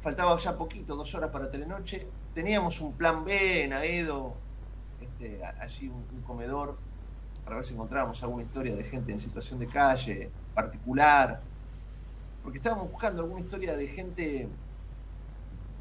[0.00, 2.06] Faltaba ya poquito, dos horas para Telenoche.
[2.34, 4.34] Teníamos un plan B en Aedo,
[5.00, 6.76] este, allí un, un comedor,
[7.44, 11.40] para ver si encontrábamos alguna historia de gente en situación de calle, particular.
[12.48, 14.58] Porque estábamos buscando alguna historia de gente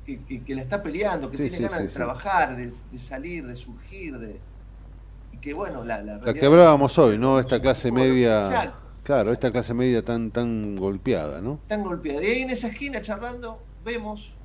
[0.03, 2.72] que, que- que la está peleando, que Sí, tiene sí, ganas sí, de trabajar, de,
[2.91, 4.45] de salir, de surgir, de,
[5.31, 7.39] y que bueno, la, la La que hablábamos hoy, ¿no?
[7.39, 8.35] Esta clase media.
[8.39, 8.88] Exacto.
[9.03, 11.61] Claro, esta clase media tan tan golpeada, ¿no?
[11.68, 12.23] tan golpeada.
[12.23, 14.39] Y ahí en esa esquina charlando vemos,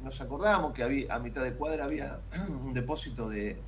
[0.00, 3.64] nos acordamos que había, a mitad de cuadra había un depósito de,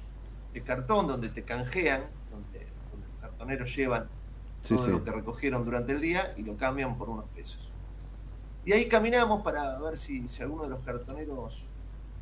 [0.52, 4.10] de cartón donde te canjean, donde, donde los cartoneros llevan
[4.62, 4.90] Sí, todo sí.
[4.90, 7.70] lo que recogieron durante el día y lo cambian por unos pesos.
[8.64, 11.64] Y ahí caminamos para ver si, si alguno de los cartoneros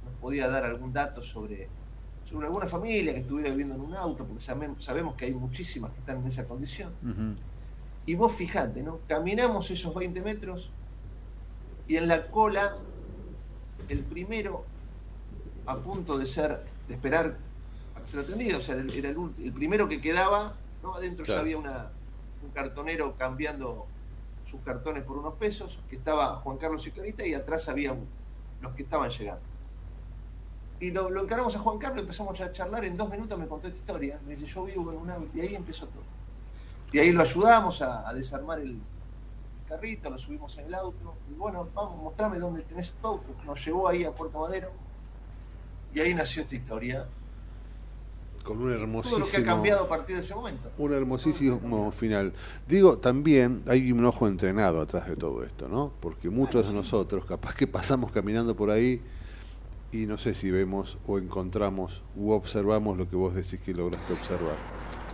[0.04, 1.68] nos podía dar algún dato sobre,
[2.24, 5.90] sobre alguna familia que estuviera viviendo en un auto, porque sabemos, sabemos que hay muchísimas
[5.92, 6.92] que están en esa condición.
[8.06, 9.00] Y vos fijate, ¿no?
[9.08, 10.70] Caminamos esos 20 metros
[11.88, 12.76] y en la cola,
[13.88, 14.64] el primero
[15.66, 17.36] a punto de ser, de esperar
[17.92, 20.94] para ser atendido, o sea, era el, el primero que quedaba, ¿no?
[20.94, 21.97] Adentro ya había una, un
[22.58, 23.86] cartonero cambiando
[24.44, 27.94] sus cartones por unos pesos, que estaba Juan Carlos y Clarita y atrás había
[28.60, 29.42] los que estaban llegando.
[30.80, 33.68] Y lo, lo encaramos a Juan Carlos, empezamos a charlar, en dos minutos me contó
[33.68, 36.02] esta historia, me dice, yo vivo en un auto, y ahí empezó todo.
[36.92, 38.80] Y ahí lo ayudamos a, a desarmar el
[39.68, 43.30] carrito, lo subimos en el auto, y bueno, vamos, mostrame dónde tenés tu auto.
[43.46, 44.72] Nos llevó ahí a Puerto Madero,
[45.94, 47.06] y ahí nació esta historia.
[48.48, 49.18] Con un hermosísimo.
[49.18, 50.72] Todo lo que ha cambiado a partir de ese momento.
[50.78, 52.32] Un hermosísimo final.
[52.66, 55.92] Digo, también hay un ojo entrenado atrás de todo esto, ¿no?
[56.00, 59.02] Porque muchos de nosotros, capaz que pasamos caminando por ahí
[59.92, 64.14] y no sé si vemos o encontramos u observamos lo que vos decís que lograste
[64.14, 64.56] observar.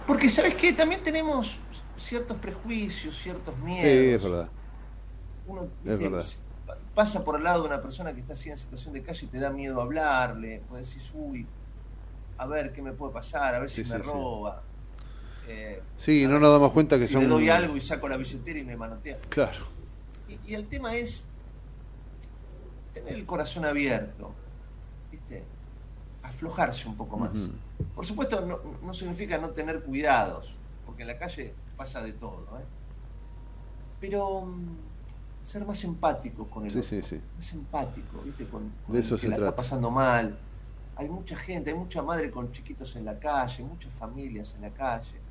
[0.06, 0.72] Porque, ¿sabes qué?
[0.72, 1.58] También tenemos
[1.96, 3.82] ciertos prejuicios, ciertos miedos.
[3.82, 4.48] Sí, es verdad.
[5.48, 6.24] Uno Es verdad.
[6.94, 9.28] pasa por al lado de una persona que está así en situación de calle y
[9.28, 11.48] te da miedo hablarle, pues decís, uy,
[12.38, 14.62] a ver qué me puede pasar, a ver si Sí, me sí, roba.
[15.46, 17.22] Eh, Sí, no nos damos cuenta que si son.
[17.22, 19.18] le doy algo y saco la billetera y me manotea.
[19.28, 19.58] Claro.
[20.28, 21.26] Y, y el tema es
[22.92, 24.32] tener el corazón abierto,
[25.12, 25.44] ¿viste?
[26.22, 27.30] Aflojarse un poco más.
[27.94, 30.56] Por supuesto, no, no significa no tener cuidados,
[30.86, 32.64] porque en la calle pasa de todo, ¿eh?
[34.00, 34.76] Pero mm,
[35.42, 37.20] ser más empático con el Sí, otro, sí, sí.
[37.36, 38.44] más empático, ¿viste?
[38.46, 39.50] Con, con De el eso que se la trata.
[39.50, 40.38] está pasando mal.
[40.96, 44.72] Hay mucha gente, hay mucha madre con chiquitos en la calle, muchas familias en la
[44.74, 45.22] calle.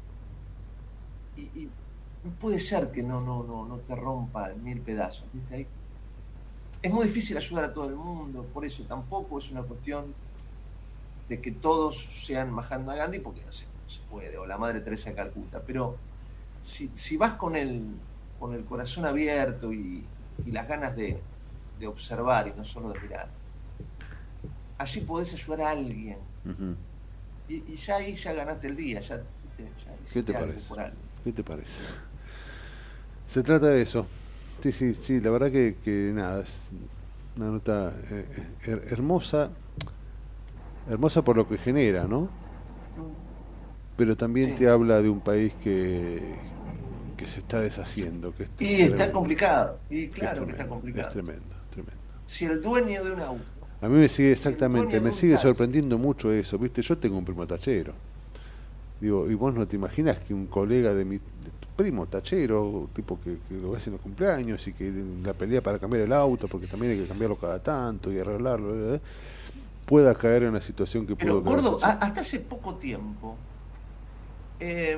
[1.35, 1.69] Y,
[2.23, 5.56] no puede ser que no, no, no, no te rompa mil pedazos, ¿viste?
[5.56, 5.68] Hay-
[6.84, 10.15] es muy difícil ayudar a todo el mundo, por eso tampoco es una cuestión
[11.27, 11.95] de que todos
[12.26, 15.64] sean Mahatma Gandhi, porque no se, no se puede, o la Madre Teresa de Calcuta,
[15.65, 15.98] pero
[16.61, 18.02] si, si vas con el,
[18.40, 20.10] con el corazón abierto y,
[20.45, 21.23] y las ganas de,
[21.80, 23.30] de observar y no solo de mirar,
[24.77, 26.19] allí podés ayudar a alguien.
[27.47, 29.25] Y, y ya ahí ya ganaste el día, ya,
[30.11, 30.73] ¿Qué te parece?
[31.23, 31.83] ¿Qué te parece?
[33.27, 34.05] Se trata de eso.
[34.61, 36.59] Sí, sí, sí, la verdad que, que nada, es
[37.35, 38.25] una nota eh,
[38.65, 39.51] her- hermosa,
[40.87, 42.29] hermosa por lo que genera, ¿no?
[43.95, 46.35] Pero también te habla de un país que,
[47.17, 48.33] que se está deshaciendo.
[48.35, 51.09] Que es Y está tremendo, complicado, y que es claro que está tremendo, complicado.
[51.09, 52.01] Es tremendo, tremendo.
[52.25, 53.52] Si el dueño de un auto
[53.84, 56.81] A mí me sigue exactamente, me sigue sorprendiendo mucho eso, ¿viste?
[56.81, 57.93] Yo tengo un primo tachero.
[58.99, 62.89] Digo, y vos no te imaginas que un colega de mi de tu primo tachero,
[62.93, 64.91] tipo que, que lo ves en los cumpleaños y que
[65.23, 68.99] la pelea para cambiar el auto, porque también hay que cambiarlo cada tanto y arreglarlo,
[69.85, 73.38] pueda caer en una situación que Pero, pudo gordo, a- hasta hace poco tiempo,
[74.60, 74.97] eh,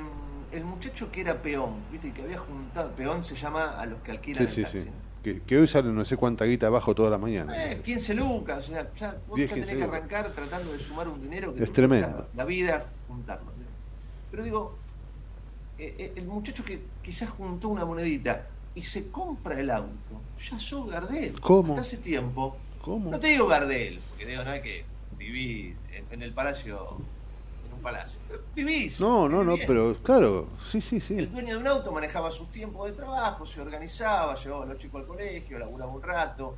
[0.51, 4.11] el muchacho que era peón, viste, que había juntado, peón se llama a los que
[4.11, 4.77] alquilan Sí, el sí, taxi.
[4.79, 4.89] sí.
[5.25, 7.51] Que, que hoy sale no sé cuánta guita abajo toda la mañana.
[7.71, 10.77] Eh, 15 lucas, o sea, ya vos 10, ya tenés 15 que arrancar tratando de
[10.77, 12.27] sumar un dinero que Es tremendo.
[12.35, 13.51] la vida juntarlo.
[14.29, 14.75] Pero digo,
[15.79, 18.45] eh, eh, el muchacho que quizás juntó una monedita
[18.75, 21.39] y se compra el auto, ya sos Gardel.
[21.41, 21.73] ¿Cómo?
[21.73, 22.57] Hasta hace tiempo.
[22.83, 23.09] ¿Cómo?
[23.09, 24.85] No te digo Gardel, porque digo, es que
[25.17, 26.99] viví en, en el palacio,
[27.85, 28.19] palacio.
[28.27, 28.99] Pero vivís.
[28.99, 31.17] No, no, no, vivís pero claro, sí, sí, sí.
[31.17, 34.77] El dueño de un auto manejaba sus tiempos de trabajo, se organizaba, llevaba a los
[34.77, 36.55] chicos al colegio, laburaba un rato,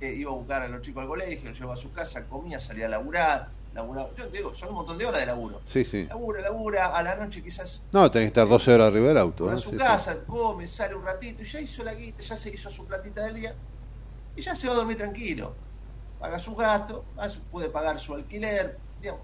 [0.00, 2.60] eh, iba a buscar a los chicos al colegio, los llevaba a su casa, comía,
[2.60, 4.10] salía a laburar, laburaba.
[4.16, 5.60] Yo te digo, son un montón de horas de laburo.
[5.66, 6.06] Sí, sí.
[6.06, 9.44] Labura, labura, a la noche quizás No, tenés que estar 12 horas arriba del auto.
[9.46, 9.60] va a ¿no?
[9.60, 9.82] su Sí, sí.
[9.82, 13.22] casa, come, sale un ratito, y ya hizo la guita, ya se hizo su platita
[13.24, 13.54] del día,
[14.36, 15.54] y ya se va a dormir tranquilo.
[16.18, 17.02] Paga sus gastos,
[17.52, 18.78] puede pagar su alquiler.
[19.00, 19.22] digamos.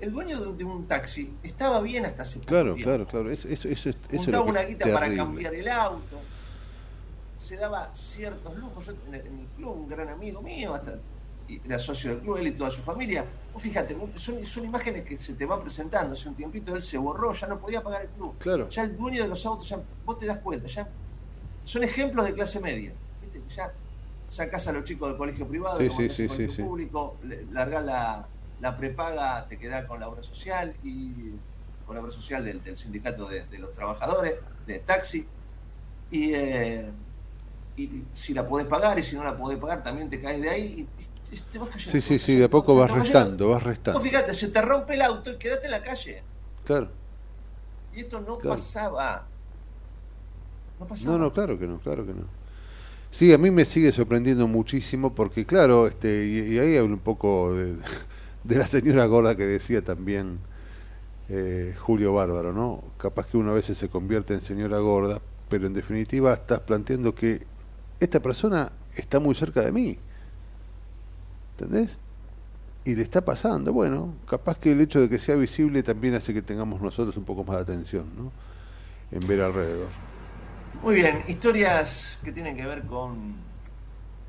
[0.00, 2.88] El dueño de un, de un taxi estaba bien hasta hace Claro, tiempo.
[2.90, 3.30] claro, claro.
[3.30, 6.18] Eso, eso, eso, es- eso es juntaba una guita para cambiar el auto,
[7.38, 8.86] se daba ciertos lujos.
[8.86, 10.98] Yo en el, en el club, un gran amigo mío, hasta
[11.48, 13.24] y era socio del club, él y toda su familia.
[13.52, 16.14] Vos fíjate, son, son imágenes que se te van presentando.
[16.14, 18.36] Hace un tiempito él se borró, ya no podía pagar el club.
[18.38, 18.68] Claro.
[18.70, 20.88] Ya el dueño de los autos, ya, vos te das cuenta, ya
[21.64, 22.92] son ejemplos de clase media.
[23.20, 23.42] ¿viste?
[23.54, 23.72] Ya
[24.28, 27.16] sacás a los chicos del colegio privado, Sí, sí, sí, colegio público,
[27.50, 28.28] largás la,
[28.60, 31.12] la prepaga, te quedás con la obra social y
[31.86, 34.34] con la obra social del, del sindicato de, de los trabajadores,
[34.66, 35.26] de taxi.
[36.10, 36.90] Y, eh,
[37.76, 40.50] y si la podés pagar y si no la podés pagar, también te caes de
[40.50, 40.88] ahí
[41.30, 41.92] y, y te vas cayendo.
[41.92, 44.00] Sí, sí, sí, de a poco vas restando, vas Vos restando.
[44.00, 46.22] fíjate, se te rompe el auto y quédate en la calle.
[46.64, 46.90] Claro.
[47.92, 48.56] Y esto no Claro.
[48.56, 49.26] pasaba.
[50.78, 51.12] No pasaba.
[51.16, 52.24] No, no, claro que no, claro que no.
[53.10, 57.00] Sí, a mí me sigue sorprendiendo muchísimo porque, claro, este y, y ahí hablo un
[57.00, 57.76] poco de,
[58.44, 60.38] de la señora gorda que decía también
[61.28, 62.82] eh, Julio Bárbaro, ¿no?
[62.98, 67.14] Capaz que uno a veces se convierte en señora gorda, pero en definitiva estás planteando
[67.14, 67.46] que
[68.00, 69.98] esta persona está muy cerca de mí.
[71.52, 71.98] ¿Entendés?
[72.84, 73.72] Y le está pasando.
[73.72, 77.24] Bueno, capaz que el hecho de que sea visible también hace que tengamos nosotros un
[77.24, 78.32] poco más de atención, ¿no?
[79.12, 79.88] En ver alrededor.
[80.82, 83.34] Muy bien, historias que tienen que ver con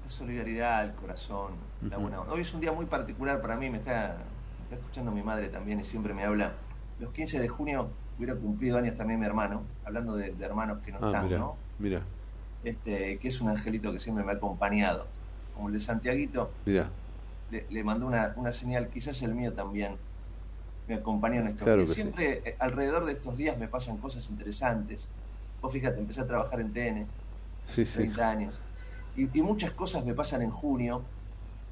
[0.03, 2.01] la solidaridad, el corazón, la Ujú.
[2.03, 2.33] buena onda.
[2.33, 4.17] Hoy es un día muy particular para mí, me está,
[4.57, 6.53] me está escuchando mi madre también y siempre me habla.
[6.99, 10.91] Los 15 de junio hubiera cumplido años también mi hermano, hablando de, de hermanos que
[10.91, 11.55] no Ah, están, ¿no?
[11.79, 12.01] mira,
[12.63, 15.07] Este, que es un angelito que siempre me ha acompañado.
[15.55, 16.89] Como el de Santiaguito, mira.
[17.49, 19.97] le, le mandó una, una señal, quizás el mío también
[20.87, 21.89] me acompañó en estos Claro días.
[21.89, 21.95] sí.
[21.95, 25.09] Siempre eh, alrededor de estos días me pasan cosas interesantes.
[25.61, 27.07] Vos fíjate, empecé a trabajar en TN,
[27.67, 27.93] Sí, sí.
[27.93, 28.59] 30 años,
[29.15, 31.01] y, y muchas cosas me pasan en junio,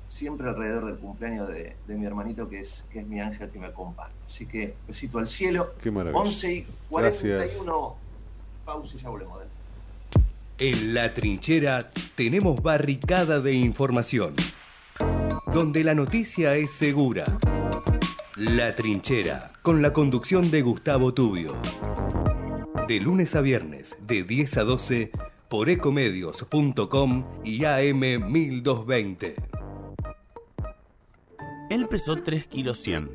[0.10, 3.60] siempre alrededor del cumpleaños de, de mi hermanito, que es, que es mi ángel que
[3.60, 4.12] me acompaña.
[4.26, 5.72] Así que besito al cielo.
[5.82, 6.20] Qué maravilla.
[6.20, 7.54] 11 y Gracias.
[7.54, 7.96] 41.
[8.66, 9.40] Pausa y ya volvemos.
[10.58, 14.36] En la trinchera tenemos barricada de información,
[15.54, 17.24] donde la noticia es segura.
[18.36, 21.56] La trinchera, con la conducción de Gustavo Tubio.
[22.88, 25.12] De lunes a viernes, de 10 a 12,
[25.48, 29.59] por ecomedios.com y AM 1220.
[31.70, 33.10] Él pesó 3 kilos 100.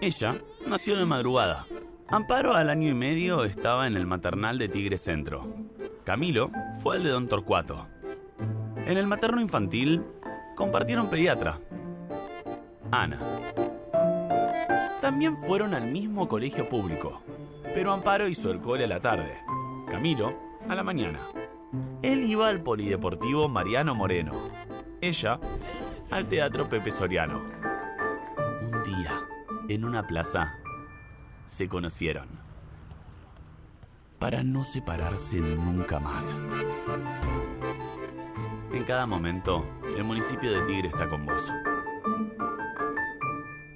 [0.00, 0.36] Ella
[0.68, 1.66] nació de madrugada.
[2.08, 5.46] Amparo al año y medio estaba en el maternal de Tigre Centro.
[6.04, 6.50] Camilo
[6.82, 7.86] fue al de Don Torcuato.
[8.86, 10.02] En el materno infantil
[10.56, 11.58] compartieron pediatra.
[12.90, 13.18] Ana.
[15.00, 17.20] También fueron al mismo colegio público,
[17.74, 19.38] pero Amparo hizo el cole a la tarde,
[19.88, 20.34] Camilo
[20.68, 21.20] a la mañana.
[22.02, 24.32] Él iba al polideportivo Mariano Moreno,
[25.00, 25.38] ella
[26.10, 27.63] al teatro Pepe Soriano.
[28.84, 29.26] Día,
[29.70, 30.58] en una plaza,
[31.46, 32.28] se conocieron.
[34.18, 36.36] Para no separarse nunca más.
[38.72, 39.66] En cada momento,
[39.96, 41.50] el municipio de Tigre está con vos.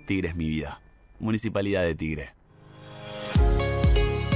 [0.06, 0.82] Tigre es mi vida.
[1.20, 2.34] Municipalidad de Tigre.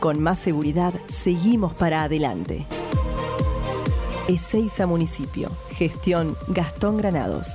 [0.00, 2.66] Con más seguridad, seguimos para adelante.
[4.28, 5.50] Ezeiza Municipio.
[5.70, 7.54] Gestión Gastón Granados.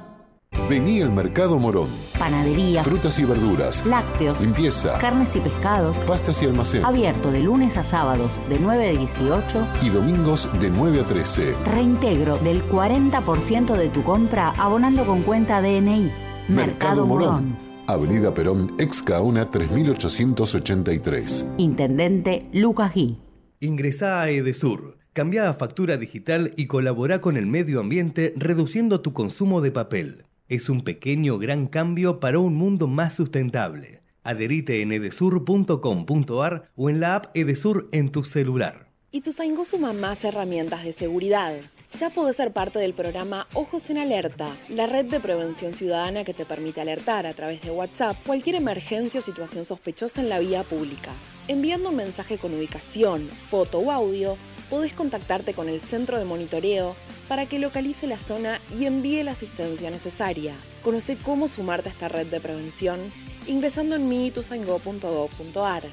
[0.69, 1.89] Vení al Mercado Morón.
[2.19, 3.85] Panadería, Frutas y verduras.
[3.85, 4.97] lácteos, Limpieza.
[4.99, 6.83] carnes y pescados, Pastas y almacén.
[6.85, 11.55] abierto de lunes a sábados de 9 a 18 Y domingos de 9 a 13.
[11.65, 16.11] Reintegro del 40% de tu compra abonando con cuenta DNI.
[16.49, 17.57] Mercado Morón.
[17.87, 21.51] Avenida Perón, ex Caona 3883.
[21.57, 23.17] Intendente Lucas Gui.
[23.61, 29.13] Ingresá a Edesur, cambia a factura digital y colabora con el medio ambiente reduciendo tu
[29.13, 30.25] consumo de papel.
[30.51, 34.01] Es un pequeño gran cambio para un mundo más sustentable.
[34.21, 38.89] Adherite en edesur.com.ar o en la app Edesur en tu celular.
[39.13, 41.55] Y tu Zaingo suma más herramientas de seguridad.
[41.97, 46.33] Ya podés ser parte del programa Ojos en Alerta, la red de prevención ciudadana que
[46.33, 50.63] te permite alertar a través de WhatsApp cualquier emergencia o situación sospechosa en la vía
[50.63, 51.13] pública.
[51.47, 54.35] Enviando un mensaje con ubicación, foto o audio,
[54.69, 56.97] podés contactarte con el centro de monitoreo
[57.31, 60.53] para que localice la zona y envíe la asistencia necesaria.
[60.83, 62.99] Conoce cómo sumarte a esta red de prevención
[63.47, 65.83] ingresando en mituzaingo.gov.ar.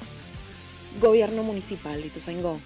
[0.99, 2.59] Gobierno Municipal de Ituzaingó.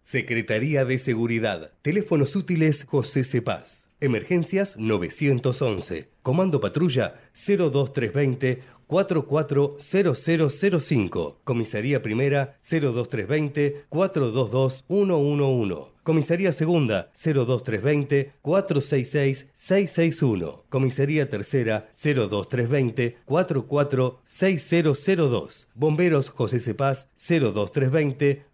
[0.00, 1.74] Secretaría de Seguridad.
[1.82, 3.90] Teléfonos útiles José Cepaz.
[4.00, 6.08] Emergencias 911.
[6.22, 11.40] Comando Patrulla 02320 440005.
[11.44, 15.95] Comisaría Primera 02320 422 111.
[16.06, 20.62] Comisaría Segunda 02320 466 661.
[20.68, 25.66] Comisaría Tercera 02320 446002.
[25.74, 28.44] Bomberos José Cepaz 02320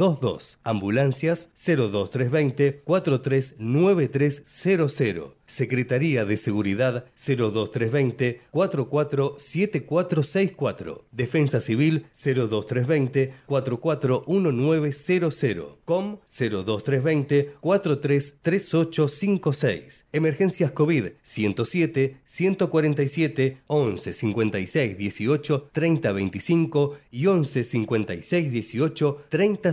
[0.00, 0.58] 422222.
[0.64, 5.40] Ambulancias 02320 439300.
[5.50, 11.04] Secretaría de Seguridad 02320 447464.
[11.10, 15.78] Defensa Civil 02320 441900.
[15.84, 20.06] COM 02320 433856.
[20.12, 29.72] Emergencias COVID 107 147 11 56 18 30 25 y 11 56 18 30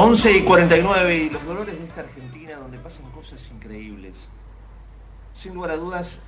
[0.00, 4.28] 11 y 49 y los dolores de esta Argentina donde pasan cosas increíbles.
[5.32, 6.20] Sin lugar a dudas,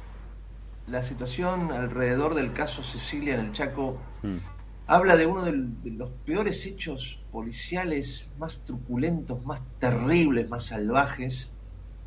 [0.88, 4.00] la situación alrededor del caso Cecilia en el Chaco
[4.88, 11.52] habla de uno del- de los peores hechos policiales más truculentos, más terribles, más salvajes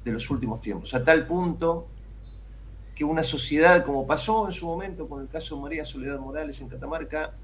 [0.03, 0.93] de los últimos tiempos.
[0.93, 1.87] A tal punto
[2.93, 6.67] que una sociedad, como pasó en su momento con el caso María Soledad Morales en
[6.67, 7.35] Catamarca,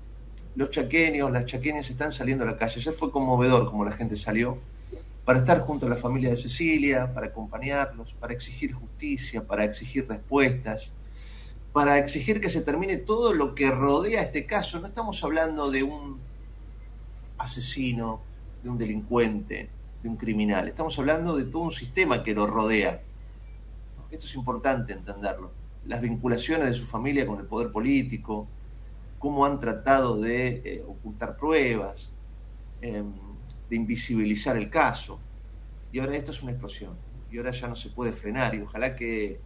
[0.56, 2.80] los chaqueños, las chaqueñas están saliendo a la calle.
[2.80, 4.58] Ayer fue conmovedor como la gente salió
[5.26, 10.08] para estar junto a la familia de Cecilia, para acompañarlos, para exigir justicia, para exigir
[10.08, 10.94] respuestas,
[11.72, 14.80] para exigir que se termine todo lo que rodea este caso.
[14.80, 16.20] No estamos hablando de un
[17.38, 18.22] asesino,
[18.64, 19.70] de un delincuente,
[20.02, 20.68] de un criminal.
[20.68, 23.04] Estamos hablando de todo un sistema que lo rodea.
[24.10, 25.52] Esto es importante entenderlo.
[25.86, 28.48] Las vinculaciones de su familia con el poder político,
[29.20, 32.12] cómo han tratado de eh, ocultar pruebas,
[32.82, 33.14] em,
[33.70, 35.20] de invisibilizar el caso.
[35.92, 36.96] Y ahora esto es una explosión.
[37.30, 38.56] Y ahora ya no se puede frenar.
[38.56, 39.40] Y ojalá que,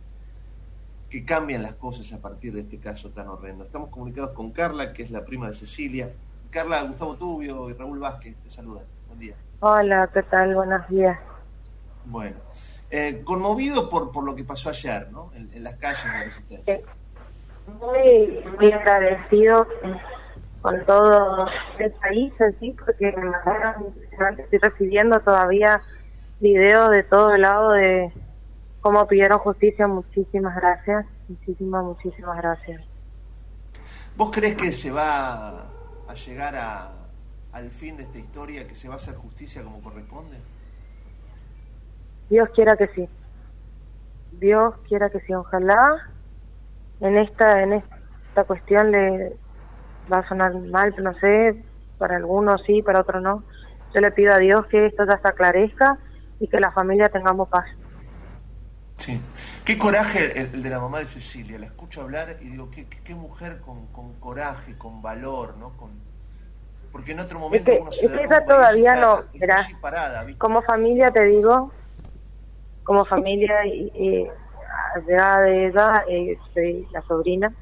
[1.10, 3.64] que cambien las cosas a partir de este caso tan horrendo.
[3.64, 6.14] Estamos comunicados con Carla, que es la prima de Cecilia.
[6.52, 8.86] Carla, Gustavo Tubio y Raúl Vázquez te saludan.
[9.08, 9.36] Buen día.
[9.60, 10.54] Hola, ¿qué tal?
[10.54, 11.18] Buenos días.
[12.06, 12.38] Bueno,
[12.92, 15.32] eh, conmovido por, por lo que pasó ayer, ¿no?
[15.34, 16.82] En, en las calles de la Resistencia.
[17.68, 19.68] Muy, muy agradecido
[20.62, 23.94] con todo el país en sí, porque me mandaron,
[24.38, 25.82] estoy recibiendo todavía
[26.40, 28.12] videos de todo el lado de
[28.82, 29.88] cómo pidieron justicia.
[29.88, 32.82] Muchísimas gracias, muchísimas, muchísimas gracias.
[34.16, 35.66] ¿Vos crees que se va
[36.08, 36.92] a llegar a,
[37.52, 40.38] al fin de esta historia, que se va a hacer justicia como corresponde?
[42.30, 43.10] Dios quiera que sí.
[44.34, 45.34] Dios quiera que sí.
[45.34, 46.10] Ojalá
[47.04, 49.36] en esta en esta cuestión le
[50.12, 51.64] va a sonar mal, no sé,
[51.98, 53.44] para algunos sí, para otros no.
[53.94, 56.00] Yo le pido a Dios que esto ya se aclarezca
[56.40, 57.66] y que la familia tengamos paz.
[58.98, 59.22] Sí.
[59.66, 61.60] Qué coraje el, el de la mamá de Cecilia.
[61.60, 65.76] La escucho hablar y digo, qué, qué, mujer con, con coraje, con valor, ¿no?
[65.78, 65.92] Con...
[66.92, 70.40] Porque en otro Es momento que, uno se es que todavía no, está parada, ¿viste?
[70.40, 71.72] como familia te digo,
[72.84, 74.28] como familia y, y
[74.96, 77.54] allá de ella, eh, soy la sobrina,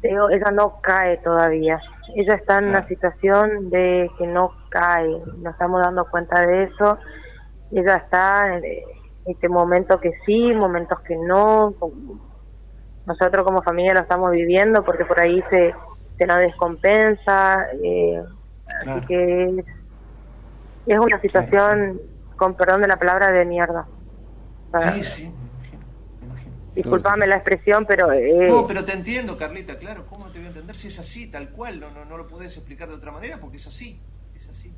[0.00, 1.80] te digo, ella no cae todavía.
[2.14, 6.98] Ella está en una situación de que no cae, nos estamos dando cuenta de eso.
[7.72, 8.62] Ella está en
[9.24, 11.74] este momento que sí, momentos que no.
[13.06, 15.74] Nosotros como familia lo estamos viviendo porque por ahí se,
[16.16, 17.66] se nos descompensa.
[17.82, 18.22] Eh,
[18.86, 19.64] Así que es,
[20.86, 22.00] es una situación,
[22.36, 23.86] con perdón de la palabra, de mierda.
[24.92, 25.34] Sí, sí.
[26.76, 28.12] Disculpame la expresión, pero...
[28.12, 30.04] eh, No, pero te entiendo, Carlita, claro.
[30.08, 31.80] ¿Cómo no te voy a entender si es así, tal cual?
[31.80, 33.98] No, no, no lo puedes explicar de otra manera porque es así.
[34.36, 34.72] Es así.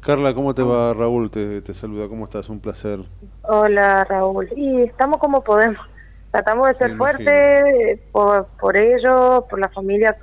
[0.00, 0.94] Carla, ¿cómo te va?
[0.94, 2.48] Raúl te, te saluda, ¿cómo estás?
[2.48, 3.00] Un placer.
[3.42, 4.48] Hola Raúl.
[4.56, 5.78] Y estamos como podemos.
[6.30, 10.16] Tratamos de ser fuertes eh, por, por ellos, por la familia,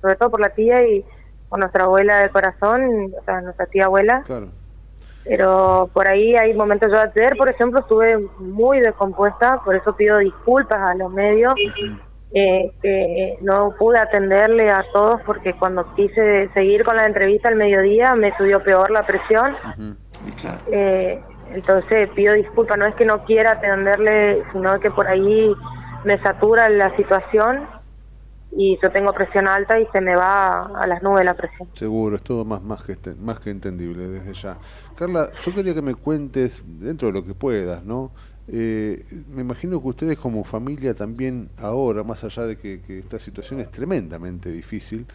[0.00, 1.04] sobre todo por la tía y
[1.48, 4.22] por nuestra abuela de corazón, o sea, nuestra tía abuela.
[4.26, 4.48] Claro.
[5.24, 10.18] Pero por ahí hay momentos, yo ayer, por ejemplo, estuve muy descompuesta, por eso pido
[10.18, 11.54] disculpas a los medios,
[12.34, 17.56] eh, que no pude atenderle a todos porque cuando quise seguir con la entrevista al
[17.56, 19.56] mediodía me subió peor la presión.
[20.70, 21.22] Eh,
[21.52, 25.54] entonces pido disculpas, no es que no quiera atenderle, sino que por ahí
[26.04, 27.66] me satura la situación
[28.56, 31.68] y yo tengo presión alta y se me va a las nubes la presión.
[31.74, 34.58] Seguro, es todo más, más, que, este- más que entendible desde ya.
[34.96, 38.12] Carla, yo quería que me cuentes, dentro de lo que puedas, ¿no?
[38.46, 43.18] Eh, me imagino que ustedes como familia también ahora, más allá de que, que esta
[43.18, 45.06] situación es tremendamente difícil,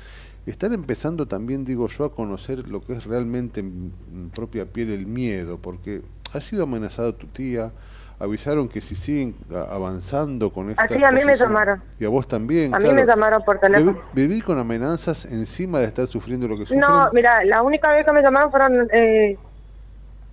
[0.45, 3.93] están empezando también, digo yo, a conocer lo que es realmente en,
[4.33, 6.01] propia piel el miedo, porque
[6.33, 7.71] ha sido amenazada tu tía,
[8.19, 9.35] avisaron que si siguen
[9.69, 10.83] avanzando con esta...
[10.83, 11.81] Así a mí me llamaron.
[11.97, 13.93] Y a vos también, A mí me llamaron por teléfono.
[13.93, 16.81] Vivi- Vivir con amenazas encima de estar sufriendo lo que sufren.
[16.81, 19.37] No, mira, la única vez que me llamaron fueron eh,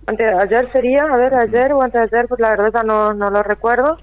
[0.05, 3.13] antes, ayer sería, a ver, ayer o antes de ayer, pues la verdad ya no,
[3.13, 3.97] no lo recuerdo.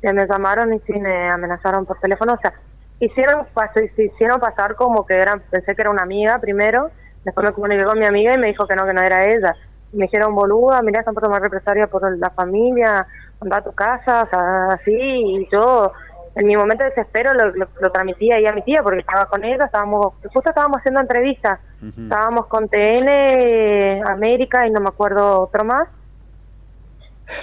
[0.00, 2.34] Que me llamaron y sí me amenazaron por teléfono.
[2.34, 2.54] O sea,
[3.00, 6.92] hicieron, se hicieron pasar como que eran, pensé que era una amiga primero,
[7.24, 9.56] después me comuniqué con mi amiga y me dijo que no, que no era ella.
[9.92, 13.06] Me dijeron, boluda, mirá, están por tomar represalia por la familia,
[13.40, 15.92] anda a tu casa, o sea, así, y yo
[16.34, 19.24] en mi momento de desespero lo, lo, lo transmití ahí a mi tía porque estaba
[19.26, 21.58] con ella, estábamos, justo estábamos haciendo entrevistas,
[22.04, 25.88] estábamos con TN, eh, América y no me acuerdo otro más.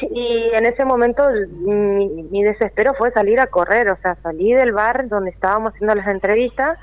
[0.02, 1.24] Y en ese momento
[1.64, 5.94] mi, mi desespero fue salir a correr, o sea, salí del bar donde estábamos haciendo
[5.96, 6.78] las entrevistas,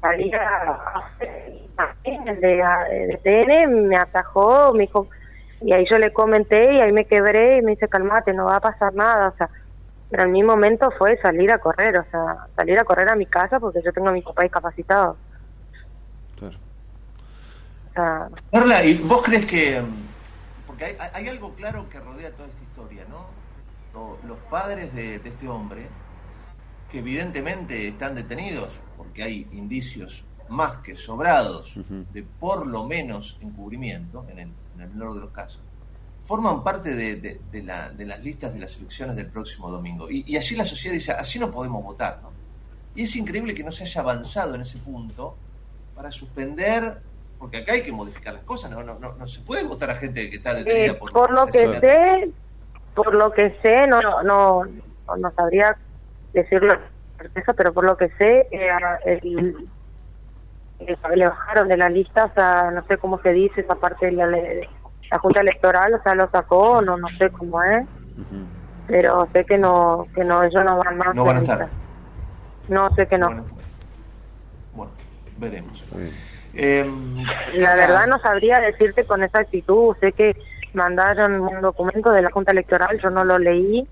[0.00, 0.80] salí a-
[2.04, 5.08] el de, a- de TN, me atajó, me dijo,
[5.60, 8.56] y ahí yo le comenté y ahí me quebré y me dice, calmate, no va
[8.56, 9.50] a pasar nada, o sea,
[10.10, 13.26] pero en mi momento fue salir a correr, o sea, salir a correr a mi
[13.26, 15.18] casa porque yo tengo a mi papá discapacitado.
[16.38, 16.56] Claro.
[17.90, 19.80] O sea, Carla, ¿y vos crees que.?
[19.80, 23.26] mm, Porque hay, algo claro que rodea toda esta historia, ¿no?
[23.94, 25.86] Lo- los padres de, de este hombre,
[26.90, 31.80] que evidentemente están detenidos, porque hay indicios más que sobrados
[32.12, 35.60] de por lo menos encubrimiento, en el, en el menor de los casos,
[36.20, 40.10] forman parte de, de- de la- de las listas de las elecciones del próximo domingo.
[40.10, 42.30] Y, y allí la sociedad dice, así no podemos votar, ¿no?
[42.94, 45.36] Y es increíble que no se haya avanzado en ese punto
[45.94, 46.98] para suspender,
[47.38, 49.94] porque acá hay que modificar las cosas, no, no, no, no se puede votar a
[49.96, 51.86] gente que está detenida eh, por, por lo que asesinato.
[51.86, 52.30] sé,
[52.94, 54.64] por lo que sé, no, no, no,
[55.18, 55.76] no sabría
[56.32, 56.74] decirlo
[57.56, 58.68] pero por lo que sé, eh,
[59.06, 59.54] el- eh,
[60.78, 64.12] le bajaron de la lista, o sea, no sé cómo se dice esa parte de
[64.12, 64.68] la, de
[65.10, 67.86] la Junta Electoral, o sea, lo sacó, no, no sé cómo es,
[68.86, 71.14] pero sé que no, que no, ellos no van más.
[71.14, 71.60] No van a estar.
[71.60, 71.74] lista.
[72.68, 73.28] No sé que no.
[74.74, 74.92] Bueno,
[75.38, 75.84] veremos.
[75.90, 76.36] Sí.
[76.54, 77.24] Em,
[77.54, 79.94] La verdad no sabría decirte con exactitud.
[80.00, 80.36] Sé que
[80.72, 83.86] mandaron un documento de la Junta Electoral, yo no lo leí,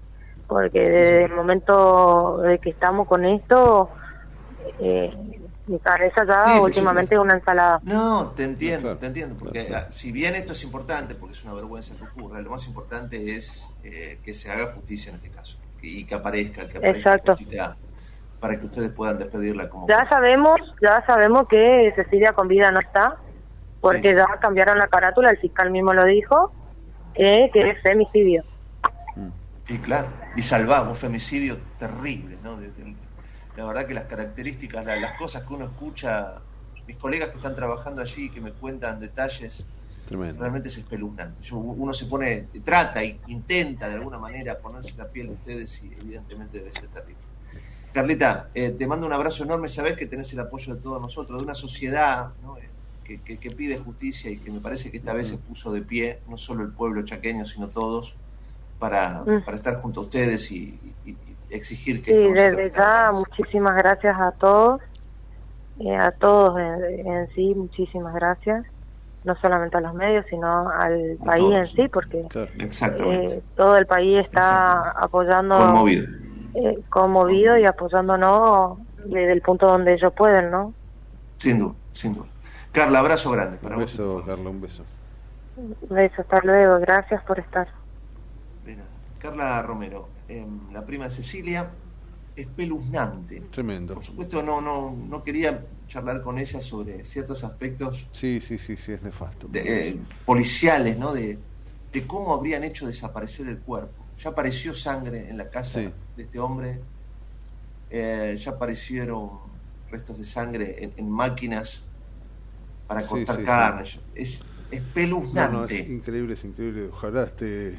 [0.47, 3.91] porque desde el momento de que estamos con esto,
[4.81, 5.13] eh,
[5.67, 7.81] mi cabeza ya Sí, últimamente es una ensalada.
[7.83, 11.95] No, te entiendo, te entiendo, porque si bien esto es importante, porque es una vergüenza
[11.97, 16.05] que ocurra, lo más importante es eh, que se haga justicia en este caso y
[16.05, 17.37] que aparezca, que aparezca Exacto.
[17.37, 17.77] chica
[18.41, 22.81] para que ustedes puedan despedirla como Ya sabemos, ya sabemos que Cecilia con vida no
[22.81, 23.17] está,
[23.81, 26.53] porque ya cambiaron la carátula, el fiscal mismo lo dijo,
[27.15, 28.43] eh, que es femicidio.
[29.67, 32.57] Y claro, y salvamos femicidio terrible, ¿no?
[32.57, 32.97] De- de-
[33.57, 36.41] la verdad que las características, la- las cosas que uno escucha,
[36.87, 39.65] mis colegas que están trabajando allí, que me cuentan detalles,
[40.09, 40.41] Tremendo.
[40.41, 41.43] realmente es espeluznante.
[41.43, 45.83] Yo- uno se pone, trata e intenta de alguna manera ponerse la piel de ustedes
[45.83, 47.23] y evidentemente debe ser terrible.
[47.93, 51.39] Carlita, eh, te mando un abrazo enorme, sabes que tenés el apoyo de todos nosotros,
[51.39, 52.59] de una sociedad ¿no?
[52.59, 52.69] Eh,
[53.05, 55.83] que, que- que pide justicia y que me parece que esta vez se puso de
[55.83, 58.17] pie, no solo el pueblo chaqueño, sino todos,
[58.79, 60.94] para, para estar junto a ustedes y, y- y
[61.57, 64.81] exigir que Sí, esto no se desde ya muchísimas gracias a todos,
[65.81, 68.65] eh, a todos en, en sí, muchísimas gracias,
[69.25, 71.55] no solamente a los medios, sino al país todos.
[71.57, 72.29] en sí, porque
[72.61, 73.03] Exactamente.
[73.05, 76.07] eh, todo el país está apoyando, Conmovido.
[76.55, 80.75] eh, conmovido y apoyándonos desde el punto donde ellos pueden, ¿no?
[81.39, 82.29] Sin duda, sin duda.
[82.73, 83.93] Carla, abrazo grande para Un vos.
[83.93, 84.85] beso, Carla, un beso.
[85.91, 87.69] Besos, hasta luego, gracias por estar.
[88.65, 88.91] De nada.
[89.19, 91.71] Carla Romero, em, la prima de Cecilia,
[92.37, 93.41] espeluznante.
[93.51, 93.95] Tremendo.
[93.95, 98.77] Por supuesto, no, no, no quería charlar con ella sobre ciertos aspectos Sí, sí, sí,
[98.77, 99.47] sí, es nefasto.
[99.49, 101.13] de- eh, policiales, ¿no?
[101.13, 101.39] De,
[101.93, 104.05] de cómo habrían hecho desaparecer el cuerpo.
[104.19, 105.91] Ya apareció sangre en la casa Sí.
[106.17, 106.81] de este hombre,
[107.91, 109.39] eh, ya aparecieron
[109.91, 111.85] restos de sangre en, en máquinas
[112.87, 113.47] para cortar sí, sí.
[113.47, 113.91] carne.
[114.15, 115.57] Es espeluznante.
[115.57, 116.89] no, es increíble, es increíble.
[116.89, 117.79] Ojalá este,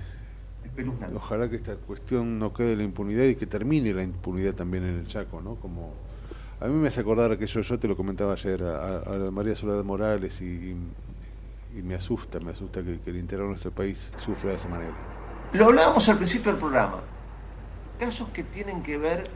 [0.76, 1.16] espeluznante.
[1.16, 4.84] ojalá que esta cuestión no quede en la impunidad y que termine la impunidad también
[4.84, 5.56] en el Chaco, ¿no?
[5.56, 5.94] Como
[6.60, 9.84] a mí me hace acordar que yo, te lo comentaba ayer a, a María Soledad
[9.84, 10.76] Morales y,
[11.76, 14.70] y me asusta, me asusta que, que el interior de nuestro país sufra de esa
[14.70, 14.94] manera.
[15.54, 17.02] Lo hablábamos al principio del programa.
[18.00, 19.30] Casos que tienen que ver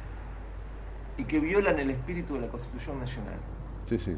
[1.18, 3.38] y que violan el espíritu de la Constitución Nacional.
[3.86, 4.16] Sí, sí.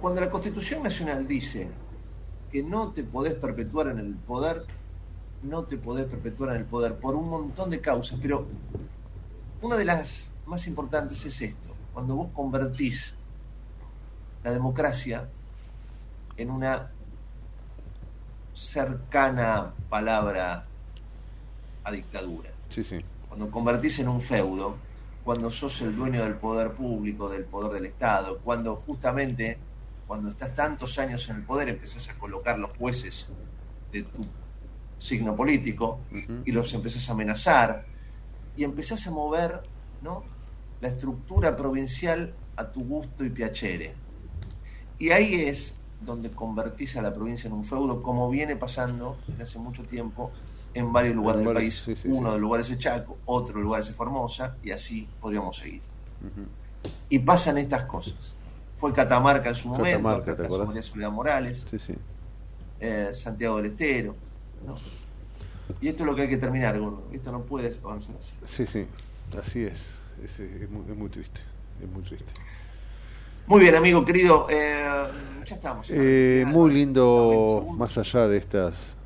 [0.00, 1.70] Cuando la Constitución Nacional dice
[2.50, 4.64] que no te podés perpetuar en el poder,
[5.42, 8.46] no te podés perpetuar en el poder por un montón de causas, pero
[9.62, 13.14] una de las más importantes es esto, cuando vos convertís
[14.42, 15.28] la democracia
[16.36, 16.90] en una
[18.52, 20.66] cercana palabra
[21.84, 22.50] a dictadura.
[22.68, 22.98] Sí, sí.
[23.28, 24.76] Cuando convertís en un feudo,
[25.24, 29.58] cuando sos el dueño del poder público, del poder del Estado, cuando justamente,
[30.06, 33.28] cuando estás tantos años en el poder, empezás a colocar los jueces
[33.92, 34.24] de tu
[35.00, 36.00] signo político
[36.44, 37.86] y los empezás a amenazar
[38.56, 39.62] y empezás a mover
[40.02, 40.22] ¿no?
[40.80, 43.94] la estructura provincial a tu gusto y piacere.
[44.98, 49.42] Y ahí es donde convertís a la provincia en un feudo, como viene pasando desde
[49.44, 50.30] hace mucho tiempo
[50.74, 51.98] en varios lugares En del varios- país.
[51.98, 52.34] sí, sí, Uno sí.
[52.34, 55.80] de lugares es Chaco, otro de lugares es Formosa, y así podríamos seguir.
[56.20, 56.46] Ujú.
[57.08, 58.34] Y pasan estas cosas.
[58.74, 60.66] Fue Catamarca en su momento, Catamarca, el ¿te caso acordás?
[60.68, 61.66] María Soledad Morales,
[62.80, 64.16] eh, Santiago del Estero.
[64.60, 64.82] ¿No?
[65.80, 67.08] Y esto es lo que hay que terminar, Gordo.
[67.12, 68.34] Esto no puede avanzar así.
[68.46, 68.86] Sí, sí,
[69.38, 69.94] así es.
[70.22, 71.40] Es, es muy, es muy triste,
[71.80, 72.32] es muy triste.
[73.46, 74.46] Muy bien, amigo querido.
[74.50, 74.84] eh,
[75.44, 75.88] ya estamos.
[75.88, 75.96] ya.
[75.96, 76.72] Eh, muy
[77.12, 78.96] 90 lindo, más allá de estas,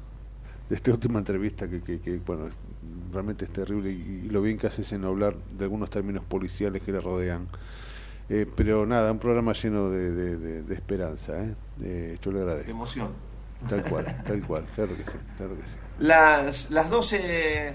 [0.69, 2.49] de esta última entrevista que, que, que, bueno,
[3.13, 6.83] realmente es terrible y, y lo bien que haces en hablar de algunos términos policiales
[6.83, 7.49] que le rodean.
[8.29, 11.57] Eh, pero nada, un programa lleno de, de- de- de esperanza, ¿eh?
[11.83, 12.73] Eh, yo le De agradezco.
[12.73, 13.15] emoción.
[13.69, 15.79] Tal cual, tal cual, claro que sí, claro que sí.
[15.99, 17.75] Las, las 12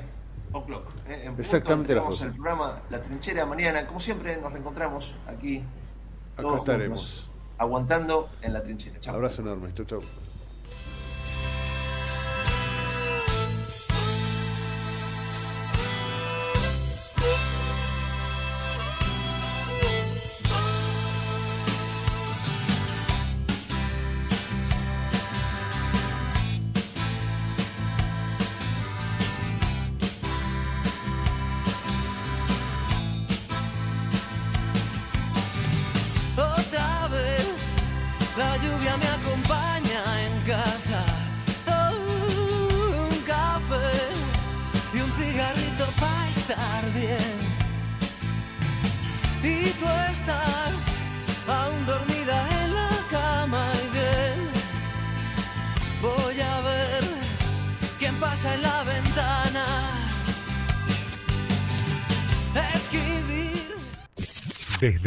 [0.52, 0.88] o'clock.
[1.08, 2.26] eh, en punto, Exactamente las entregamos 12.
[2.26, 3.88] el programa La Trinchera mañana.
[3.88, 5.64] Como siempre, nos reencontramos aquí.
[6.38, 7.02] Acá todos estaremos.
[7.02, 9.00] juntos, aguantando en La Trinchera.
[9.00, 9.16] Chao.
[9.16, 10.29] Abrazo enorme, chau, chau.